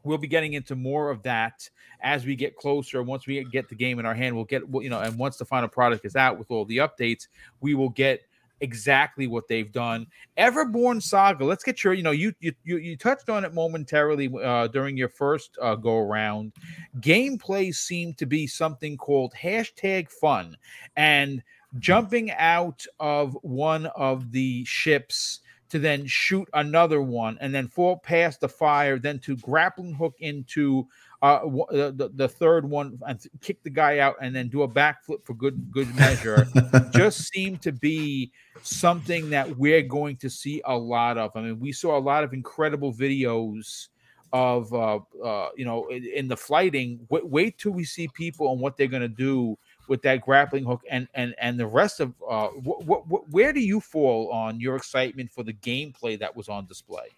[0.03, 1.69] we'll be getting into more of that
[2.01, 3.01] as we get closer.
[3.03, 5.45] Once we get the game in our hand, we'll get you know, and once the
[5.45, 7.27] final product is out with all the updates,
[7.61, 8.23] we will get
[8.61, 10.07] exactly what they've done.
[10.37, 11.43] Everborn Saga.
[11.43, 15.09] Let's get your, you know, you you you, touched on it momentarily uh, during your
[15.09, 16.53] first uh, go around.
[16.99, 20.55] Gameplay seemed to be something called hashtag fun,
[20.95, 21.43] and
[21.79, 25.39] jumping out of one of the ships
[25.69, 30.15] to then shoot another one and then fall past the fire, then to grappling hook
[30.19, 30.85] into
[31.21, 35.23] uh, the, the, third one and kick the guy out and then do a backflip
[35.23, 36.47] for good good measure
[36.91, 38.31] just seemed to be
[38.63, 41.31] something that we're going to see a lot of.
[41.35, 43.89] I mean, we saw a lot of incredible videos
[44.33, 47.05] of uh, uh, you know in, in the flighting.
[47.09, 49.57] Wait, wait till we see people and what they're going to do
[49.87, 53.59] with that grappling hook and and and the rest of uh, wh- wh- where do
[53.59, 57.09] you fall on your excitement for the gameplay that was on display?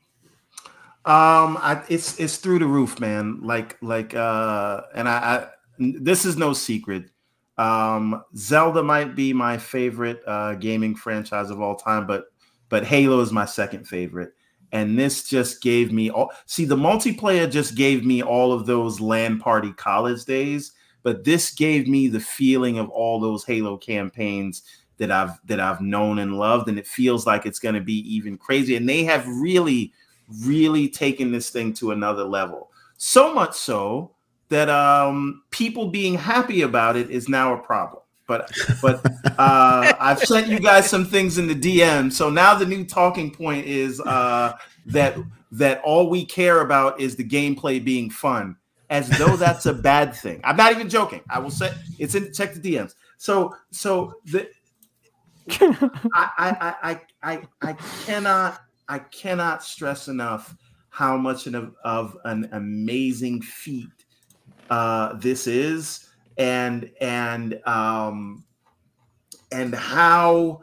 [1.05, 3.41] Um, I, it's it's through the roof, man.
[3.41, 5.47] Like like uh, and I, I
[5.77, 7.09] this is no secret.
[7.57, 12.27] Um, Zelda might be my favorite uh, gaming franchise of all time, but
[12.69, 14.34] but Halo is my second favorite.
[14.71, 16.31] And this just gave me all.
[16.45, 20.71] See, the multiplayer just gave me all of those LAN party college days,
[21.03, 24.63] but this gave me the feeling of all those Halo campaigns
[24.97, 27.99] that I've that I've known and loved, and it feels like it's going to be
[28.15, 28.75] even crazy.
[28.75, 29.93] And they have really
[30.41, 32.71] really taking this thing to another level.
[32.97, 34.11] So much so
[34.49, 38.01] that um, people being happy about it is now a problem.
[38.27, 38.51] But
[38.81, 39.05] but
[39.37, 42.11] uh, I've sent you guys some things in the DM.
[42.11, 44.53] So now the new talking point is uh,
[44.87, 45.17] that
[45.51, 48.55] that all we care about is the gameplay being fun,
[48.89, 50.39] as though that's a bad thing.
[50.43, 51.21] I'm not even joking.
[51.29, 52.95] I will say it's in check the DMs.
[53.17, 54.47] So so the
[56.13, 57.73] I I I I I
[58.05, 60.55] cannot I cannot stress enough
[60.89, 63.88] how much of, an amazing feat
[64.69, 66.07] uh, this is,
[66.38, 68.43] and and um,
[69.51, 70.61] and how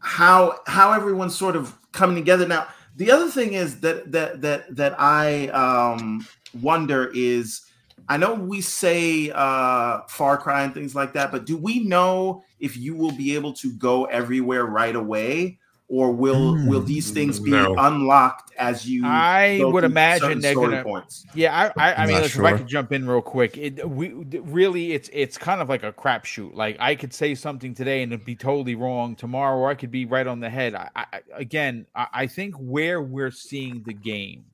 [0.00, 2.66] how how everyone's sort of coming together now.
[2.96, 6.26] The other thing is that that that that I um,
[6.60, 7.62] wonder is.
[8.08, 12.42] I know we say uh, Far Cry and things like that, but do we know
[12.58, 15.60] if you will be able to go everywhere right away,
[15.92, 16.86] or will will hmm.
[16.86, 17.74] these things be No.
[17.76, 19.04] unlocked as you?
[19.04, 21.26] I go would imagine they're story gonna- points.
[21.34, 23.86] Yeah, I, I, I mean, Not listen, if I could jump in real quick, it,
[23.88, 26.54] we really, it's it's kind of like a crapshoot.
[26.54, 29.90] Like I could say something today and it'd be totally wrong tomorrow, or I could
[29.90, 30.74] be right on the head.
[30.74, 34.46] I, I, again, I, I think where we're seeing the game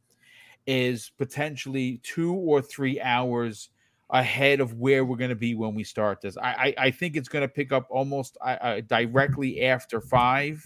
[0.67, 3.69] is potentially two or three hours
[4.11, 6.37] ahead of where we're going to be when we start this.
[6.39, 10.65] I, I, I think it's going to pick up almost uh, directly after five,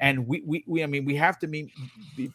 [0.00, 1.72] and we, we, we I mean, we have to be-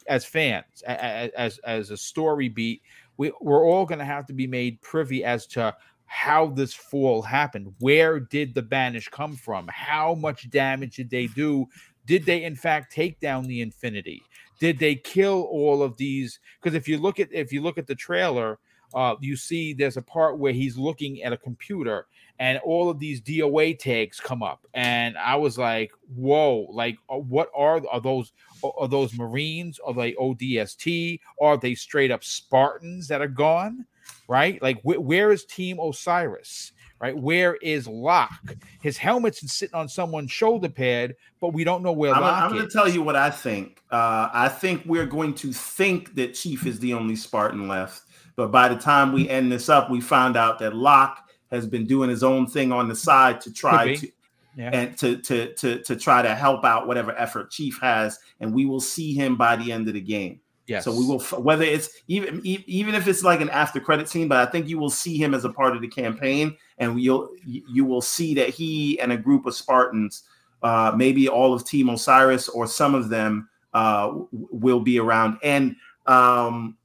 [0.06, 2.82] as fans, as as a story beat,
[3.16, 5.74] we we're all going to have to be made privy as to
[6.06, 7.72] how this fall happened.
[7.78, 9.68] Where did the Banished come from?
[9.72, 11.66] How much damage did they do?
[12.06, 14.22] Did they in fact take down the Infinity?
[14.58, 16.40] Did they kill all of these?
[16.60, 18.58] Because if you look at if you look at the trailer,
[18.94, 22.06] uh, you see there's a part where he's looking at a computer
[22.40, 26.66] and all of these DOA tags come up, and I was like, "Whoa!
[26.70, 28.32] Like, uh, what are are those?
[28.64, 29.78] Are those Marines?
[29.78, 31.20] Are they ODST?
[31.40, 33.84] Are they straight up Spartans that are gone?
[34.26, 34.60] Right?
[34.62, 36.72] Like, wh- where is Team Osiris?
[36.98, 37.16] Right?
[37.16, 38.56] Where is Locke?
[38.82, 42.52] His helmet's sitting on someone's shoulder pad, but we don't know where I'm, Locke I'm
[42.52, 43.82] going to tell you what I think.
[43.90, 48.02] Uh, I think we're going to think that Chief is the only Spartan left,
[48.40, 51.84] but by the time we end this up, we found out that Locke has been
[51.84, 54.08] doing his own thing on the side to try to
[54.56, 54.70] Yeah.
[54.72, 58.64] and to, to to to try to help out whatever effort Chief has, and we
[58.64, 60.40] will see him by the end of the game.
[60.66, 60.84] Yes.
[60.84, 64.38] So we will, whether it's even even if it's like an after credit scene, but
[64.38, 67.84] I think you will see him as a part of the campaign, and you'll you
[67.84, 70.22] will see that he and a group of Spartans,
[70.62, 75.36] uh, maybe all of Team Osiris or some of them, uh, will be around.
[75.42, 75.76] And
[76.06, 76.78] um,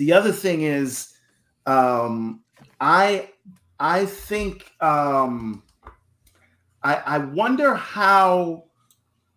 [0.00, 1.12] the other thing is,
[1.66, 2.40] um,
[2.80, 3.28] I
[3.78, 5.62] I think um,
[6.82, 8.64] I I wonder how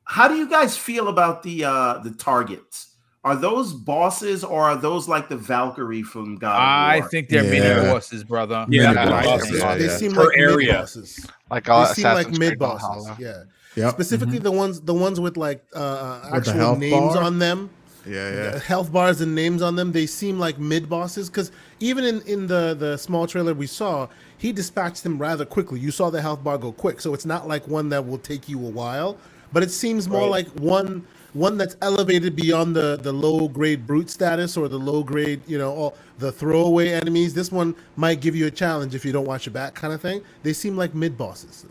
[0.05, 2.95] how do you guys feel about the uh the targets?
[3.25, 6.55] Are those bosses or are those like the Valkyrie from God?
[6.55, 7.51] of I think they're Yeah.
[7.79, 8.65] mini bosses, brother.
[8.69, 10.71] Yeah, Mini bosses, yeah, they seem Per like area.
[10.73, 11.27] mid bosses.
[11.49, 13.09] Like They all seem like mid bosses.
[13.19, 13.43] Yeah.
[13.75, 13.91] Yep.
[13.91, 17.23] Specifically, the ones the ones with like uh, uh, With actual names bar?
[17.23, 17.69] on them.
[18.05, 18.59] Yeah, yeah.
[18.59, 22.47] health bars and names on them they seem like mid bosses because even in in
[22.47, 24.07] the the small trailer we saw
[24.37, 25.79] he dispatched them rather quickly.
[25.79, 28.49] You saw the health bar go quick so it's not like one that will take
[28.49, 29.17] you a while
[29.53, 34.09] but it seems more like one one that's elevated beyond the the low grade brute
[34.09, 37.33] status or the low grade you know or the throwaway enemies.
[37.33, 40.01] This one might give you a challenge if you don't watch your back kind of
[40.01, 40.23] thing.
[40.43, 41.65] They seem like mid bosses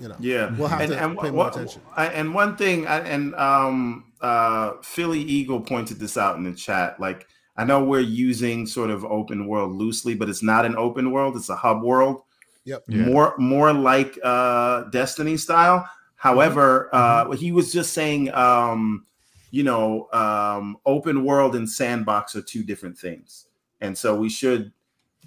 [0.00, 2.86] you know Yeah, we'll have and, to and pay wha- more attention And one thing,
[2.86, 6.98] and um, uh, Philly Eagle pointed this out in the chat.
[7.00, 7.26] Like,
[7.56, 11.36] I know we're using sort of open world loosely, but it's not an open world;
[11.36, 12.22] it's a hub world.
[12.64, 12.84] Yep.
[12.88, 12.96] Yeah.
[13.06, 15.88] More, more like uh, Destiny style.
[16.16, 19.06] However, uh, he was just saying, um,
[19.50, 23.46] you know, um, open world and sandbox are two different things,
[23.80, 24.72] and so we should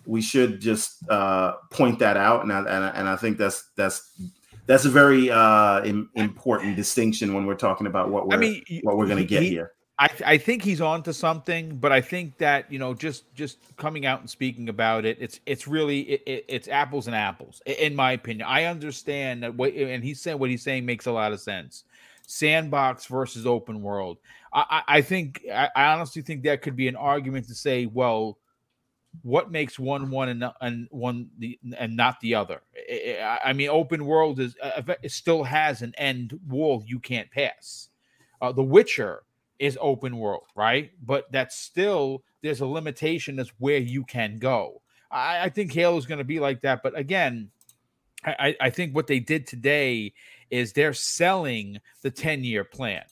[0.06, 3.69] we should just uh, point that out, and I, and I, and I think that's
[3.76, 4.11] that's
[4.65, 8.63] that's a very uh, im- important distinction when we're talking about what we're I mean,
[8.83, 9.73] what we're going to get he- here.
[9.99, 13.31] I, th- I think he's on to something, but I think that you know, just
[13.35, 17.15] just coming out and speaking about it, it's it's really it, it, it's apples and
[17.15, 18.47] apples, in my opinion.
[18.49, 21.83] I understand that what and he's saying what he's saying makes a lot of sense.
[22.25, 24.17] Sandbox versus open world.
[24.51, 27.85] I, I, I think I, I honestly think that could be an argument to say,
[27.85, 28.39] well,
[29.23, 32.61] what makes one one and, and one the and not the other?
[33.43, 37.89] I, mean, open world is uh, still has an end wall you can't pass.
[38.41, 39.23] Uh, the Witcher
[39.59, 40.91] is open world, right?
[41.05, 44.81] But that's still there's a limitation as where you can go.
[45.11, 47.51] I, I think Halo is going to be like that, but again,
[48.23, 50.13] I, I think what they did today
[50.49, 53.03] is they're selling the 10 year plan.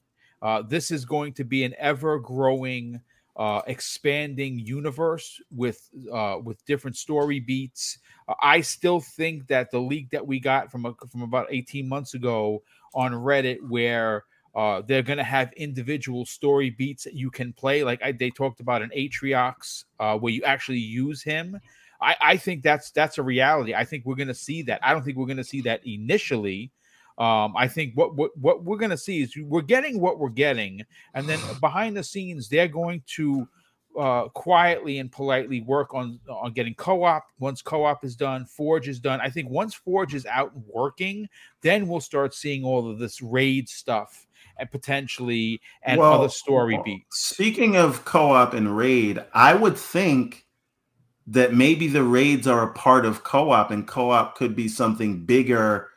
[0.41, 3.01] Uh, this is going to be an ever growing,
[3.39, 7.97] uh, expanding universe with uh, with different story beats.
[8.27, 11.87] Uh, I still think that the leak that we got from a, from about 18
[11.87, 12.61] months ago
[12.93, 14.25] on Reddit, where
[14.55, 17.81] uh, they're going to have individual story beats that you can play.
[17.81, 21.57] Like I, they talked about an Atriox uh, where you actually use him.
[22.01, 23.73] I, I think that's that's a reality.
[23.73, 24.81] I think we're going to see that.
[24.83, 26.71] I don't think we're going to see that initially.
[27.19, 30.29] Um, I think what what what we're going to see is we're getting what we're
[30.29, 33.47] getting, and then behind the scenes they're going to
[33.97, 37.25] uh, quietly and politely work on on getting co-op.
[37.39, 39.19] Once co-op is done, Forge is done.
[39.21, 41.27] I think once Forge is out and working,
[41.61, 44.25] then we'll start seeing all of this raid stuff
[44.57, 47.05] and potentially and Well, other story well, beats.
[47.11, 50.45] Speaking of co-op and raid, I would think
[51.27, 55.88] that maybe the raids are a part of co-op, and co-op could be something bigger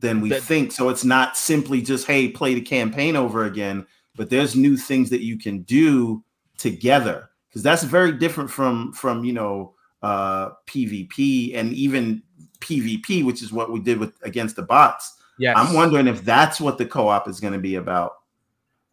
[0.00, 0.72] than we That- think.
[0.72, 5.10] So it's not simply just hey, play the campaign over again, but there's new things
[5.10, 6.22] that you can do
[6.58, 12.22] together because that's very different from from you know uh PvP and even
[12.60, 15.14] PvP, which is what we did with against the bots.
[15.38, 18.12] Yes, I'm wondering if that's what the co-op is going to be about.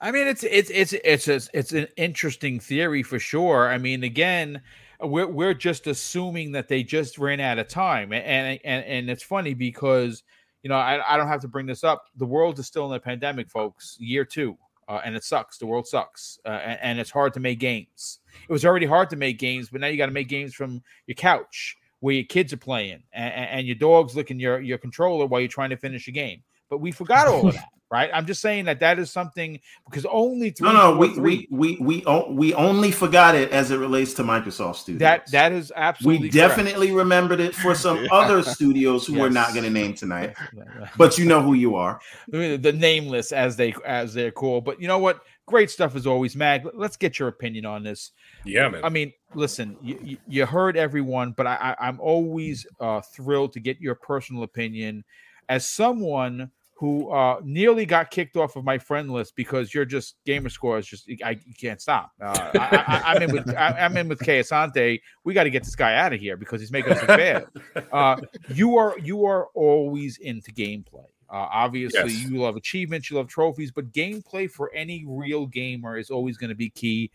[0.01, 3.69] I mean, it's it's it's it's a, it's an interesting theory for sure.
[3.69, 4.61] I mean, again,
[5.01, 9.23] we're we're just assuming that they just ran out of time, and and and it's
[9.23, 10.23] funny because
[10.63, 12.07] you know I, I don't have to bring this up.
[12.17, 13.97] The world is still in a pandemic, folks.
[13.99, 14.57] Year two,
[14.87, 15.57] uh, and it sucks.
[15.57, 18.19] The world sucks, uh, and, and it's hard to make games.
[18.47, 20.81] It was already hard to make games, but now you got to make games from
[21.05, 25.25] your couch where your kids are playing and, and your dog's licking your your controller
[25.25, 26.43] while you're trying to finish a game.
[26.73, 28.09] But we forgot all of that right?
[28.11, 30.67] I'm just saying that that is something because only three.
[30.67, 34.15] No, no, four, we, three, we we we we only forgot it as it relates
[34.15, 34.99] to Microsoft Studios.
[35.01, 39.49] that that is absolutely we definitely remembered it for some other studios who we're not
[39.53, 40.33] going to name tonight,
[40.97, 41.99] but you know who you are.
[42.29, 44.65] the nameless as they as they're called.
[44.65, 45.21] But you know what?
[45.45, 46.67] Great stuff as always, Mag.
[46.73, 48.11] Let's get your opinion on this.
[48.43, 48.83] Yeah, man.
[48.83, 53.53] I mean, listen, you, you- you heard everyone, but I, I, I'm always uh, thrilled
[53.53, 55.03] to get your personal opinion
[55.49, 60.15] as someone who uh, nearly got kicked off of my friend list because you're just
[60.25, 62.11] gamer score is just I you can't stop.
[62.21, 64.99] Uh, I, I, I'm in with I, I'm in with Kay Asante.
[65.23, 67.45] We got to get this guy out of here because he's making us look bad.
[67.91, 68.17] Uh,
[68.49, 71.05] you are you are always into gameplay.
[71.29, 72.29] Uh, obviously, Yes.
[72.29, 76.49] you love achievements, you love trophies, but gameplay for any real gamer is always going
[76.49, 77.09] to be key.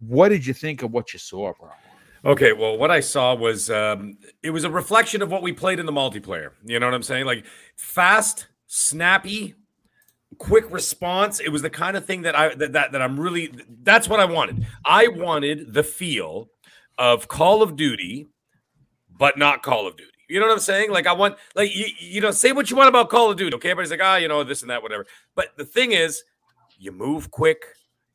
[0.00, 1.70] What did you think of what you saw, bro?
[2.24, 5.78] Okay, well, what I saw was um, it was a reflection of what we played
[5.78, 6.52] in the multiplayer.
[6.64, 7.26] You know what I'm saying?
[7.26, 7.44] Like
[7.76, 9.54] fast, snappy,
[10.38, 11.40] quick response.
[11.40, 13.52] It was the kind of thing that I that that, that I'm really.
[13.82, 14.66] That's what I wanted.
[14.84, 16.48] I wanted the feel
[16.98, 18.26] of Call of Duty,
[19.18, 20.10] but not Call of Duty.
[20.28, 20.90] You know what I'm saying?
[20.90, 23.54] Like I want, like you, you know, say what you want about Call of Duty.
[23.56, 25.06] Okay, everybody's like, ah, you know, this and that, whatever.
[25.34, 26.22] But the thing is,
[26.78, 27.64] you move quick.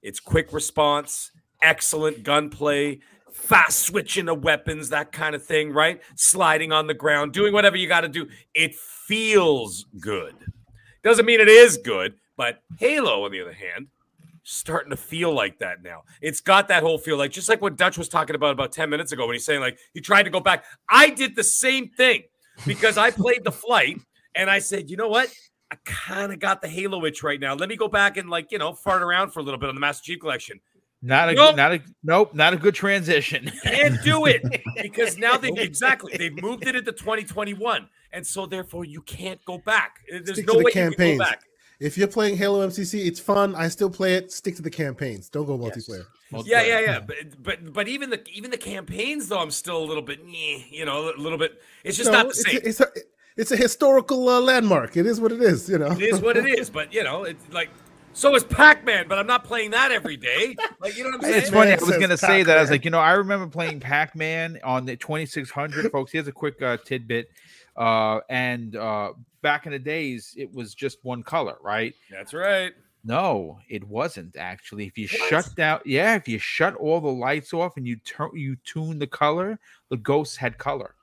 [0.01, 1.31] It's quick response,
[1.61, 2.99] excellent gunplay,
[3.39, 6.01] fast switching of weapons, that kind of thing, right?
[6.15, 8.27] Sliding on the ground, doing whatever you got to do.
[8.53, 10.35] It feels good.
[11.03, 13.87] Doesn't mean it is good, but Halo, on the other hand,
[14.43, 16.03] starting to feel like that now.
[16.21, 18.89] It's got that whole feel, like just like what Dutch was talking about about 10
[18.89, 20.65] minutes ago when he's saying, like, he tried to go back.
[20.89, 22.23] I did the same thing
[22.65, 23.99] because I played the flight
[24.35, 25.33] and I said, you know what?
[25.71, 27.53] I kind of got the Halo itch right now.
[27.53, 29.75] Let me go back and like, you know, fart around for a little bit on
[29.75, 30.59] the Master Chief collection.
[31.01, 31.55] Not a Nope.
[31.55, 33.49] not a nope, not a good transition.
[33.63, 34.43] Can't do it
[34.81, 39.57] because now they exactly they've moved it into 2021, and so therefore you can't go
[39.59, 39.99] back.
[40.09, 41.43] There's Stick no to the way you can go back.
[41.79, 43.55] If you're playing Halo MCC, it's fun.
[43.55, 44.33] I still play it.
[44.33, 45.29] Stick to the campaigns.
[45.29, 46.03] Don't go multiplayer.
[46.43, 46.99] Yeah, yeah, yeah.
[46.99, 50.83] But but but even the even the campaigns though, I'm still a little bit, you
[50.83, 51.61] know, a little bit.
[51.85, 52.57] It's just No, not the it's, same.
[52.57, 52.87] a, it's a
[53.37, 54.97] it's a historical uh, landmark.
[54.97, 55.69] It is what it is.
[55.69, 55.91] You know.
[55.91, 56.69] It is what it is.
[56.69, 57.69] But you know, it's like
[58.13, 60.55] so is Pac-Man, but I'm not playing that every day.
[60.81, 61.41] Like you know what I'm saying?
[61.41, 61.71] It's funny.
[61.71, 62.57] I was gonna say that.
[62.57, 66.11] I was like, you know, I remember playing Pac-Man on the 2600, folks.
[66.11, 67.29] Here's a quick uh, tidbit.
[67.75, 71.93] Uh, and uh, back in the days, it was just one color, right?
[72.11, 72.73] That's right.
[73.05, 74.85] No, it wasn't actually.
[74.87, 75.29] If you What?
[75.29, 78.99] shut down, yeah, if you shut all the lights off and you turn, you tune
[78.99, 79.57] the color,
[79.89, 80.95] the ghosts had color.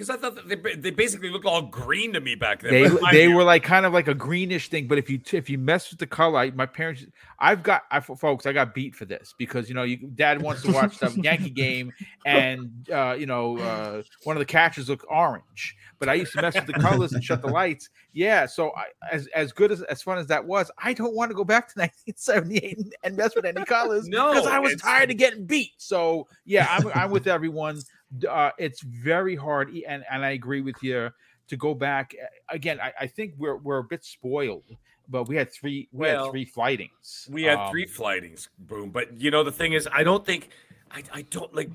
[0.00, 2.72] Because I thought that they, they basically looked all green to me back then.
[2.72, 4.86] They they were like kind of like a greenish thing.
[4.86, 7.04] But if you if you mess with the color, I, my parents,
[7.38, 10.62] I've got I folks, I got beat for this because you know you dad wants
[10.62, 11.92] to watch the Yankee game
[12.24, 16.40] and uh, you know uh, one of the catchers look orange, but I used to
[16.40, 17.90] mess with the colors and shut the lights.
[18.14, 21.30] Yeah, so I, as as good as as fun as that was, I don't want
[21.30, 24.76] to go back to 1978 and, and mess with any colors No, because I was
[24.76, 25.72] tired of getting beat.
[25.76, 27.82] So yeah, I'm I'm with everyone.
[28.28, 31.10] Uh, it's very hard, and and I agree with you
[31.48, 32.80] to go back uh, again.
[32.80, 34.76] I, I think we're we're a bit spoiled,
[35.08, 37.28] but we had three we Well, had three flightings.
[37.30, 38.90] We had Um, three flightings, boom.
[38.90, 40.50] But you know, the thing is, I don't think,
[40.90, 41.70] I, I don't like,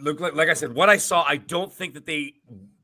[0.00, 2.34] look like, like I said, what I saw, I don't think that they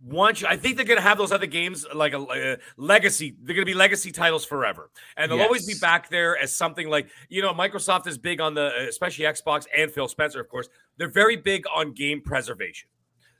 [0.05, 0.49] want you.
[0.49, 3.37] I think they're gonna have those other games like a, uh legacy.
[3.43, 7.09] They're gonna be legacy titles forever, and they'll always be back there as something like
[7.29, 10.69] you know, Microsoft is big on the, especially Xbox and Phil Spencer, of course.
[10.97, 12.89] They're very big on game preservation.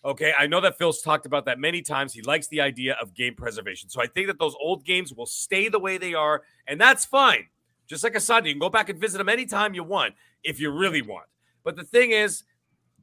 [0.05, 2.13] Okay, I know that Phil's talked about that many times.
[2.13, 3.89] He likes the idea of game preservation.
[3.89, 7.05] So I think that those old games will stay the way they are, and that's
[7.05, 7.47] fine.
[7.87, 10.59] Just like a Sunday, you can go back and visit them anytime you want if
[10.59, 11.27] you really want.
[11.63, 12.43] But the thing is,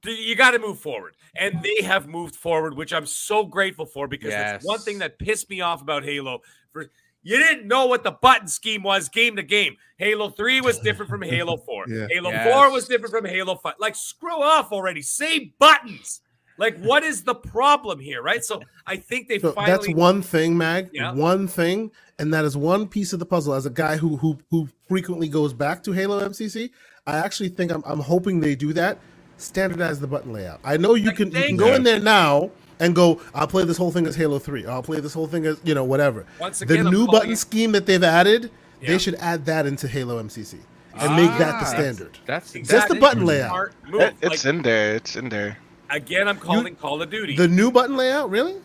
[0.05, 4.07] you got to move forward, and they have moved forward, which I'm so grateful for
[4.07, 6.41] because it's one thing that pissed me off about Halo.
[6.71, 6.89] For
[7.21, 9.75] you didn't know what the button scheme was game to game.
[9.97, 11.85] Halo 3 was different from Halo 4.
[11.89, 12.07] Yeah.
[12.09, 12.53] Halo Yes.
[12.53, 13.73] 4 was different from Halo 5.
[13.79, 15.01] Like, screw off already.
[15.01, 16.21] Say buttons.
[16.57, 18.43] Like, what is the problem here, right?
[18.43, 19.71] So I think they So finally.
[19.87, 20.89] that's one thing, Mag.
[20.93, 21.13] Yeah.
[21.13, 23.53] One thing, and that is one piece of the puzzle.
[23.53, 26.69] As a guy who who who frequently goes back to Halo MCC,
[27.07, 28.99] I actually think I'm I'm hoping they do that.
[29.39, 30.59] Standardize the button layout.
[30.63, 31.73] I know you can you can go you.
[31.75, 33.21] in there now and go.
[33.33, 34.65] I'll play this whole thing as Halo Three.
[34.65, 36.25] I'll play this whole thing as you know whatever.
[36.39, 38.51] Once the again, I'm new button it- scheme that they've added,
[38.81, 38.89] Yeah.
[38.89, 40.57] they should add that into Halo MCC
[40.95, 42.17] and make that Ah, the standard.
[42.25, 42.97] That's Just Exactly.
[42.97, 43.71] the button layout.
[43.93, 44.95] It- it's Like, in there.
[44.95, 45.57] It's in there.
[45.89, 47.35] again, I'm calling Call of Duty.
[47.37, 48.55] The new button layout, really?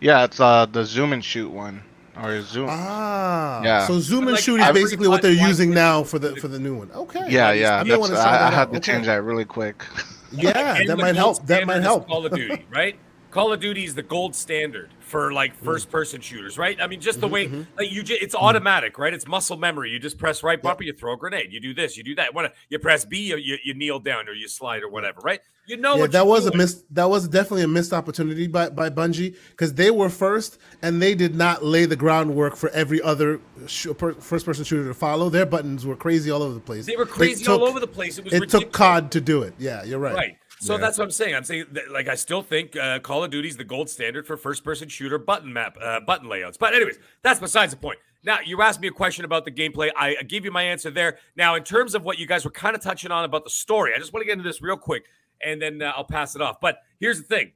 [0.00, 1.82] Yeah, it's uh the zoom and shoot one
[2.22, 2.66] or zoom.
[2.70, 3.86] Ah, Yeah.
[3.86, 6.36] So zoom But, and like, shoot is every basically what they're using now for the
[6.36, 6.90] for the new one.
[6.92, 7.26] Okay.
[7.28, 7.82] yeah, yeah.
[7.82, 8.92] may That's, wanna I, I had to Okay.
[8.92, 9.84] change that really quick.
[10.32, 11.46] Yeah, Again, that the might help.
[11.46, 12.06] That might help.
[12.06, 12.96] Call of Duty, right?
[13.30, 15.64] Call of Duty is the gold standard for like Mm-hmm.
[15.64, 16.80] first person shooters, right?
[16.80, 17.62] I mean, just the mm-hmm, way mm-hmm.
[17.78, 18.44] like you just it's mm-hmm.
[18.44, 19.14] automatic, right?
[19.14, 19.90] It's muscle memory.
[19.90, 22.30] You just press right bumper, you throw a grenade, you do this, you do that.
[22.68, 25.40] You press B, you, you, you kneel down or you slide or whatever, right?
[25.66, 26.58] You know yeah, that was a doing.
[26.58, 26.82] miss.
[26.90, 31.14] That was definitely a missed opportunity by by Bungie because they were first and they
[31.14, 35.30] did not lay the groundwork for every other sh- per, first person shooter to follow.
[35.30, 36.84] Their buttons were crazy all over the place.
[36.84, 38.18] They were crazy all over the place.
[38.18, 38.64] It was It ridiculous.
[38.64, 39.54] took COD to do it.
[39.58, 40.14] Yeah, you're right.
[40.14, 40.36] Right.
[40.64, 40.80] So Yeah.
[40.80, 41.34] that's what I'm saying.
[41.34, 44.26] I'm saying that, like I still think uh, Call of Duty is the gold standard
[44.26, 46.56] for first-person shooter button map uh, button layouts.
[46.56, 47.98] But anyways, that's besides the point.
[48.22, 49.90] Now you asked me a question about the gameplay.
[49.94, 51.18] I, I gave you my answer there.
[51.36, 53.92] Now in terms of what you guys were kind of touching on about the story,
[53.94, 55.04] I just want to get into this real quick,
[55.44, 56.62] and then uh, I'll pass it off.
[56.62, 57.52] But here's the thing: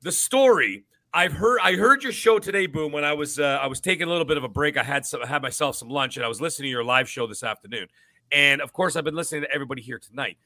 [0.00, 0.84] the story.
[1.12, 1.60] I've heard.
[1.62, 2.92] I heard your show today, Boom.
[2.92, 4.76] When I was uh, I was taking a little bit of a break.
[4.78, 7.08] I had some, I had myself some lunch, and I was listening to your live
[7.08, 7.88] show this afternoon.
[8.30, 10.36] And of course, I've been listening to everybody here tonight.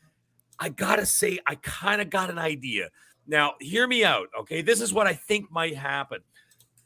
[0.58, 2.88] I gotta say, I kind of got an idea.
[3.26, 4.62] Now, hear me out, okay?
[4.62, 6.20] This is what I think might happen.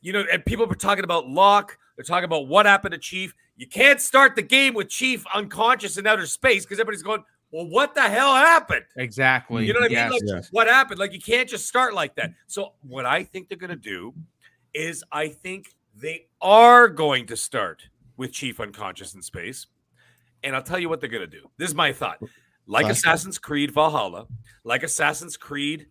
[0.02, 1.78] You know, and people were talking about Locke.
[1.96, 3.34] They're talking about what happened to Chief.
[3.56, 7.66] You can't start the game with Chief unconscious in outer space because everybody's going, well,
[7.66, 8.84] what the hell happened?
[8.96, 9.66] Exactly.
[9.66, 10.10] You know what I mean?
[10.12, 10.48] Like, Yes.
[10.50, 10.98] what happened?
[11.00, 12.32] Like, you can't just start like that.
[12.46, 14.12] So, what I think they're going to do
[14.74, 17.82] is I think they are going to start
[18.18, 19.66] with Chief unconscious in space.
[20.44, 21.48] And I'll tell you what they're going to do.
[21.56, 22.18] This is my thought.
[22.66, 22.90] Like Flashback.
[22.90, 24.26] Assassin's Creed Valhalla,
[24.64, 25.86] like Assassin's Creed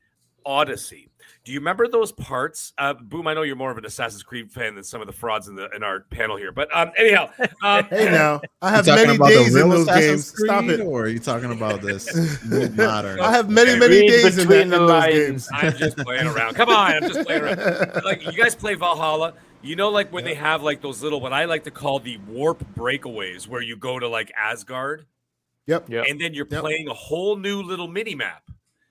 [0.45, 1.10] Odyssey.
[1.43, 2.73] Do you remember those parts?
[2.77, 5.14] Uh, Boom, I know you're more of an Assassin's Creed fan than some of the
[5.14, 6.52] frauds in the in our panel here.
[6.52, 7.30] But um, anyhow,
[7.64, 10.43] um, Hey now, I have many days in those Assassin's games.
[10.45, 10.81] Stop it.
[10.81, 12.14] Or are you talking about this
[12.76, 13.19] modern?
[13.19, 13.80] I have many Okay.
[13.80, 15.14] many Read days in, that, between in the those lines.
[15.14, 15.49] games.
[15.53, 16.56] I'm just playing around.
[16.56, 18.03] Come on, I'm just playing around.
[18.03, 19.34] Like you guys play Valhalla.
[19.61, 22.18] You know, like when they have like those little what I like to call the
[22.27, 25.06] warp breakaways, where you go to like Asgard,
[25.67, 25.89] Yep.
[25.89, 26.03] Yeah.
[26.07, 26.61] and then you're Yep.
[26.61, 28.43] playing a whole new little mini map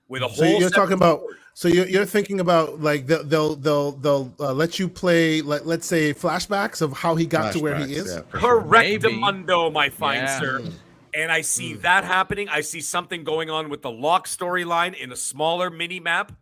[0.07, 0.35] with a whole.
[0.35, 0.59] So whole.
[0.59, 1.19] you're talking about.
[1.19, 1.35] story.
[1.57, 5.65] So you're, you're thinking about like they'll they'll they'll, they'll uh, let you play let
[5.65, 8.13] let's say flashbacks of how he got to where he is.
[8.13, 8.61] yeah, for sure.
[8.61, 10.39] Correct, mundo, my fine Yeah.
[10.39, 10.63] sir.
[11.13, 12.49] And I see that happening.
[12.49, 16.33] I see something going on with the Locke storyline in a smaller mini map.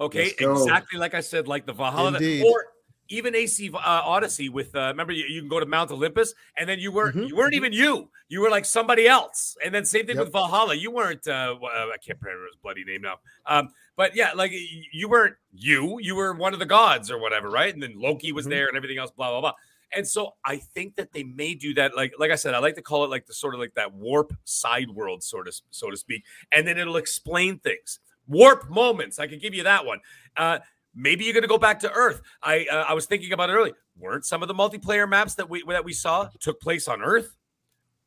[0.00, 2.42] Okay, exactly like I said, like the Valhalla, Indeed.
[2.46, 2.64] or
[3.12, 4.48] even AC uh, Odyssey.
[4.48, 7.28] With uh, remember, you, you can go to Mount Olympus, and then you weren't Mhm.
[7.28, 8.10] you weren't even you.
[8.28, 9.56] You were like somebody else.
[9.64, 10.24] And then same thing Yep.
[10.26, 10.74] with Valhalla.
[10.74, 11.26] You weren't.
[11.28, 13.18] Uh, uh, I can't remember his bloody name now.
[13.46, 14.52] Um, but yeah, like
[14.92, 15.98] you weren't you.
[16.00, 17.72] You were one of the gods or whatever, right?
[17.72, 18.50] And then Loki was Mhm.
[18.50, 19.10] there, and everything else.
[19.10, 19.54] Blah blah blah.
[19.94, 21.94] And so I think that they may do that.
[21.94, 23.92] Like, like I said, I like to call it like the sort of like that
[23.92, 26.24] warp side world, sort of, so to speak.
[26.50, 27.98] And then it'll explain things.
[28.26, 29.18] Warp moments.
[29.18, 30.00] I can give you that one.
[30.34, 30.60] Uh,
[30.94, 32.22] maybe you're gonna go back to Earth.
[32.42, 33.72] I uh, I was thinking about it early.
[33.98, 37.36] Weren't some of the multiplayer maps that we that we saw took place on Earth?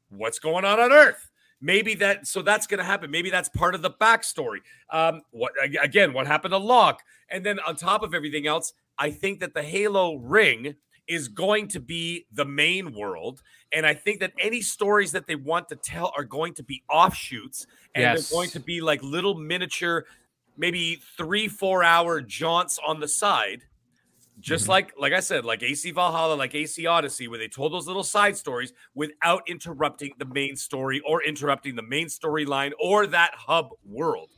[0.09, 1.29] What's going on on Earth?
[1.61, 2.27] Maybe that.
[2.27, 3.09] So that's gonna happen.
[3.11, 4.59] Maybe that's part of the backstory.
[4.89, 6.13] Um, what again?
[6.13, 7.01] What happened to Locke?
[7.29, 10.75] And then on top of everything else, I think that the Halo ring
[11.07, 13.41] is going to be the main world.
[13.71, 16.81] And I think that any stories that they want to tell are going to be
[16.89, 18.29] offshoots and Yes.
[18.29, 20.05] they're going to be like little miniature,
[20.57, 23.64] maybe three, four hour jaunts on the side.
[24.40, 24.72] Just mm-hmm.
[24.72, 28.03] like, like I said, like AC Valhalla, like AC Odyssey, where they told those little
[28.03, 33.69] side stories without interrupting the main story or interrupting the main storyline or that hub
[33.86, 34.30] world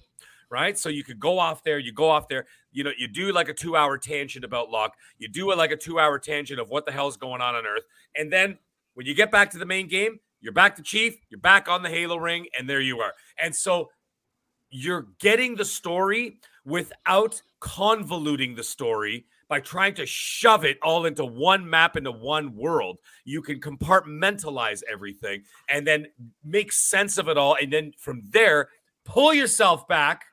[0.50, 0.78] right?
[0.78, 3.50] So you could go off there, you go off there, you know, you do like
[3.50, 6.70] a two hour tangent about Locke, you do a, like a two hour tangent of
[6.70, 7.84] what the hell's going on on Earth.
[8.16, 8.58] And then
[8.94, 11.82] when you get back to the main game, you're back to Chief, you're back on
[11.82, 13.14] the Halo ring, and there you are.
[13.42, 13.90] And so
[14.70, 21.24] you're getting the story without convoluting the story by trying to shove it all into
[21.24, 26.06] one map into one world you can compartmentalize everything and then
[26.44, 28.70] make sense of it all and then from there
[29.06, 30.26] pull yourself back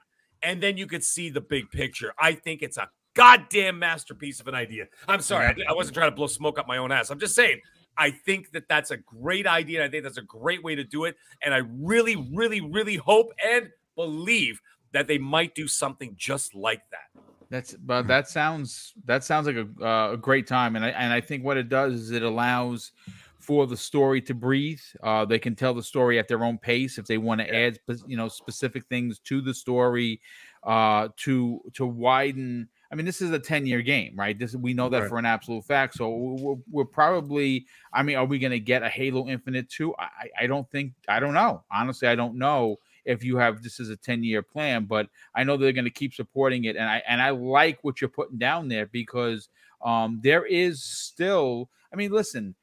[0.43, 4.49] and then you could see the big picture i think it's a goddamn masterpiece of
[4.49, 7.11] an idea i'm sorry I, I wasn't trying to blow smoke up my own ass
[7.11, 7.61] i'm just saying
[7.97, 9.81] I think that that's a great idea.
[9.81, 11.15] and I think that's a great way to do it.
[11.43, 14.61] And I really, really, really hope and believe
[14.93, 17.21] that they might do something just like that.
[17.51, 21.13] That's but that sounds that sounds like a, uh, a great time, and I and
[21.13, 22.93] I think what it does is it allows
[23.39, 24.81] for the story to breathe.
[25.03, 27.79] Uh, they can tell the story at their own pace if they want to add
[28.07, 30.21] you know specific things to the story
[30.63, 32.69] uh, to to widen.
[32.91, 34.39] I mean, this is a ten year game, right?
[34.39, 35.09] This we know that Right.
[35.09, 35.95] for an absolute fact.
[35.95, 37.67] So we're, we're probably.
[37.93, 39.95] I mean, are we going to get a Halo Infinite two?
[39.99, 40.93] I- I don't think.
[41.09, 41.63] I don't know.
[41.71, 45.45] Honestly, I don't know if you have this is a 10 year plan but i
[45.45, 48.39] know they're going to keep supporting it and i and i like what you're putting
[48.39, 49.49] down there because
[49.85, 52.55] um there is still i mean listen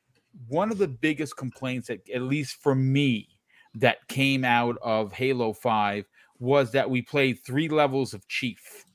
[0.48, 3.28] one of the biggest complaints that at least for me
[3.76, 6.06] that came out of halo 5
[6.40, 8.86] was that we played three levels of chief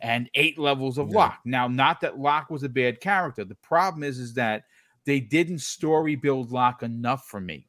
[0.00, 1.16] and eight levels of Yeah.
[1.16, 1.40] Locke.
[1.44, 3.44] Now, not that Locke was a bad character.
[3.44, 4.64] The problem is, is that
[5.04, 7.66] they didn't story build Locke enough for me.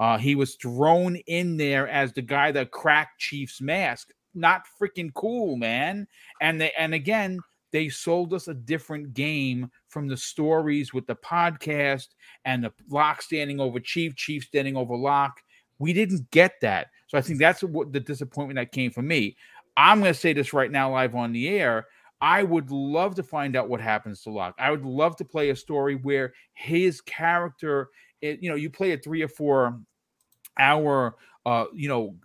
[0.00, 4.08] Uh, he was thrown in there as the guy that cracked Chief's mask.
[4.34, 6.08] Not freaking cool, man.
[6.40, 7.38] And they and again,
[7.70, 12.08] they sold us a different game from the stories with the podcast
[12.46, 15.38] and the Locke standing over Chief, Chief standing over Locke.
[15.78, 16.88] We didn't get that.
[17.06, 19.36] So I think that's what the disappointment that came from me.
[19.76, 21.86] I'm going to say this right now, live on the air.
[22.20, 24.54] I would love to find out what happens to Locke.
[24.58, 27.88] I would love to play a story where his character,
[28.20, 29.80] it, you know, you play a three or four
[30.58, 31.16] hour,
[31.46, 32.16] uh, you know,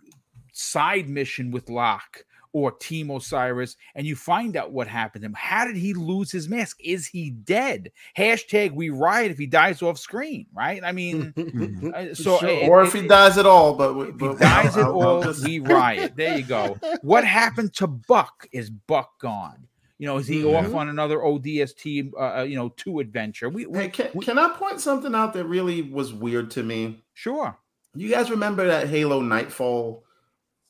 [0.52, 5.34] side mission with Locke or Team Osiris, and you find out what happened to him.
[5.36, 6.78] How did he lose his mask?
[6.82, 7.92] Is he dead?
[8.16, 10.82] Hashtag we riot if he dies off screen, right?
[10.82, 11.34] I mean,
[11.94, 12.48] uh, so Sure.
[12.48, 14.84] it- or it- if he dies at all, but, we- if he but dies at
[14.84, 16.16] I'll- I'll all, just- we riot.
[16.16, 16.78] There you go.
[17.02, 18.46] What happened to Buck?
[18.52, 19.66] Is Buck gone?
[19.98, 23.48] You know, is he off on another ODST, uh, uh, you know, two adventure?
[23.50, 27.02] We, we Hey, can, can I point something out that really was weird to me?
[27.12, 27.58] sure.
[27.96, 30.04] You guys remember that Halo Nightfall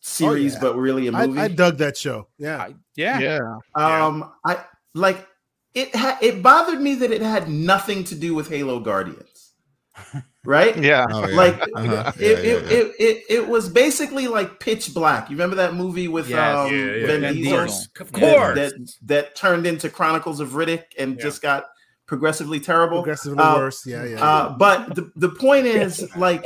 [0.01, 0.61] series, yeah.
[0.61, 1.41] but really a I, movie?
[1.41, 2.29] I dug that show.
[2.39, 2.59] Yeah.
[2.59, 3.19] I, yeah.
[3.19, 3.39] Yeah.
[3.75, 5.27] Um, I like
[5.75, 5.95] it.
[5.95, 9.53] Ha- it bothered me that it had nothing to do with Halo Guardians,
[10.45, 10.77] right?
[10.77, 11.07] Yeah.
[11.11, 11.37] Oh, yeah.
[11.37, 12.13] Like Uh-huh.
[12.19, 12.77] it, Yeah, it, yeah, yeah.
[12.79, 15.29] It, it, it was basically like Pitch Black.
[15.29, 16.57] You remember that movie with Yes.
[16.57, 17.65] um, Yeah, yeah, Vin Vin Diesel?
[17.67, 17.83] Diesel.
[18.01, 18.55] Of that- course.
[18.57, 18.73] that,
[19.03, 21.23] that turned into Chronicles of Riddick and Yeah.
[21.23, 21.65] just got
[22.07, 22.99] progressively terrible.
[23.03, 23.85] Progressively Uh, worse.
[23.85, 24.25] Yeah, yeah.
[24.25, 26.45] Uh, but the, the point is, like,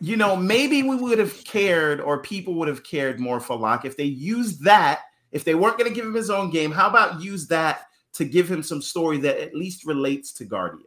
[0.00, 3.84] you know, maybe we would have cared or people would have cared more for Locke
[3.84, 5.02] if they used that.
[5.32, 8.24] If they weren't going to give him his own game, how about use that to
[8.24, 10.86] give him some story that at least relates to Guardians?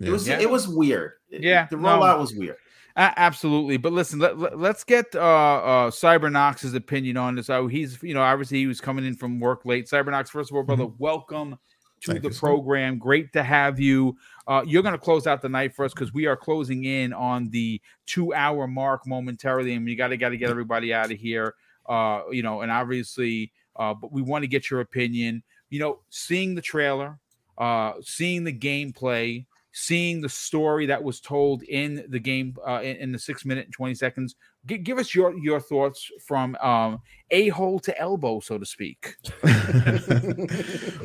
[0.00, 0.40] It was Yeah.
[0.40, 1.12] it was weird.
[1.30, 1.88] Yeah, the no.
[1.88, 2.56] rollout was weird.
[2.96, 3.76] A- absolutely.
[3.76, 7.50] But listen, let, let, us get uh, uh, Cybernox's opinion on this.
[7.50, 9.86] Uh, he's, you know, obviously he was coming in from work late.
[9.86, 11.58] Cybernox, first of all, brother, welcome
[12.02, 12.40] to Thank the you, sir.
[12.40, 12.98] program.
[12.98, 14.16] Great to have you.
[14.46, 17.12] Uh, you're going to close out the night for us because we are closing in
[17.12, 21.10] on the two hour mark momentarily, and we got to got to get everybody out
[21.10, 21.54] of here.
[21.88, 25.42] Uh, you know, and obviously, uh, but we want to get your opinion.
[25.70, 27.18] You know, seeing the trailer,
[27.58, 32.96] uh, seeing the gameplay, seeing the story that was told in the game uh, in,
[32.96, 37.02] in the six minute and 20 seconds G- give us your your thoughts from um
[37.32, 39.16] a hole to elbow so to speak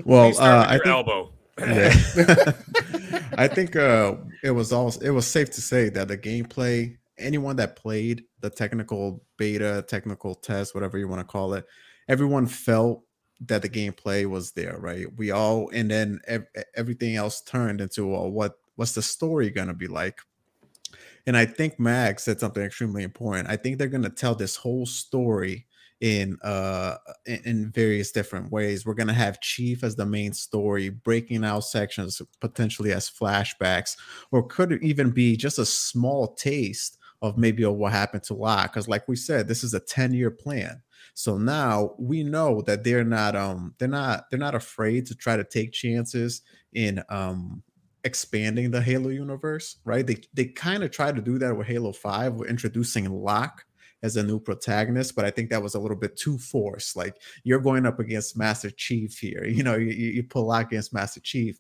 [0.06, 1.34] well, uh, I your think elbow.
[1.60, 1.94] Yeah.
[3.38, 7.56] I think uh, it was all it was safe to say that the gameplay, anyone
[7.58, 11.66] that played the technical beta, technical test, whatever you want to call it,
[12.08, 13.04] everyone felt
[13.42, 15.08] that the gameplay was there, right?
[15.16, 19.74] We all, and then ev- everything else turned into well, what what's the story gonna
[19.74, 20.20] be like?
[21.26, 23.50] And I think Mag said something extremely important.
[23.50, 25.68] I think they're gonna tell this whole story
[26.02, 26.96] in uh
[27.26, 28.86] in, various different ways.
[28.86, 33.98] We're gonna have Chief as the main story, breaking out sections potentially as flashbacks,
[34.32, 38.34] or could it even be just a small taste of maybe of what happened to
[38.34, 38.74] Locke?
[38.74, 40.82] Because like we said, this is a 10-year plan.
[41.14, 45.36] So now we know that they're not um they're not they're not afraid to try
[45.36, 46.42] to take chances
[46.74, 47.62] in um
[48.06, 50.06] expanding the Halo universe, right?
[50.06, 53.66] They they kind of try to do that with Halo 5 with introducing Locke
[54.02, 56.96] as a new protagonist, but I think that was a little bit too forced.
[56.96, 59.46] Like you're going up against Master Chief here.
[59.60, 61.60] You know, you, you you pull out against Master Chief.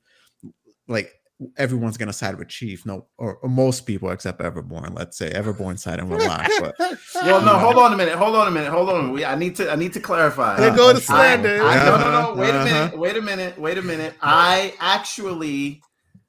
[0.88, 1.12] Like
[1.58, 4.96] everyone's gonna side with Chief, no, or, or most people except Everborn.
[4.98, 6.76] Let's say Everborn siding with Locke, but
[7.16, 8.16] Well, no, hold on a minute.
[8.16, 8.70] Hold on a minute.
[8.72, 9.12] Hold on.
[9.12, 9.72] We, I need to.
[9.72, 10.58] I need to clarify.
[10.60, 11.62] There go the I- slander.
[11.64, 12.18] I, no, no, no.
[12.18, 12.74] Uh-huh, Wait a minute.
[12.74, 12.98] uh-huh.
[12.98, 13.60] Wait a minute.
[13.60, 14.16] Wait a minute.
[14.22, 15.82] I actually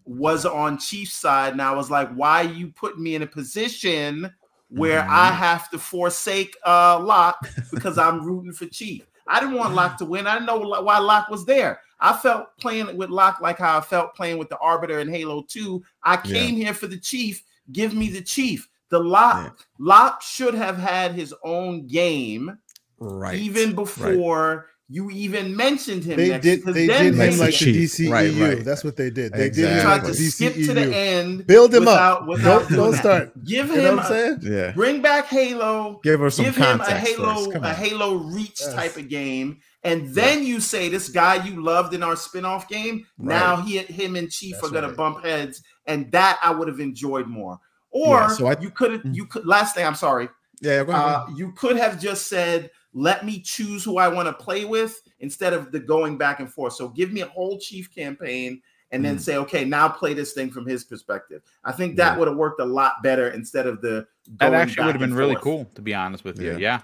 [0.05, 4.31] was on Chief's side, and I was like, "Why you putting me in a position
[4.71, 5.11] where Mm-hmm.
[5.13, 9.07] I have to forsake uh Locke because I'm rooting for Chief?
[9.27, 10.27] I didn't want Locke to win.
[10.27, 11.81] I didn't know why Locke was there.
[12.01, 15.43] I felt playing with Locke like how I felt playing with the Arbiter in Halo
[15.49, 15.83] 2.
[16.03, 16.21] I Yeah.
[16.23, 17.43] came here for the Chief.
[17.73, 18.69] Give me the Chief.
[18.89, 19.65] The Locke Yeah.
[19.79, 22.59] Locke should have had his own game
[22.99, 26.17] right, even before you even mentioned him.
[26.17, 26.65] They next, did.
[26.65, 27.91] They then did Like him like the chief.
[27.93, 28.11] DCEU.
[28.11, 28.65] Right, right.
[28.65, 29.33] That's what they did.
[29.33, 29.83] They did him Exactly.
[29.83, 31.47] tried to the skip to the end.
[31.47, 32.27] Build him without, up.
[32.29, 33.45] Without Don't don't start.
[33.45, 33.97] Give You know him.
[33.99, 36.01] what I'm a- Yeah, Bring back Halo.
[36.03, 37.73] give her some Give him a Halo, a.
[37.73, 38.75] Halo Reach Yes.
[38.75, 43.07] type of game, and then you say this guy you loved in our spin-off game.
[43.17, 44.97] Now he, him, and Chief That's are gonna right.
[44.97, 47.59] bump heads, and that I would have enjoyed more.
[47.93, 49.03] Or Yeah, so I- you could have.
[49.03, 49.15] Mm.
[49.15, 49.47] You could.
[49.47, 50.29] Last thing, I'm sorry.
[50.61, 51.05] Yeah, go ahead.
[51.05, 55.01] Uh, you could have just said, "Let me choose who I want to play with,"
[55.21, 56.75] instead of the going back and forth.
[56.75, 58.61] So give me a whole chief campaign,
[58.93, 59.21] and then Mm.
[59.21, 62.19] say, "Okay, now play this thing from his perspective." I think that Yeah.
[62.19, 64.07] would have worked a lot better instead of the.
[64.39, 66.59] that going actually would have been and really cool to be honest with you Yeah.
[66.59, 66.81] yeah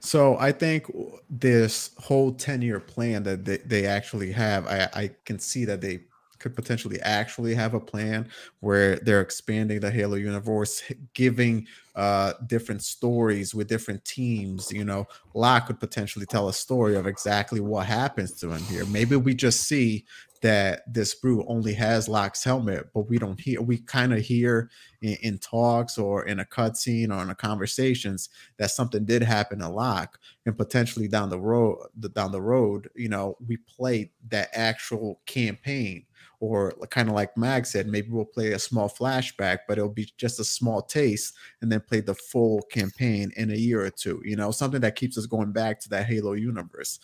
[0.00, 0.86] So I think
[1.28, 5.80] this whole 10 year plan that they, they actually have, I, I can see that
[5.80, 6.04] they
[6.38, 8.28] could potentially actually have a plan
[8.60, 10.82] where they're expanding the Halo universe,
[11.14, 11.66] giving
[11.96, 14.70] uh, different stories with different teams.
[14.70, 18.84] You know, Locke could potentially tell a story of exactly what happens to him here.
[18.86, 20.04] Maybe we just see
[20.42, 23.62] that this brew only has Locke's helmet, but we don't hear.
[23.62, 24.70] We kind of hear
[25.00, 28.28] in, in, talks or in a cutscene or in a conversations
[28.58, 31.78] that something did happen to Locke, and potentially down the road,
[32.12, 36.05] down the road, you know, we play that actual campaign
[36.40, 40.10] or kind of like Mag said, maybe we'll play a small flashback, but it'll be
[40.16, 44.20] just a small taste, and then play the full campaign in a year or two.
[44.24, 47.00] You know, something that keeps us going back to that Halo universe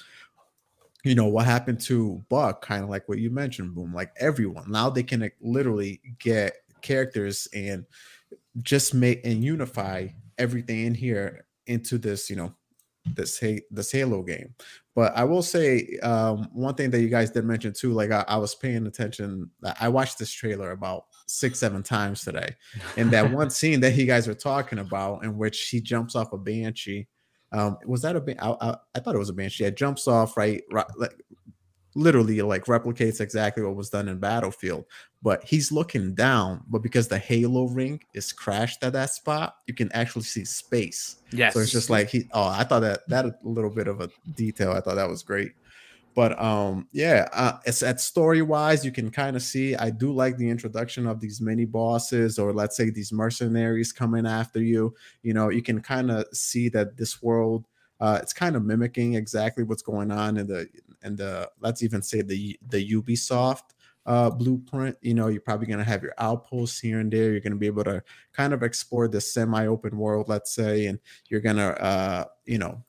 [1.04, 4.70] you know what happened to buck kind of like what you mentioned boom like everyone
[4.70, 7.84] now they can literally get characters and
[8.62, 10.06] just make and unify
[10.38, 12.54] everything in here into this you know
[13.14, 14.54] this this halo game
[14.94, 18.24] but i will say um, one thing that you guys did mention too like I,
[18.28, 19.50] I was paying attention
[19.80, 22.54] i watched this trailer about six seven times today
[22.96, 26.32] and that one scene that you guys are talking about in which he jumps off
[26.32, 27.08] a banshee
[27.52, 28.44] um, was that a?
[28.44, 29.64] I, I, I thought it was a banshee.
[29.64, 31.14] It jumps off right, right, like
[31.94, 34.84] literally like replicates exactly what was done in Battlefield.
[35.22, 39.74] But he's looking down, but because the halo ring is crashed at that spot, you
[39.74, 41.16] can actually see space.
[41.30, 41.54] Yes.
[41.54, 42.28] So it's just like he.
[42.32, 44.72] Oh, I thought that that a little bit of a detail.
[44.72, 45.52] I thought that was great.
[46.14, 49.74] But um, yeah, uh, it's at story wise, you can kind of see.
[49.74, 54.26] I do like the introduction of these mini bosses, or let's say these mercenaries coming
[54.26, 54.94] after you.
[55.22, 57.66] You know, you can kind of see that this world,
[58.00, 60.68] uh, it's kind of mimicking exactly what's going on in the
[61.04, 63.74] in the let's even say the the Ubisoft
[64.06, 64.96] uh, blueprint.
[65.00, 67.30] You know, you're probably going to have your outposts here and there.
[67.30, 68.02] You're going to be able to
[68.32, 70.98] kind of explore the semi-open world, let's say, and
[71.28, 72.82] you're going to, uh, you know,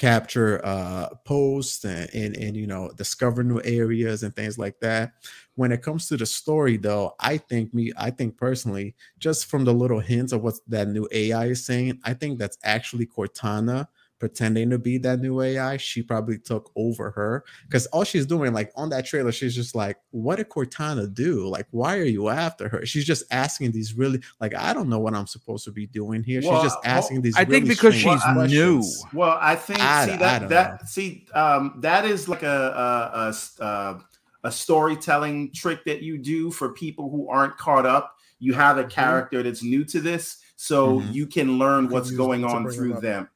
[0.00, 5.12] capture uh, posts and, and, and you know discover new areas and things like that.
[5.56, 9.66] When it comes to the story, though, I think me, I think personally, just from
[9.66, 13.88] the little hints of what that new AI is saying, I think that's actually Cortana
[14.20, 18.52] pretending to be that new AI, she probably took over her because all she's doing,
[18.52, 21.48] like on that trailer, she's just like, "What did Cortana do?
[21.48, 25.00] Like, why are you after her?" She's just asking these really, like, I don't know
[25.00, 26.42] what I'm supposed to be doing here.
[26.44, 27.36] Well, she's just asking well, these.
[27.36, 28.84] I really think because she's new.
[29.12, 30.78] Well, I think I, see that that know.
[30.86, 34.00] see um, that is like a a, a
[34.44, 38.16] a storytelling trick that you do for people who aren't caught up.
[38.38, 38.90] You have a mm-hmm.
[38.90, 39.48] character mm-hmm.
[39.48, 41.12] that's new to this, so mm-hmm.
[41.12, 43.28] you can learn what's going on through them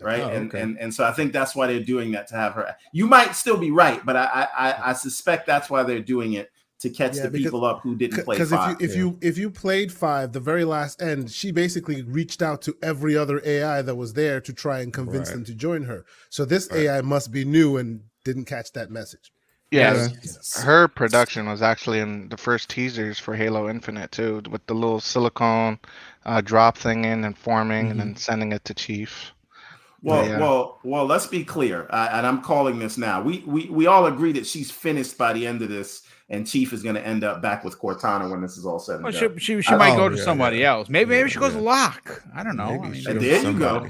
[0.00, 0.20] right?
[0.20, 0.60] Oh, and, okay.
[0.60, 2.74] and and so I think that's why they're doing that to have her.
[2.92, 6.50] You might still be right, but I I, I suspect that's why they're doing it
[6.80, 8.36] to catch yeah, the because, people up who didn't play.
[8.36, 8.96] Because if you if yeah.
[8.96, 13.16] you if you played five, the very last end, she basically reached out to every
[13.16, 15.34] other AI that was there to try and convince right.
[15.34, 16.04] them to join her.
[16.30, 16.80] So this right.
[16.80, 19.32] AI must be new and didn't catch that message.
[19.70, 20.08] Yeah,
[20.62, 25.00] her production was actually in the first teasers for Halo Infinite too, with the little
[25.00, 25.80] silicone
[26.26, 27.90] uh, drop thing in and forming, mm-hmm.
[27.92, 29.32] and then sending it to Chief.
[30.04, 30.38] Well, yeah.
[30.38, 31.06] well, well.
[31.06, 33.22] Let's be clear, uh, and I'm calling this now.
[33.22, 36.74] We we we all agree that she's finished by the end of this, and Chief
[36.74, 39.12] is going to end up back with Cortana when this is all said and well,
[39.12, 39.38] done.
[39.38, 40.72] She she, she might go to yeah, somebody yeah.
[40.72, 40.90] else.
[40.90, 42.22] Maybe maybe she goes to Locke.
[42.34, 42.82] I don't know.
[42.82, 43.88] I mean, there you go.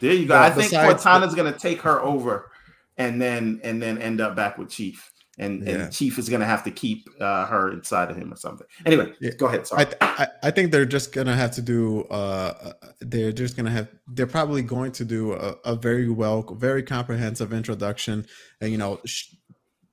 [0.00, 0.38] There you go.
[0.38, 2.50] I think Cortana's going to take her over,
[2.98, 5.72] and then and then end up back with Chief and, yeah.
[5.74, 8.66] and Chief is going to have to keep uh, her inside of him or something.
[8.84, 9.30] Anyway, yeah.
[9.32, 9.66] go ahead.
[9.66, 9.86] Sorry.
[10.00, 12.02] I, I, I think they're just going to have to do.
[12.10, 13.88] Uh, uh they're just going to have.
[14.08, 18.26] They're probably going to do a, a, very well, very comprehensive introduction,
[18.60, 19.34] and you know, sh-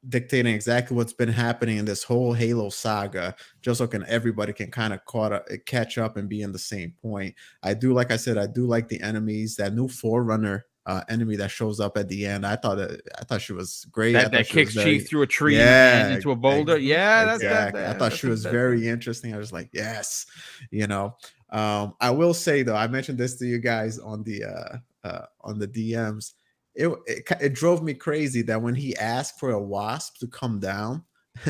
[0.07, 4.71] dictating exactly what's been happening in this whole Halo saga, just so can everybody can
[4.71, 7.35] kind of caught up, catch up and be in the same point.
[7.63, 9.55] I do, like I said, I do like the enemies.
[9.57, 12.45] That new Forerunner uh, enemy that shows up at the end.
[12.45, 14.13] I thought it, I thought she was great.
[14.13, 16.77] That, that kicks very, Chief through a tree yeah, and into a boulder.
[16.77, 17.81] yeah, that's exactly.
[17.81, 19.33] That, I thought she was very interesting.
[19.33, 20.25] I was like, yes,
[20.71, 21.15] you know.
[21.49, 25.25] Um, I will say though, I mentioned this to you guys on the uh, uh,
[25.41, 26.33] on the DMs.
[26.75, 30.59] It, it it drove me crazy that when he asked for a wasp to come
[30.59, 31.03] down,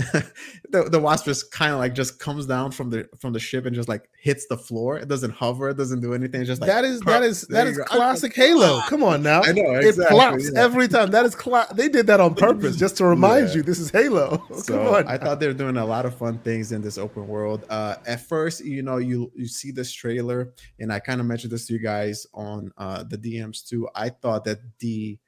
[0.69, 3.65] the, the wasp just kind of like just comes down from the from the ship
[3.67, 4.97] and just like hits the floor.
[4.97, 5.69] It doesn't hover.
[5.69, 6.41] It doesn't do anything.
[6.41, 8.81] It's just like that is that is that is classic Halo.
[8.87, 9.43] Come on now.
[9.43, 10.63] I know exactly, it plops yeah.
[10.63, 11.11] every time.
[11.11, 13.55] That is cla- they did that on purpose just to remind yeah.
[13.55, 14.43] you this is Halo.
[14.65, 17.65] So I thought they were doing a lot of fun things in this open world.
[17.69, 21.51] Uh, at first, you know, you you see this trailer, and I kind of mentioned
[21.51, 23.87] this to you guys on uh, the DMs too.
[23.93, 25.19] I thought that the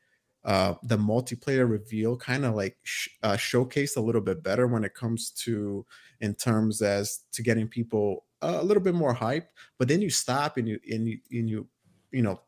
[0.48, 4.86] uh, the multiplayer reveal kind of like sh- uh, showcased a little bit better when
[4.86, 5.86] it comes to
[6.22, 9.50] in terms as to getting people a little bit more hype.
[9.78, 11.68] But then you stop and you and you and you
[12.12, 12.40] you know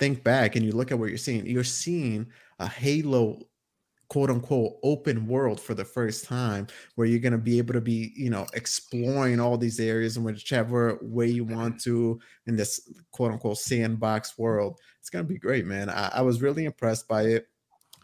[0.00, 2.26] think back and you look at what you're seeing, you're seeing
[2.58, 3.40] a Halo
[4.12, 6.66] quote unquote open world for the first time
[6.96, 10.22] where you're going to be able to be you know exploring all these areas in
[10.22, 15.38] whichever way you want to in this quote unquote sandbox world it's going to be
[15.38, 17.48] great man I, I was really impressed by it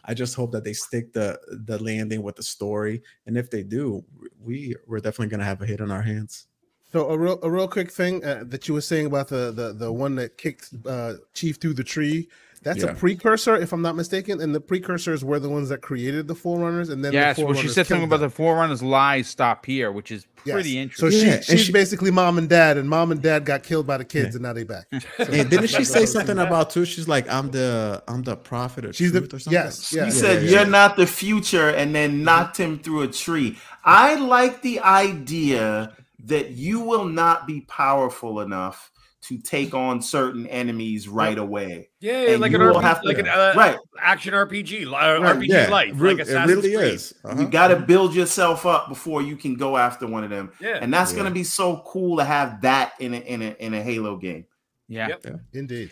[0.03, 3.61] I just hope that they stick the the landing with the story, and if they
[3.61, 4.03] do,
[4.41, 6.47] we we're definitely gonna have a hit on our hands.
[6.91, 9.73] So a real a real quick thing uh, that you were saying about the the
[9.73, 12.29] the one that kicked uh, Chief through the tree.
[12.61, 12.91] That's Yeah.
[12.91, 16.35] a precursor, if I'm not mistaken, and the precursors were the ones that created the
[16.35, 18.29] Forerunners, and then yes, the well, she said something killed about them.
[18.29, 20.53] the Forerunners lies stop here, which is Yes.
[20.53, 21.11] pretty So interesting.
[21.21, 23.87] she, Yeah, and she's she- basically mom and dad, and mom and dad got killed
[23.87, 24.87] by the kids, and now they're back.
[25.19, 26.85] And didn't she say something about too?
[26.85, 29.53] She's like, "I'm the I'm the prophet of She's the- truth" or something.
[29.61, 30.09] yes, You yeah.
[30.09, 30.67] said yeah, you're yeah.
[30.69, 32.23] not the future and then mm-hmm.
[32.23, 33.57] knocked him through a tree.
[33.85, 35.93] I like the idea
[36.25, 38.91] that you will not be powerful enough
[39.21, 41.89] to take on certain enemies right away.
[41.99, 43.77] Yeah, And like an RPG, have to- like an uh, right.
[44.01, 44.89] action RPG, uh,
[45.21, 46.93] Right, RPG yeah, light, re- like it really Creed.
[46.93, 47.13] is.
[47.25, 47.41] Uh-huh.
[47.41, 50.77] You got to build yourself up before you can go after one of them, Yeah,
[50.81, 51.17] and that's Yeah.
[51.19, 54.15] going to be so cool to have that in a in a in a Halo
[54.17, 54.45] game.
[54.87, 55.09] yeah.
[55.09, 55.25] Yep.
[55.53, 55.91] Indeed.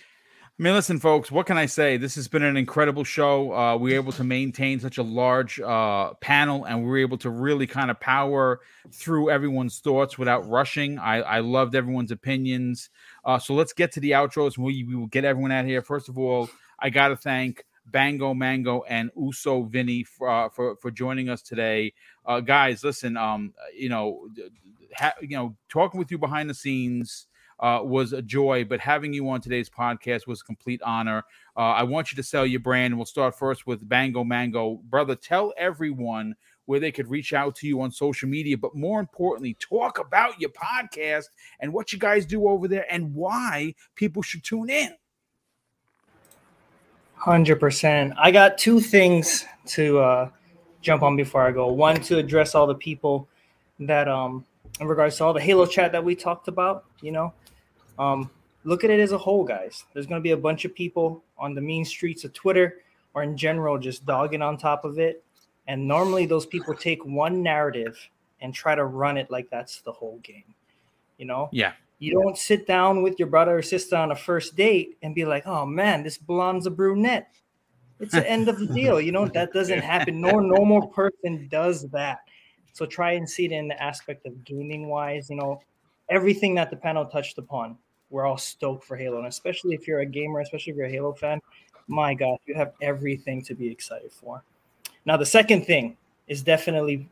[0.60, 1.98] I mean, listen, folks, what can I say?
[1.98, 3.54] This has been an incredible show.
[3.54, 7.20] Uh, we were able to maintain such a large uh, panel and we were able
[7.20, 10.98] to really kind of power through everyone's thoughts without rushing.
[10.98, 12.90] I, I loved everyone's opinions.
[13.28, 14.58] Uh, so let's get to the outros.
[14.58, 15.82] We, we will get everyone out here.
[15.82, 16.50] First of all,
[16.80, 21.42] I got to thank Bango Mango and Uso Vinny for, uh, for, for joining us
[21.42, 21.94] today.
[22.26, 24.30] Uh, guys, listen, um, you know,
[24.96, 27.28] ha- you know, talking with you behind the scenes
[27.60, 31.24] uh, was a joy, but having you on today's podcast was a complete honor.
[31.56, 32.96] Uh, I want you to sell your brand.
[32.96, 34.80] We'll start first with Bango Mango.
[34.90, 36.36] Brother, tell everyone
[36.68, 40.40] where they could reach out to you on social media, but more importantly, talk about
[40.40, 41.26] your podcast
[41.60, 44.94] and what you guys do over there and why people should tune in.
[47.16, 48.14] Hundred percent.
[48.18, 50.30] I got two things to uh,
[50.82, 51.68] jump on before I go.
[51.68, 53.28] One to address all the people
[53.80, 54.46] that, um,
[54.80, 56.86] in regards to all the Halo chat that we talked about.
[57.02, 57.34] You know,
[57.98, 58.30] um,
[58.66, 59.86] look at it as a whole, guys.
[59.94, 62.82] There's going to be a bunch of people on the mean streets of Twitter
[63.14, 65.24] or in general just dogging on top of it,
[65.68, 67.98] and normally those people take one narrative
[68.42, 70.44] and try to run it like that's the whole game.
[71.18, 71.74] You know, Yeah.
[72.00, 75.26] you don't sit down with your brother or sister on a first date and be
[75.26, 77.30] like, "Oh man, this blonde's a brunette."
[78.00, 79.02] It's the end of the deal.
[79.02, 80.22] You know that doesn't happen.
[80.22, 82.20] No normal person does that.
[82.74, 85.32] So try and see it in the aspect of gaming wise.
[85.32, 85.62] You know,
[86.10, 87.76] everything that the panel touched upon.
[88.12, 90.92] We're all stoked for Halo, and especially if you're a gamer, especially if you're a
[90.92, 91.42] Halo fan.
[91.88, 94.44] My God, you have everything to be excited for.
[95.08, 95.98] Now, the second thing
[96.28, 97.10] is definitely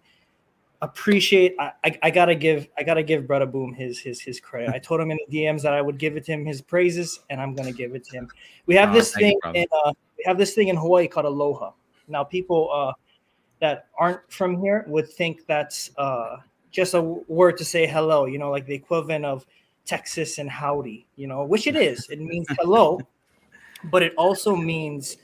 [0.81, 4.69] appreciate I, I, I gotta give I gotta give Brother Boom his his his credit.
[4.69, 7.22] I told him in the DMs that I would give it to him his praises,
[7.30, 8.30] and I'm gonna give it to him.
[8.65, 11.07] We have Oh, this thank you, thing in uh, we have this thing in Hawaii
[11.07, 11.72] called Aloha.
[12.09, 12.91] Now people uh
[13.61, 16.38] that aren't from here would think that's uh
[16.72, 19.45] just a word to say hello, you know, like the equivalent of
[19.85, 22.09] Texas and howdy, you know, which it is.
[22.09, 22.99] It means hello,
[23.85, 25.17] but it also means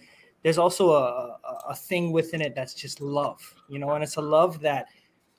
[0.43, 1.37] there's also a,
[1.69, 4.87] a, thing within it that's just love, you know, and it's a love that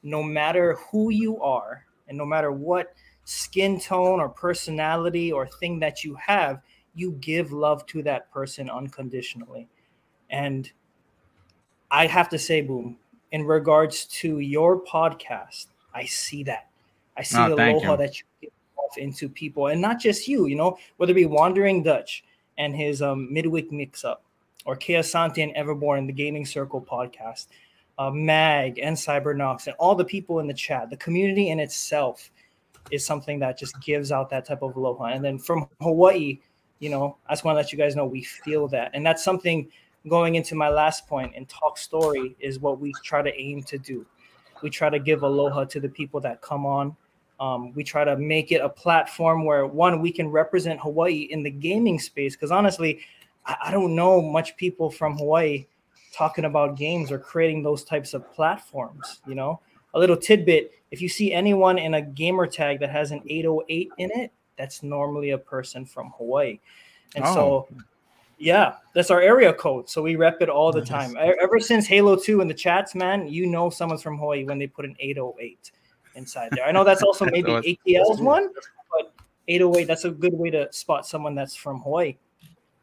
[0.03, 5.79] no matter who you are and no matter what skin tone or personality or thing
[5.81, 6.61] that you have,
[6.95, 9.69] you give love to that person unconditionally.
[10.31, 10.71] And
[11.91, 12.99] I have to say, Boom,
[13.33, 16.69] in regards to your podcast, I see that.
[17.17, 17.97] I see Oh, the aloha you.
[17.99, 21.27] that you give off into people, and not just you, you know, whether it be
[21.27, 22.25] Wandering Dutch
[22.59, 24.25] and his um, midweek mix up,
[24.65, 27.47] or Kea Santi and Everborn in the Gaming Circle podcast,
[27.99, 32.31] uh, Mag and Cybernox, and all the people in the chat, the community in itself
[32.91, 35.05] is something that just gives out that type of aloha.
[35.07, 36.41] And then from Hawaii,
[36.79, 38.91] you know, I just want to let you guys know we feel that.
[38.95, 39.69] And that's something
[40.09, 43.79] going into my last point in Talk Story is what we try to aim to
[43.79, 44.05] do.
[44.63, 46.97] We try to give aloha to the people that come on.
[47.41, 51.43] Um, we try to make it a platform where one, we can represent Hawaii in
[51.43, 52.37] the gaming space.
[52.37, 53.01] Because honestly,
[53.47, 55.67] I, I don't know much people from Hawaii
[56.13, 59.21] talking about games or creating those types of platforms.
[59.27, 59.61] You know,
[59.95, 63.91] a little tidbit if you see anyone in a gamer tag that has an 808
[63.97, 66.61] in it, that's normally a person from Hawaii.
[67.17, 67.67] And so,
[68.39, 69.89] yeah, that's our area code.
[69.89, 70.89] So we rep it all the Nice.
[70.89, 71.17] time.
[71.17, 74.59] E- Ever since Halo 2 in the chats, man, you know someone's from Hawaii when
[74.59, 75.73] they put an 808
[76.15, 76.67] inside there.
[76.67, 77.51] I know that's also maybe.
[77.53, 78.51] ATL's one,
[78.91, 79.15] but
[79.49, 82.17] 808, that's a good way to spot someone that's from Hawaii.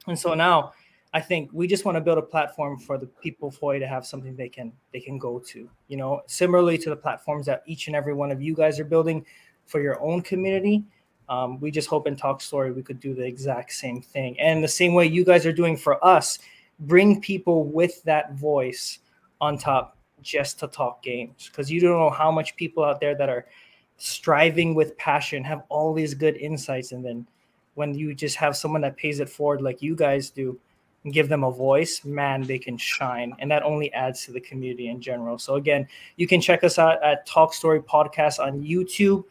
[0.09, 0.73] And so now
[1.13, 3.87] I think we just want to build a platform for the people for you to
[3.87, 5.69] have something they can they can go to.
[5.87, 8.85] You know, similarly to the platforms that each and every one of you guys are
[8.85, 9.25] building
[9.65, 10.83] for your own community.
[11.29, 14.39] Um, we just hope in Talk Story we could do the exact same thing.
[14.39, 16.39] And the same way you guys are doing for us,
[16.79, 18.99] bring people with that voice
[19.41, 21.49] on top just to talk games.
[21.49, 23.45] Because you don't know how much people out there that are
[23.97, 26.91] striving with passion have all these good insights.
[26.91, 27.27] And then
[27.79, 30.59] when you just have someone that pays it forward like you guys do,
[31.05, 33.33] and give them a voice, man, they can shine.
[33.39, 35.37] And that only adds to the community in general.
[35.37, 35.87] So, again,
[36.17, 39.23] you can check us out at Talk Story Podcast on YouTube.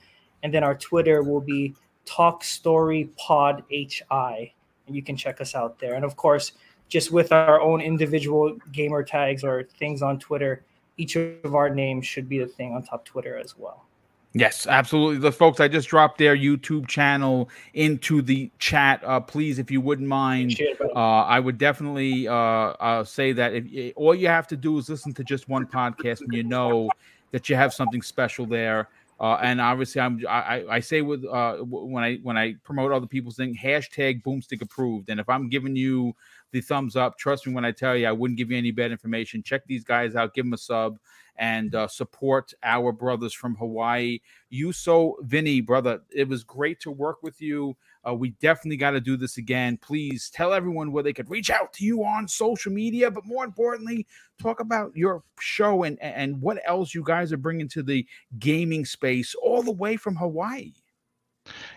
[0.43, 1.75] And then our Twitter will be
[2.07, 4.55] Talk Story Pod HI.
[4.87, 5.93] And you can check us out there.
[5.95, 6.53] And of course,
[6.89, 10.65] just with our own individual gamer tags or things on Twitter,
[10.97, 13.88] each of our names should be the thing on top Twitter as well.
[14.35, 15.19] Yes, absolutely.
[15.19, 19.03] The folks, I just dropped their YouTube channel into the chat.
[19.03, 20.61] Uh, please, if you wouldn't mind,
[20.95, 24.91] uh, I would definitely uh, uh, say that if all you have to do is
[24.91, 26.91] listen to just one podcast, and you know
[27.31, 28.89] that you have something special there.
[29.21, 33.07] Uh, and obviously, I'm I, I say with uh, when I when I promote other
[33.07, 35.09] people's thing, hashtag Boomstick approved.
[35.09, 36.15] And if I'm giving you
[36.53, 38.93] the thumbs up, trust me when I tell you, I wouldn't give you any bad
[38.93, 39.43] information.
[39.43, 40.99] Check these guys out, give them a sub
[41.39, 44.21] and uh, support our brothers from Hawaii.
[44.51, 47.77] Uso Vinny, brother, it was great to work with you.
[48.07, 49.77] Uh, we definitely got to do this again.
[49.77, 53.45] Please tell everyone where they could reach out to you on social media, but more
[53.45, 54.07] importantly,
[54.41, 58.07] talk about your show and and what else you guys are bringing to the
[58.39, 60.73] gaming space all the way from Hawaii.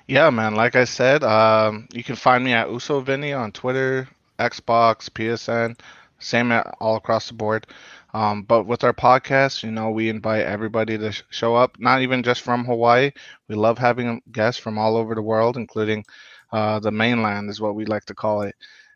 [0.07, 0.55] Yeah, man.
[0.55, 4.07] Like I said, um, you can find me at Uso Vinny on Twitter,
[4.39, 5.79] Xbox, PSN,
[6.19, 7.67] same at all across the board.
[8.13, 12.01] Um, but with our podcast, you know, we invite everybody to sh- show up, not
[12.01, 13.11] even just from Hawaii.
[13.47, 16.03] We love having guests from all over the world, including
[16.51, 18.55] uh, the mainland, is what we like to call it.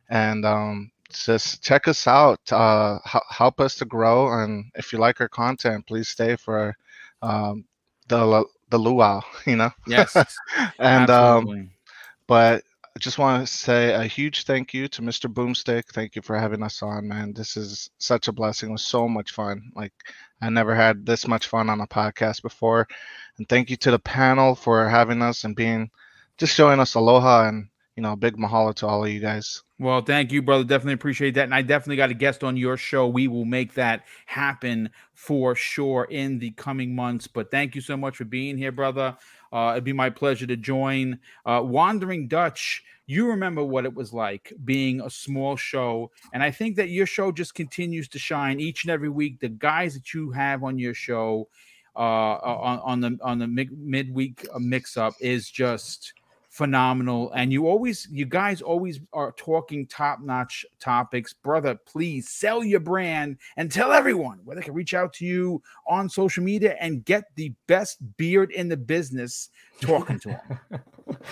[0.09, 4.31] And um, just check us out, uh, h- help us to grow.
[4.31, 6.75] And if you like our content, please stay for
[7.21, 7.65] um,
[8.07, 9.71] the the luau, you know.
[9.85, 10.25] Yes.
[10.79, 11.51] and um,
[12.27, 12.63] but
[12.95, 15.31] I just want to say a huge thank you to Mr.
[15.31, 15.89] Boomstick.
[15.91, 17.33] Thank you for having us on, man.
[17.33, 18.69] This is such a blessing.
[18.69, 19.69] It was so much fun.
[19.75, 19.91] Like
[20.41, 22.87] I never had this much fun on a podcast before.
[23.37, 25.91] And thank you to the panel for having us and being
[26.37, 29.63] just showing us aloha and you know, big mahalo to all of you guys.
[29.79, 30.65] Well, thank you, brother.
[30.65, 31.45] Definitely appreciate that.
[31.45, 33.07] And I definitely got a guest on your show.
[33.07, 37.27] We will make that happen for sure in the coming months.
[37.27, 39.15] But thank you so much for being here, brother.
[39.55, 41.17] Uh, it'd be my pleasure to join.
[41.45, 46.11] Uh, Wandering Dutch, you remember what it was like being a small show.
[46.33, 49.39] And I think that your show just continues to shine each and every week.
[49.39, 51.47] The guys that you have on your show
[51.95, 56.11] uh, on, on the on the mid- midweek mix up is just
[56.55, 61.33] phenomenal and you always you guys always are talking top-notch topics.
[61.33, 65.61] Brother please sell your brand and tell everyone where they can reach out to you
[65.85, 69.49] on social media and get the best beard in the business
[69.81, 70.79] talking to them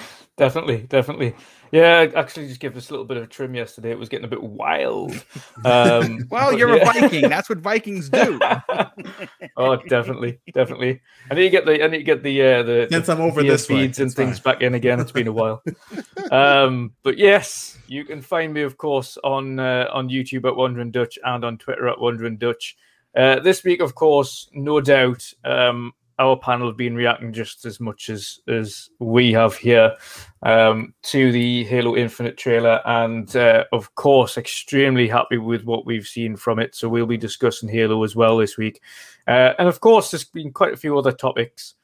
[0.38, 1.34] definitely definitely
[1.74, 3.90] yeah actually just give us a little bit of a trim yesterday.
[3.92, 5.14] It was getting a bit wild.
[5.66, 6.82] Um, well you're yeah.
[6.82, 7.30] a viking.
[7.30, 8.40] That's what vikings do.
[9.58, 11.02] Oh definitely definitely.
[11.30, 13.44] I need to get the i need to get the uh the since i'm over
[13.44, 15.00] this feeds and things back in again.
[15.00, 15.64] It's been a while.
[16.32, 20.92] Um but yes you can find me of course on uh, on youtube at wandering
[20.92, 22.76] dutch and on twitter at wandering dutch.
[23.16, 27.80] Uh, this week of course no doubt um our panel have been reacting just as
[27.80, 29.96] much as as we have here
[30.44, 36.08] um, to the Halo Infinite trailer, and uh, of course, extremely happy with what we've
[36.08, 36.76] seen from it.
[36.76, 38.82] So we'll be discussing Halo as well this week,
[39.28, 41.76] uh, and of course, there's been quite a few other topics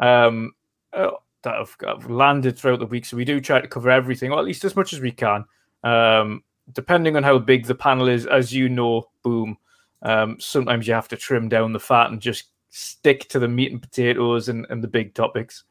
[0.00, 0.52] um,
[0.92, 1.10] uh,
[1.42, 3.04] that have, have, landed throughout the week.
[3.04, 5.44] So we do try to cover everything, or at least as much as we can,
[5.82, 6.42] um,
[6.72, 8.26] depending on how big the panel is.
[8.26, 9.58] As you know, boom.
[10.02, 13.70] Um, sometimes you have to trim down the fat and just stick to the meat
[13.70, 15.62] and potatoes and, and the big topics.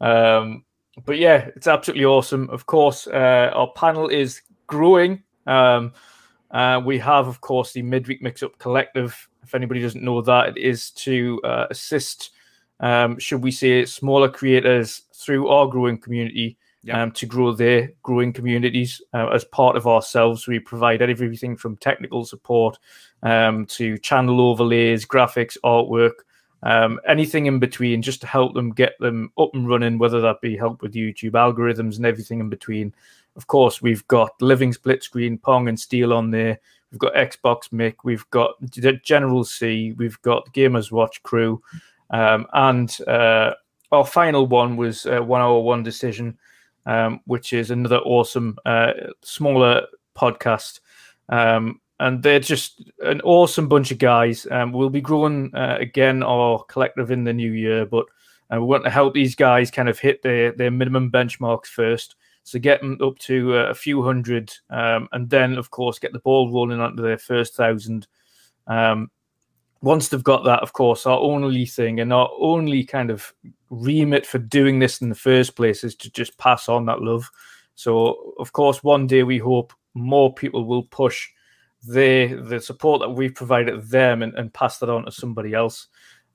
[0.00, 0.64] Um,
[1.04, 2.48] but yeah, it's absolutely awesome.
[2.50, 5.24] Of course, uh, our panel is growing.
[5.46, 5.92] Um,
[6.52, 9.28] uh, we have, of course, the Midweek Mix-Up Collective.
[9.42, 12.30] If anybody doesn't know that, it is to uh, assist,
[12.78, 16.96] um, should we say, smaller creators through our growing community yep.
[16.96, 19.02] um, to grow their growing communities.
[19.12, 22.78] Uh, as part of ourselves, we provide everything from technical support
[23.24, 26.22] um, to channel overlays, graphics, artwork,
[26.66, 30.40] um, anything in between just to help them get them up and running, whether that
[30.40, 32.92] be help with YouTube algorithms and everything in between.
[33.36, 36.58] Of course, we've got Living Split Screen, Pong, and Steel on there.
[36.90, 38.56] We've got Xbox Mick, we've got
[39.04, 41.62] General C, we've got Gamers Watch Crew,
[42.10, 43.52] um, and uh,
[43.92, 46.36] our final one was uh, One Hour One Decision,
[46.84, 49.86] um, which is another awesome, uh, smaller
[50.16, 50.80] podcast.
[51.28, 54.46] Um, and they're just an awesome bunch of guys.
[54.50, 58.06] Um, we'll be growing uh, again our collective in the new year, but
[58.50, 62.16] and we want to help these guys kind of hit their their minimum benchmarks first.
[62.42, 66.12] So get them up to uh, a few hundred, um, and then of course get
[66.12, 68.06] the ball rolling onto their first thousand.
[68.66, 69.10] Um,
[69.82, 73.32] once they've got that, of course, our only thing and our only kind of
[73.70, 77.30] remit for doing this in the first place is to just pass on that love.
[77.74, 81.28] So, of course, one day we hope more people will push
[81.86, 85.88] the the support that we've provided them and, and pass that on to somebody else.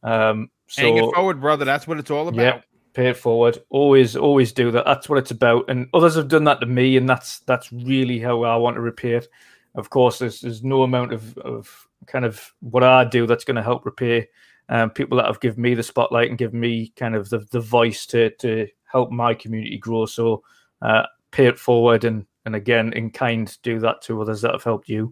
[0.03, 1.65] Um, so, Hang it forward, brother.
[1.65, 2.41] That's what it's all about.
[2.41, 2.61] yeah,
[2.93, 3.59] pay it forward.
[3.69, 4.85] Always, always do that.
[4.85, 5.69] That's what it's about.
[5.69, 8.81] And others have done that to me, and that's that's really how I want to
[8.81, 9.27] repay it.
[9.75, 13.55] Of course, there's there's no amount of of kind of what I do that's going
[13.55, 14.27] to help repay
[14.69, 17.59] um, people that have given me the spotlight and given me kind of the, the
[17.59, 20.05] voice to to help my community grow.
[20.05, 20.43] So
[20.81, 24.63] uh, pay it forward and and again in kind do that to others that have
[24.63, 25.11] helped you.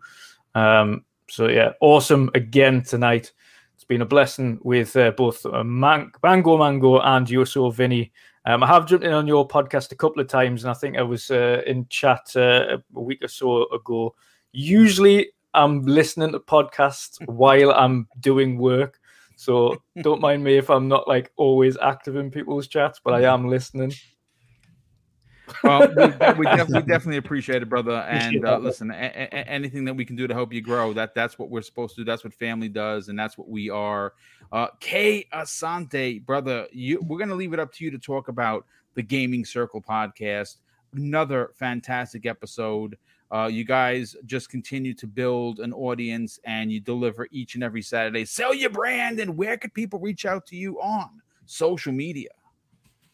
[0.56, 3.32] Um, so yeah, awesome again tonight.
[3.76, 8.12] It's been a blessing with uh, both uh, Man- Mango Mango and Uso Vinny.
[8.46, 10.98] Um, I have jumped in on your podcast a couple of times, and I think
[10.98, 14.16] I was uh, in chat uh, a week or so ago.
[14.52, 19.00] Usually, I'm listening to podcasts while I'm doing work,
[19.36, 23.32] so don't mind me if I'm not like always active in people's chats, but I
[23.32, 23.94] am listening.
[25.64, 27.92] Well, we, we, def- we definitely appreciate it, brother.
[28.10, 28.94] And uh, listen, a-
[29.32, 31.96] a- anything that we can do to help you grow, that that's what we're supposed
[31.96, 32.06] to do.
[32.06, 34.14] That's what family does, and that's what we are.
[34.52, 38.66] Uh, Kay Asante, brother, you we're gonna leave it up to you to talk about
[38.96, 40.58] the Gaming Circle podcast.
[40.94, 42.98] Another fantastic episode.
[43.32, 47.82] Uh, you guys just continue to build an audience, and you deliver each and every
[47.82, 48.26] Saturday.
[48.26, 52.30] Sell your brand, and where could people reach out to you on social media?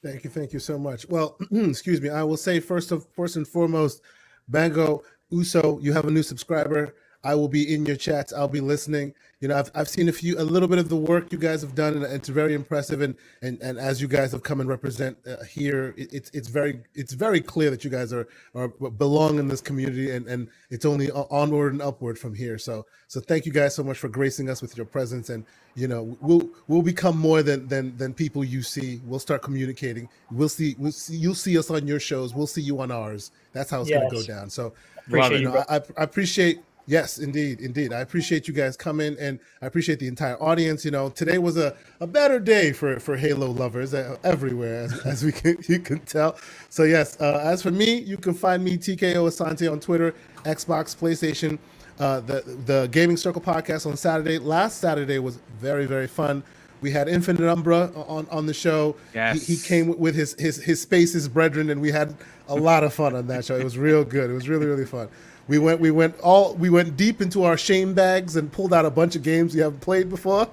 [0.06, 1.10] Thank you, thank you so much.
[1.10, 2.10] Well, excuse me.
[2.10, 4.04] I will say first of first and foremost,
[4.48, 5.02] Bango
[5.32, 6.94] Uso, you have a new subscriber.
[7.26, 8.32] I will be in your chats.
[8.32, 9.14] I'll be listening.
[9.42, 11.62] You know, I've, I've seen a few, a little bit of the work you guys
[11.64, 13.02] have done, and it's very impressive.
[13.02, 16.48] And and and as you guys have come and represent uh, here, it, it's it's
[16.48, 20.48] very it's very clear that you guys are are belong in this community, and and
[20.70, 22.60] it's only onward and upward from here.
[22.60, 25.44] So so thank you guys so much for gracing us with your presence, and
[25.76, 29.02] you know we'll we'll become more than than than people you see.
[29.04, 30.10] We'll start communicating.
[30.32, 32.36] We'll see we'll see you'll see us on your shows.
[32.36, 33.32] We'll see you on ours.
[33.52, 34.50] That's how it's gonna go down.
[34.52, 34.74] So
[35.08, 39.40] you you, know, I, I appreciate yes indeed indeed i appreciate you guys coming and
[39.62, 43.18] i appreciate the entire audience you know today was a, a better day for for
[43.18, 46.38] halo lovers uh, everywhere as, as we can you can tell
[46.70, 50.14] so yes uh, as for me you can find me tko asante on twitter
[50.46, 51.58] xbox playstation
[52.00, 56.44] uh, the the gaming circle podcast on saturday last saturday was very very fun
[56.82, 58.96] we had Infinite Umbra on, on the show.
[59.14, 59.48] Yes.
[59.48, 62.16] He, he came with his, his his spaces brethren, and we had
[62.50, 63.56] a lot of fun on that show.
[63.58, 64.30] It was real good.
[64.30, 65.10] It was really really fun.
[65.48, 68.86] We went we went all we went deep into our shame bags and pulled out
[68.86, 70.48] a bunch of games we haven't played before.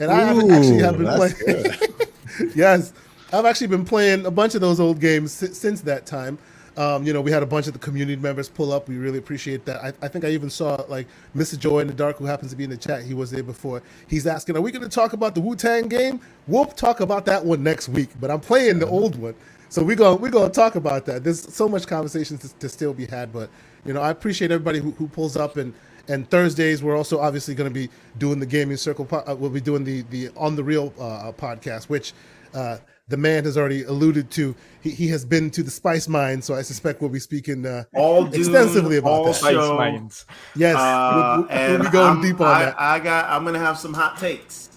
[0.00, 2.52] And I haven't actually have been playing.
[2.54, 2.92] yes,
[3.32, 6.38] I've actually been playing a bunch of those old games si- since that time.
[6.78, 8.88] Um, you know, we had a bunch of the community members pull up.
[8.88, 9.82] We really appreciate that.
[9.82, 11.58] I, I think I even saw like Mr.
[11.58, 13.02] Joy in the Dark, who happens to be in the chat.
[13.02, 13.82] He was there before.
[14.06, 17.26] He's asking, "Are we going to talk about the Wu Tang game?" We'll talk about
[17.26, 18.10] that one next week.
[18.20, 19.34] But I'm playing the old one,
[19.68, 21.24] so we're going we're going to talk about that.
[21.24, 23.32] There's so much conversation to, to still be had.
[23.32, 23.50] But
[23.88, 25.72] you know, I appreciate everybody who, who pulls up and.
[26.10, 29.04] And Thursdays, we're also obviously going to be doing the gaming circle.
[29.04, 32.14] Po- uh, we'll be doing the the on the real uh, podcast, which
[32.54, 32.78] uh,
[33.08, 34.54] the man has already alluded to.
[34.80, 37.84] He, he has been to the Spice Mine, so I suspect we'll be speaking uh,
[37.94, 39.34] All Dune, extensively about all that.
[39.34, 40.24] Spice mines.
[40.56, 42.80] Yes, Uh, we'll, we'll- we'll be going I'm- deep on I, that.
[42.80, 43.28] I got.
[43.28, 44.70] I'm gonna have some hot takes.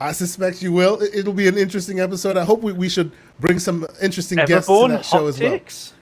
[0.00, 1.02] I suspect you will.
[1.02, 2.36] It- It'll be an interesting episode.
[2.36, 5.50] I hope we, we should bring some interesting guests to that show hot as well.
[5.50, 5.94] takes.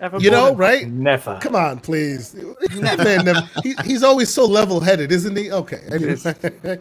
[0.00, 0.22] Everborn?
[0.22, 0.88] You know, right?
[0.88, 1.38] Never.
[1.40, 2.32] Come on, please.
[2.32, 5.50] That man never, he, he's always so level headed, isn't he?
[5.50, 5.82] Okay.
[5.90, 6.16] Anyway.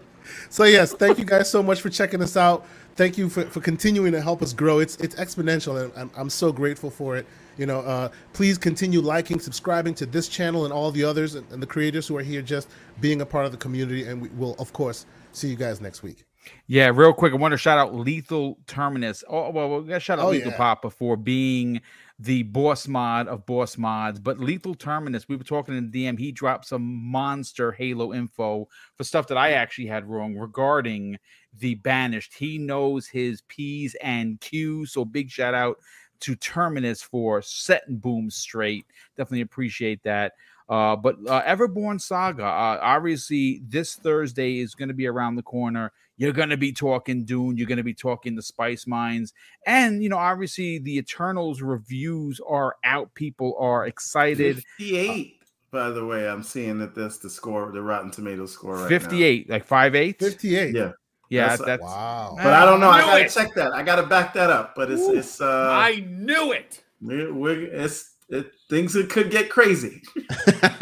[0.49, 2.65] so yes, thank you guys so much for checking us out.
[2.95, 4.79] Thank you for, for continuing to help us grow.
[4.79, 7.27] It's it's exponential, and I'm, I'm so grateful for it.
[7.57, 11.49] You know, uh, please continue liking, subscribing to this channel and all the others, and,
[11.51, 12.69] and the creators who are here just
[12.99, 14.05] being a part of the community.
[14.05, 16.25] And we will, of course, see you guys next week.
[16.67, 19.23] Yeah, real quick, I want to shout out Lethal Terminus.
[19.27, 20.57] Oh, well, we're gonna shout out Oh, Lethal yeah.
[20.57, 21.81] Papa for being
[22.19, 24.19] the boss mod of boss mods.
[24.19, 26.17] But Lethal Terminus, we were talking in the DM.
[26.17, 31.17] He dropped some monster Halo info for stuff that I actually had wrong regarding
[31.59, 32.33] the banished.
[32.33, 34.93] He knows his P's and Q's.
[34.93, 35.77] So big shout out
[36.21, 38.85] to Terminus for setting boom straight.
[39.15, 40.33] Definitely appreciate that.
[40.69, 45.43] Uh, but uh, Everborn Saga, uh, obviously, this Thursday is going to be around the
[45.43, 45.93] corner.
[46.17, 47.57] You're going to be talking Dune.
[47.57, 49.33] You're going to be talking the Spice Mines.
[49.65, 53.13] And, you know, obviously, the Eternals reviews are out.
[53.13, 54.63] People are excited.
[54.77, 55.35] 58.
[55.69, 58.87] By the way, I'm seeing that that's the score, the Rotten Tomatoes score right now.
[58.87, 60.25] 58, like five eighths.
[60.25, 60.73] 58.
[60.75, 60.91] Yeah.
[61.29, 62.35] Yeah, That's- that's, Wow.
[62.37, 62.89] But I don't know.
[62.89, 63.31] I Knew gotta it.
[63.31, 63.73] check that.
[63.73, 64.75] I gotta back that up.
[64.77, 66.81] But it's it's uh I knew it.
[67.01, 70.01] we're, we're it's it, things that could get crazy.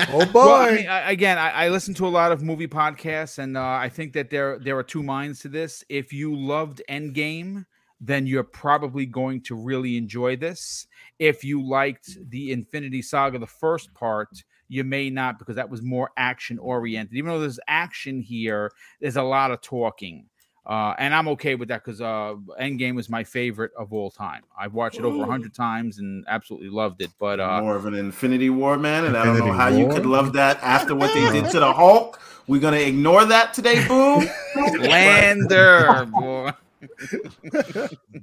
[0.08, 0.46] Oh boy.
[0.46, 3.58] Well, I mean, I, again, I, I listen to a lot of movie podcasts, and
[3.58, 5.84] uh, I think that there there are two minds to this.
[5.90, 7.66] If you loved Endgame,
[8.00, 10.88] then you're probably going to really enjoy this.
[11.20, 14.30] If you liked the Infinity Saga, the first part,
[14.68, 17.18] you may not because that was more action oriented.
[17.18, 20.28] Even though there's action here, there's a lot of talking.
[20.66, 24.42] Uh, and I'm okay with that because uh, Endgame is my favorite of all time.
[24.58, 27.12] I've watched it over a hundred times and absolutely loved it.
[27.20, 29.88] But uh, More of an Infinity War man, and I don't know Infinity how you
[29.88, 32.20] could love that after what they did to the Hulk.
[32.48, 34.28] We're gonna ignore that today, boom.
[34.80, 36.52] Lander, boy.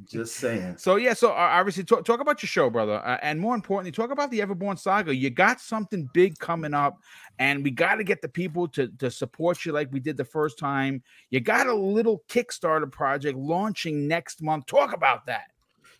[0.06, 0.76] Just saying.
[0.78, 3.92] So yeah, so uh, obviously talk, talk about your show, brother, uh, and more importantly,
[3.92, 5.14] talk about the Everborn saga.
[5.14, 6.98] You got something big coming up,
[7.38, 10.24] and we got to get the people to to support you like we did the
[10.24, 11.02] first time.
[11.30, 14.66] You got a little Kickstarter project launching next month.
[14.66, 15.46] Talk about that.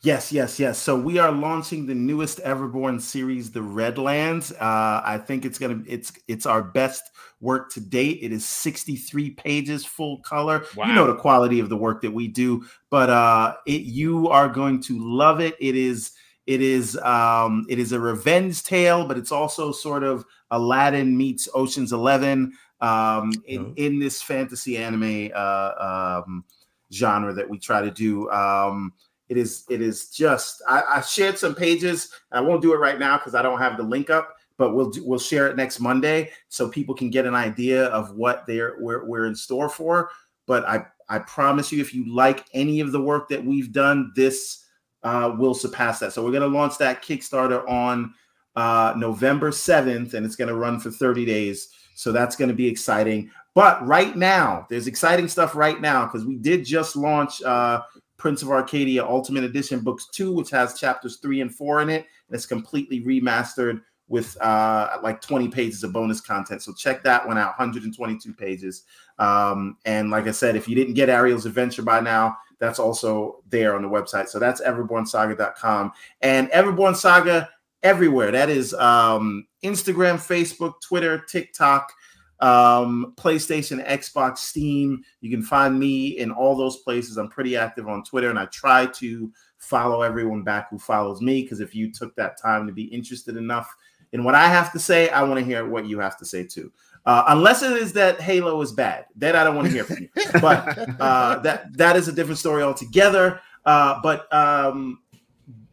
[0.04, 0.78] Yes, yes, yes.
[0.78, 4.50] So we are launching the newest Everborn series, the Redlands.
[4.50, 7.04] Uh, I think it's gonna it's it's our best
[7.40, 8.18] work to date.
[8.20, 10.64] It is 63 pages, full color.
[10.76, 14.48] You know the quality of the work that we do, but uh, it you are
[14.48, 15.54] going to love it.
[15.60, 16.12] It is
[16.47, 21.48] it is um, it is a revenge tale, but it's also sort of Aladdin meets
[21.55, 23.73] Ocean's Eleven um, in Oh.
[23.77, 26.44] in this fantasy anime uh, um,
[26.93, 28.28] genre that we try to do.
[28.31, 28.93] Um,
[29.28, 32.10] it is it is just I, I shared some pages.
[32.32, 34.90] I won't do it right now because I don't have the link up, but we'll
[34.90, 38.77] do, we'll share it next Monday so people can get an idea of what they're
[38.81, 40.10] we're, we're in store for.
[40.47, 44.12] But I I promise you, if you like any of the work that we've done,
[44.16, 44.61] this
[45.02, 46.12] uh, will surpass that.
[46.12, 48.14] So we're gonna launch that Kickstarter on
[48.56, 51.68] uh, November seventh, and it's gonna run for thirty days.
[51.94, 53.30] So that's gonna be exciting.
[53.54, 57.42] But right now, there's exciting stuff right now because we did just launch.
[57.42, 57.82] Uh,
[58.22, 62.06] Prince of Arcadia Ultimate Edition Books 2, which has chapters 3 and 4 in it.
[62.28, 66.62] And it's completely remastered with uh, like 20 pages of bonus content.
[66.62, 68.84] So check that one out 122 pages.
[69.18, 73.43] Um, and like I said, if you didn't get Ariel's Adventure by now, that's also
[73.48, 74.28] there on the website.
[74.28, 75.93] So that's everbornsaga.com.
[76.20, 77.48] And Everborn Saga
[77.82, 78.30] everywhere.
[78.30, 81.93] That is um, Instagram, Facebook, Twitter, TikTok
[82.40, 87.86] um playstation xbox steam you can find me in all those places i'm pretty active
[87.86, 91.93] on twitter and i try to follow everyone back who follows me because if you
[91.93, 93.72] took that time to be interested enough
[94.10, 96.44] in what i have to say i want to hear what you have to say
[96.44, 96.72] too
[97.04, 99.98] uh, unless it is that halo is bad then i don't want to hear from
[99.98, 100.08] you.
[100.40, 103.40] But uh that that is a different story altogether.
[103.64, 105.00] Uh but um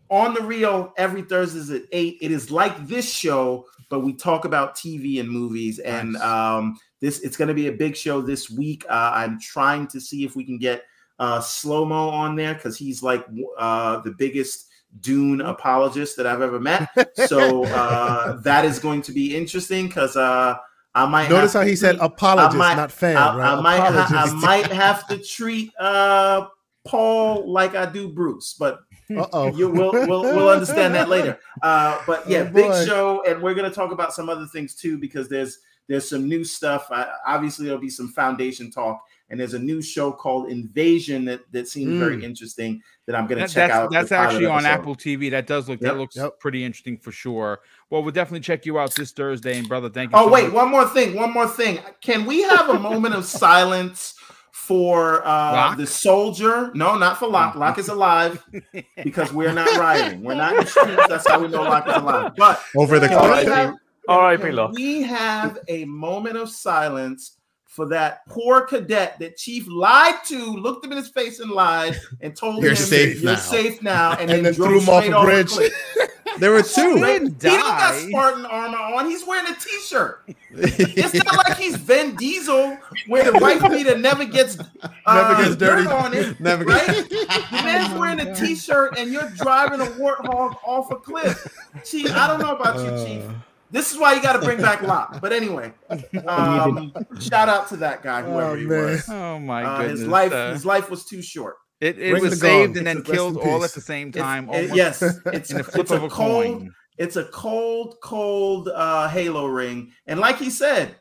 [0.09, 4.45] on the real every thursdays at 8 it is like this show but we talk
[4.45, 5.79] about tv and movies.
[5.79, 8.85] And um this it's going to be a big show this week.
[8.89, 10.83] Uh, i'm trying to see if we can get
[11.19, 13.25] uh slow mo on there because he's like
[13.57, 14.67] uh the biggest
[15.01, 16.89] dune apologist that i've ever met.
[17.27, 20.57] So uh that is going to be interesting because uh
[20.95, 23.57] i might Notice how he said treat- apologist, might- not fan, I, right?
[23.57, 26.47] I might I might have to treat uh
[26.85, 28.79] Paul like I do Bruce, but
[29.15, 29.53] Uh-oh.
[29.55, 31.37] you will we'll, we'll understand that later.
[31.61, 34.97] Uh, but yeah, Oh, big show, and we're gonna talk about some other things too
[34.97, 36.87] because there's there's some new stuff.
[36.89, 41.41] I, obviously, there'll be some foundation talk, and there's a new show called Invasion that
[41.51, 41.99] that seems Mm.
[41.99, 43.91] very interesting that I'm gonna That- check that's out.
[43.91, 44.65] that's actually on.
[44.65, 45.29] Apple TV.
[45.31, 45.91] That does look Yep.
[45.93, 46.39] that looks Yep.
[46.39, 47.59] pretty interesting for sure.
[47.89, 50.17] Well, we'll definitely check you out this Thursday, and brother, thank you.
[50.17, 50.53] Oh so wait, much.
[50.53, 51.15] one more thing.
[51.15, 51.79] One more thing.
[52.01, 54.15] Can we have a moment of silence
[54.51, 56.71] for uh the soldier?
[56.75, 57.55] No, not for Locke.
[57.55, 58.43] Locke is alive
[59.03, 60.23] because we're not rioting.
[60.23, 61.07] We're not in the streets.
[61.07, 62.33] That's how we know Locke is alive.
[62.37, 63.75] But Over the can we couch.
[64.07, 64.43] R.I.P.
[64.55, 67.37] can we have a moment of silence
[67.69, 71.97] for that poor cadet that Chief lied to, looked him in his face and lied,
[72.19, 74.89] and told You're him safe you're now." safe now, and, And then, then threw him
[74.89, 75.47] off a the bridge.
[75.49, 75.73] cliff.
[76.37, 76.99] There were He two.
[76.99, 77.95] didn't He don't got.
[77.95, 79.07] Spartan armor on.
[79.07, 80.23] He's wearing a t-shirt.
[80.51, 82.77] It's not like he's Vin Diesel,
[83.07, 84.57] where the wife beater never gets
[85.05, 85.87] uh, Never gets dirt dirty.
[85.89, 86.39] on it.
[86.39, 86.85] Never right?
[86.85, 91.45] gets- The man's wearing a t-shirt and you're driving a warthog off a cliff.
[91.83, 93.23] Chief, I don't know about you, Chief.
[93.71, 95.19] This is why you got to bring back Locke.
[95.21, 95.73] But anyway,
[96.27, 98.83] um, shout out to that guy, whoever Oh, he man.
[98.85, 99.09] was.
[99.09, 99.99] Oh my Uh, goodness!
[99.99, 101.55] his life, uh, his life was too short.
[101.81, 102.77] it it was saved gong.
[102.79, 104.49] and then Rest killed all at the same It's- time.
[104.49, 105.01] it- yes,
[105.37, 106.73] it's in the it's flip a of a cold, coin.
[106.97, 110.95] it's a cold, cold uh, Halo ring, and like he said,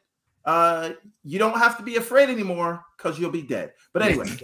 [0.44, 0.90] uh,
[1.28, 3.72] you don't have to be afraid anymore because you'll be dead.
[3.92, 4.24] But anyway,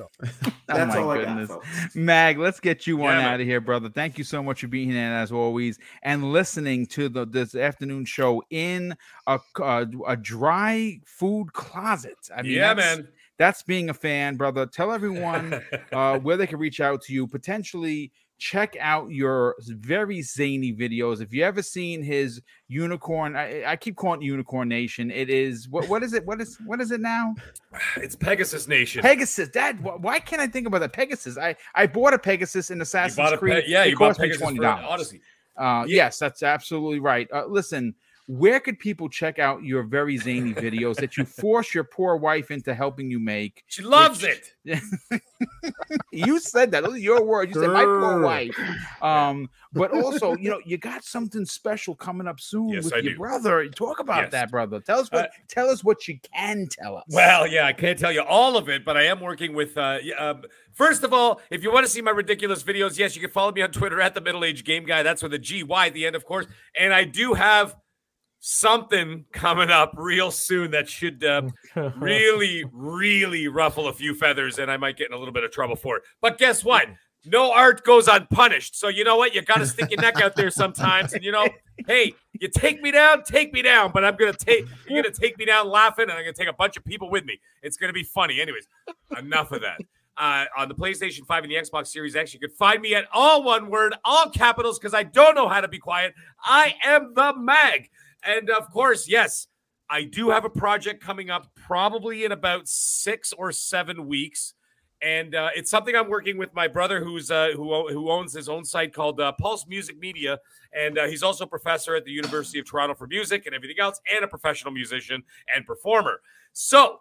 [0.69, 1.47] Oh that's my all I got.
[1.48, 1.94] Folks.
[1.94, 3.89] Mag, let's get you on Yeah, out of here, brother.
[3.89, 8.05] Thank you so much for being here as always and listening to the this afternoon
[8.05, 8.97] show in
[9.27, 12.16] a a, a dry food closet.
[12.35, 13.09] I mean, yeah, that's- man.
[13.39, 14.66] that's being a fan, brother.
[14.66, 15.61] Tell everyone
[15.93, 17.27] uh, where they can reach out to you.
[17.27, 21.20] Potentially check out your very zany videos.
[21.20, 25.11] If you ever seen his unicorn, I, I keep calling it Unicorn Nation.
[25.11, 26.24] It is what what is it?
[26.27, 27.35] What is what is it now?
[27.97, 29.02] It's Pegasus Nation.
[29.02, 29.48] Pegasus.
[29.48, 30.93] Dad, why can't I think about that?
[30.93, 31.39] Pegasus.
[31.39, 33.65] I I bought a Pegasus in Assassin's Creed.
[33.65, 34.65] Pe- yeah, It you bought Pegasus for $20.
[34.65, 35.20] Odyssey.
[35.56, 35.97] Uh, Yeah.
[36.05, 37.28] Yes, that's absolutely right.
[37.32, 37.94] Uh, listen,
[38.27, 42.51] where could people check out your very zany videos that you force your poor wife
[42.51, 43.63] into helping you make?
[43.67, 44.81] She loves Which- it.
[46.13, 46.85] you said that.
[46.85, 47.55] Those are your words.
[47.55, 48.57] You said my poor wife.
[49.03, 52.99] Um, but also, you know, you got something special coming up soon Yes, with I
[52.99, 53.19] your do.
[53.19, 53.69] brother.
[53.69, 54.33] Talk about Yes.
[54.33, 54.81] that, brother.
[54.81, 55.25] Tell us what.
[55.27, 57.05] Uh, tell us what you can tell us.
[57.11, 59.77] Well, yeah, I can't tell you all of it, but I am working with.
[59.77, 60.43] Uh, um,
[60.73, 63.53] first of all, if you want to see my ridiculous videos, yes, you can follow
[63.53, 65.03] me on Twitter at the Middle Age Game Guy.
[65.03, 66.47] That's with a G Y at the end, of course.
[66.79, 67.77] And I do have
[68.47, 71.49] something coming up real soon that should uh,
[71.97, 75.51] really, really ruffle a few feathers, and I might get in a little bit of
[75.51, 76.03] trouble for it.
[76.21, 76.89] But guess what?
[77.25, 78.79] No art goes unpunished.
[78.79, 79.35] So you know what?
[79.35, 81.49] You got to stick your neck out there sometimes, and you know,
[81.87, 83.93] hey, you take me down, take me down.
[83.93, 86.53] But I'm gonna take you're gonna take me down laughing, and I'm gonna take a
[86.53, 87.41] bunch of people with me.
[87.62, 88.43] It's gonna be funny.
[88.43, 88.69] Anyways,
[89.19, 89.81] enough of that.
[90.16, 93.07] Uh, on the PlayStation 5 and the Xbox Series X, you could find me at
[93.12, 96.15] all one word, all capitals, because I don't know how to be quiet.
[96.45, 97.91] I am the mag.
[98.25, 99.47] And of course, yes,
[99.91, 104.55] I do have a project coming up probably in about six or seven weeks.
[105.03, 108.49] And uh, it's something I'm working with my brother, who's uh, who who owns his
[108.49, 110.39] own site called uh, Pulse Music Media,
[110.73, 113.77] and uh, he's also a professor at the University of Toronto for music and everything
[113.79, 115.23] else, and a professional musician
[115.55, 116.21] and performer.
[116.55, 117.01] So,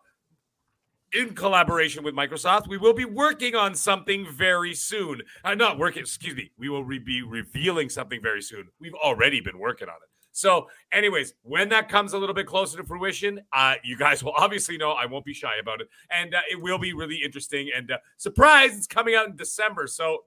[1.14, 5.22] in collaboration with Microsoft, we will be working on something very soon.
[5.46, 6.52] Uh, not working, excuse me.
[6.58, 8.68] We will re- be revealing something very soon.
[8.82, 10.10] We've already been working on it.
[10.34, 14.34] So, anyways, when that comes a little bit closer to fruition, uh, you guys will
[14.36, 17.70] obviously know I won't be shy about it, and uh, it will be really interesting.
[17.74, 19.86] And uh, surprise, it's coming out in December.
[19.86, 20.24] So,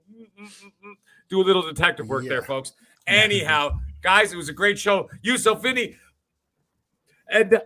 [1.28, 2.72] do a little detective work there, folks.
[3.08, 5.10] Anyhow, guys, it was a great show.
[5.22, 5.96] You, so Finney,
[7.28, 7.60] and uh,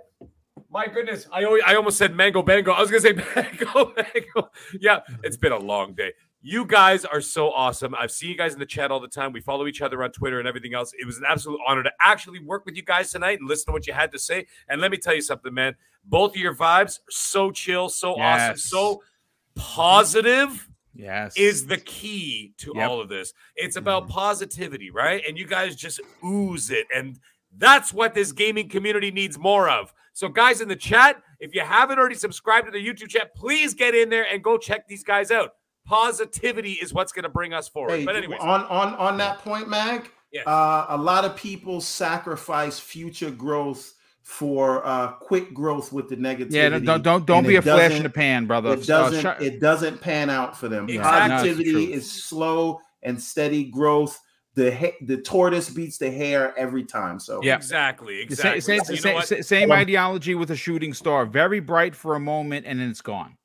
[0.70, 2.72] my goodness, I always, I almost said mango bango.
[2.72, 4.50] I was gonna say mango mango.
[4.80, 6.12] Yeah, it's been a long day.
[6.42, 7.94] You guys are so awesome.
[7.94, 9.32] I've seen you guys in the chat all the time.
[9.32, 10.92] We follow each other on Twitter and everything else.
[10.98, 13.72] It was an absolute honor to actually work with you guys tonight and listen to
[13.72, 14.46] what you had to say.
[14.68, 15.76] And let me tell you something, man.
[16.04, 19.02] Both of your vibes are so chill, so awesome, so
[19.54, 22.88] positive yes, is the key to Yep.
[22.88, 23.34] all of this.
[23.56, 24.12] It's about mm-hmm.
[24.12, 25.22] positivity, right?
[25.28, 26.86] And you guys just ooze it.
[26.94, 27.18] And
[27.58, 29.92] that's what this gaming community needs more of.
[30.14, 33.74] So, guys in the chat, if you haven't already subscribed to the YouTube chat, please
[33.74, 35.54] get in there and go check these guys out.
[35.86, 37.98] Positivity is what's going to bring us forward.
[37.98, 40.46] Hey, but, anyways, on on on that point, Mag, Yes.
[40.46, 46.52] uh, a lot of people sacrifice future growth for uh, quick growth with the negativity.
[46.52, 46.68] yeah.
[46.68, 48.74] Don't don't don't, don't be a flash in the pan, brother.
[48.74, 49.20] It Uh, doesn't.
[49.22, 50.88] shut- it doesn't pan out for them.
[50.88, 51.28] Exactly.
[51.28, 51.94] No, it's Positivity true.
[51.94, 54.16] is slow and steady growth.
[54.54, 57.18] The ha- the tortoise beats the hare every time.
[57.18, 57.56] So Yeah.
[57.56, 58.60] exactly, exactly.
[58.60, 59.26] Same, same, you know same, what?
[59.26, 61.24] same- same ideology with a shooting star.
[61.26, 63.36] Very bright for a moment, and then it's gone.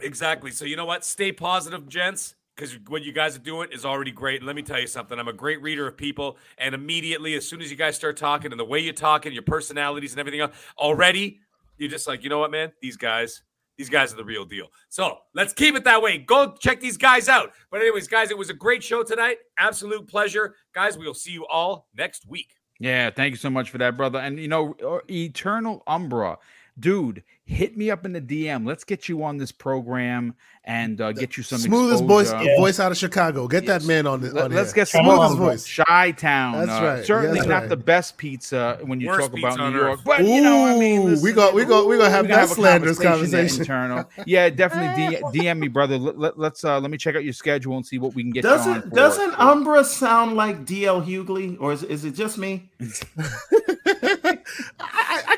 [0.00, 0.50] Exactly.
[0.50, 1.04] So you know what?
[1.04, 4.40] Stay positive, gents, because what you guys are doing is already great.
[4.40, 5.18] And let me tell you something.
[5.18, 8.50] I'm a great reader of people, and immediately, as soon as you guys start talking
[8.50, 11.40] and the way you talk and your personalities and everything else, already
[11.78, 12.72] you're just like, you know what, man?
[12.80, 13.42] These guys,
[13.76, 14.68] these guys are the real deal.
[14.88, 16.18] So let's keep it that way.
[16.18, 17.52] Go check these guys out.
[17.70, 19.38] But anyways, guys, it was a great show tonight.
[19.58, 20.96] Absolute pleasure, guys.
[20.96, 22.54] We'll see you all next week.
[22.80, 24.18] Yeah, thank you so much for that, brother.
[24.18, 26.38] And you know, uh, Eternal Umbra,
[26.78, 28.66] dude, hit me up in the DM.
[28.66, 30.34] Let's get you on this program
[30.66, 32.56] and uh, get you some Smoothest voice exposure.
[32.56, 33.46] voice out of Chicago.
[33.46, 34.32] Get that man on the.
[34.32, 34.82] Let, on us here.
[34.84, 35.76] get smoothest some voice.
[35.76, 36.66] Chi-Town.
[36.66, 37.68] That's uh, right, Certainly that's not right.
[37.68, 40.04] the best pizza when you Worst talk about New York, earth.
[40.06, 42.30] but you know, I mean, Ooh, listen, we got- we got- we gonna have we're
[42.30, 43.60] gonna that slanderous there, conversation.
[43.60, 45.98] Internal, yeah, definitely D- DM me, brother.
[45.98, 48.44] Let, us uh, let me check out your schedule and see what we can get.
[48.44, 48.96] you on doesn't for.
[48.96, 52.70] doesn't Umbra sound like DL Hughley, or is, is it just me?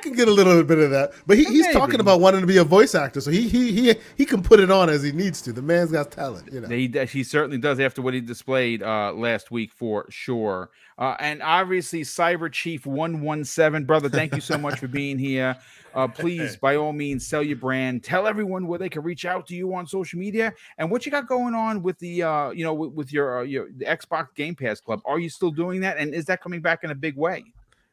[0.06, 1.72] Can get a little bit of that, but he, he's Maybe.
[1.72, 4.60] talking about wanting to be a voice actor, so he he he he can put
[4.60, 5.52] it on as he needs to.
[5.52, 6.68] The man's got talent, you know.
[6.68, 10.70] He, he certainly does after what he displayed uh, last week for sure.
[10.98, 15.56] Uh, and obviously, Cyber Chief 117, brother, thank you so much for being here.
[15.94, 18.04] Uh, please, by all means, sell your brand.
[18.04, 21.12] Tell everyone where they can reach out to you on social media and what you
[21.12, 24.34] got going on with the, uh, you know, with, with your uh, your the Xbox
[24.34, 25.00] Game Pass Club.
[25.04, 25.96] Are you still doing that?
[25.96, 27.44] And is that coming back in a big way?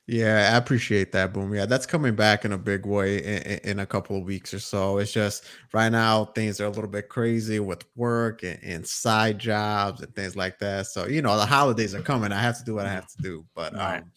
[0.06, 1.53] Yeah, I appreciate that, Boom.
[1.53, 4.59] Yeah, that's coming back in a big way in, in, a couple of weeks or
[4.59, 4.98] so.
[4.98, 9.40] It's just right now things are a little bit crazy with work and, and side
[9.40, 10.88] jobs and things like that.
[10.88, 12.33] So you know the holidays are coming.
[12.33, 13.45] I have to do what I have to do.
[13.56, 14.11] But um,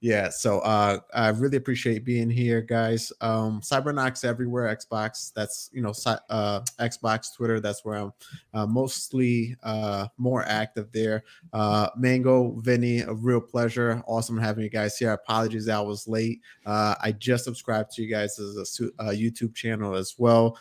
[0.00, 3.12] yeah, so uh, I really appreciate being here, guys.
[3.22, 5.32] Um, Cyberknox everywhere, Xbox.
[5.32, 5.94] That's you know,
[6.28, 7.60] uh, Xbox, Twitter.
[7.60, 8.12] That's where I'm
[8.52, 11.24] uh, mostly uh, more active there.
[11.52, 14.02] Uh, Mango, Vinny, a real pleasure.
[14.06, 15.12] Awesome having you guys here.
[15.12, 16.40] Apologies, I was late.
[16.66, 20.58] Uh, I just subscribed to you guys as a, a YouTube channel as well.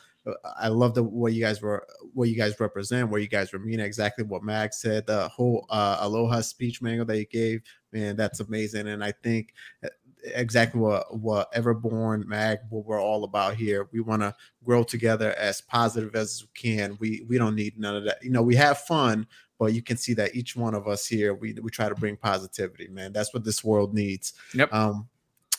[0.57, 3.59] I love the what you guys were what you guys represent, where you guys were
[3.59, 5.05] meaning exactly what Mag said.
[5.05, 8.87] The whole uh, Aloha speech mango that you gave, man, that's amazing.
[8.87, 9.89] And I think uh,
[10.33, 13.87] exactly what what Everborn Mag, what we're all about here.
[13.91, 16.97] We want to grow together as positive as we can.
[16.99, 18.23] We we don't need none of that.
[18.23, 19.27] You know, we have fun,
[19.59, 22.17] but you can see that each one of us here, we we try to bring
[22.17, 23.13] positivity, man.
[23.13, 24.33] That's what this world needs.
[24.53, 24.73] Yep.
[24.73, 25.07] Um,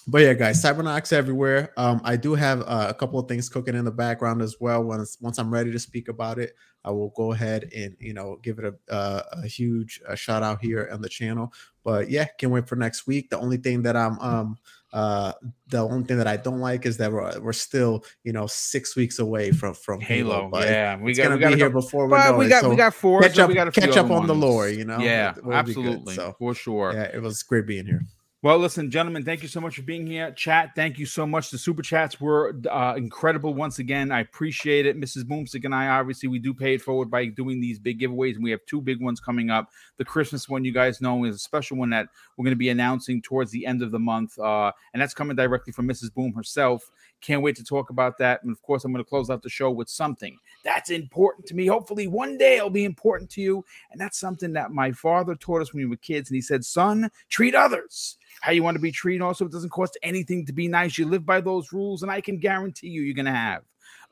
[0.07, 1.73] but yeah, guys, Cyberknox everywhere.
[1.77, 4.85] Um, I do have uh, a couple of things cooking in the background as well.
[4.85, 6.55] Once once I'm ready to speak about it,
[6.85, 10.43] I will go ahead and you know give it a uh, a huge uh, shout
[10.43, 11.53] out here on the channel.
[11.85, 13.31] But yeah, can't wait for next week.
[13.31, 14.57] The only thing that I'm um
[14.93, 15.33] uh
[15.67, 18.95] the only thing that I don't like is that we're we're still you know six
[18.95, 20.35] weeks away from from Halo.
[20.37, 22.51] Halo but yeah, we got to be here before we know we it.
[22.51, 23.21] got so we got four.
[23.23, 24.27] catch so up, we got catch up on ones.
[24.29, 24.69] the lore.
[24.69, 25.57] You know, Yeah, It will good.
[25.59, 26.93] absolutely, So for sure.
[26.95, 28.03] yeah, it was great being here.
[28.43, 30.31] Well, listen, gentlemen, thank you so much for being here.
[30.31, 31.51] Chat, thank you so much.
[31.51, 34.13] The super chats were uh, incredible once again.
[34.13, 35.01] I appreciate it.
[35.01, 35.23] Mrs.
[35.23, 38.45] Boomstick and I, obviously, we do pay it forward by doing these big giveaways, and
[38.45, 39.71] we have two big ones coming up.
[39.97, 42.69] The Christmas one, you guys know, is a special one that we're going to be
[42.69, 46.13] announcing towards the end of the month, uh, and that's coming directly from Mrs.
[46.13, 46.91] Boom herself.
[47.27, 48.45] Can't wait to talk about that.
[48.45, 51.57] And of course, I'm going to close out the show with something that's important to
[51.57, 51.67] me.
[51.67, 53.65] Hopefully, one day it'll be important to you.
[53.91, 56.31] And that's something that my father taught us when we were kids.
[56.31, 59.23] And he said, Son, treat others how you want to be treated.
[59.23, 60.99] Also, it doesn't cost anything to be nice.
[60.99, 63.63] You live by those rules, and I can guarantee you, you're going to have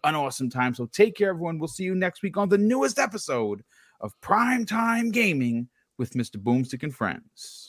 [0.02, 0.74] an awesome time.
[0.74, 1.60] So take care, everyone.
[1.60, 3.62] We'll see you next week on the newest episode
[4.00, 5.68] of Prime Time Gaming
[5.98, 6.36] with Mr.
[6.36, 7.68] Boomstick and Friends.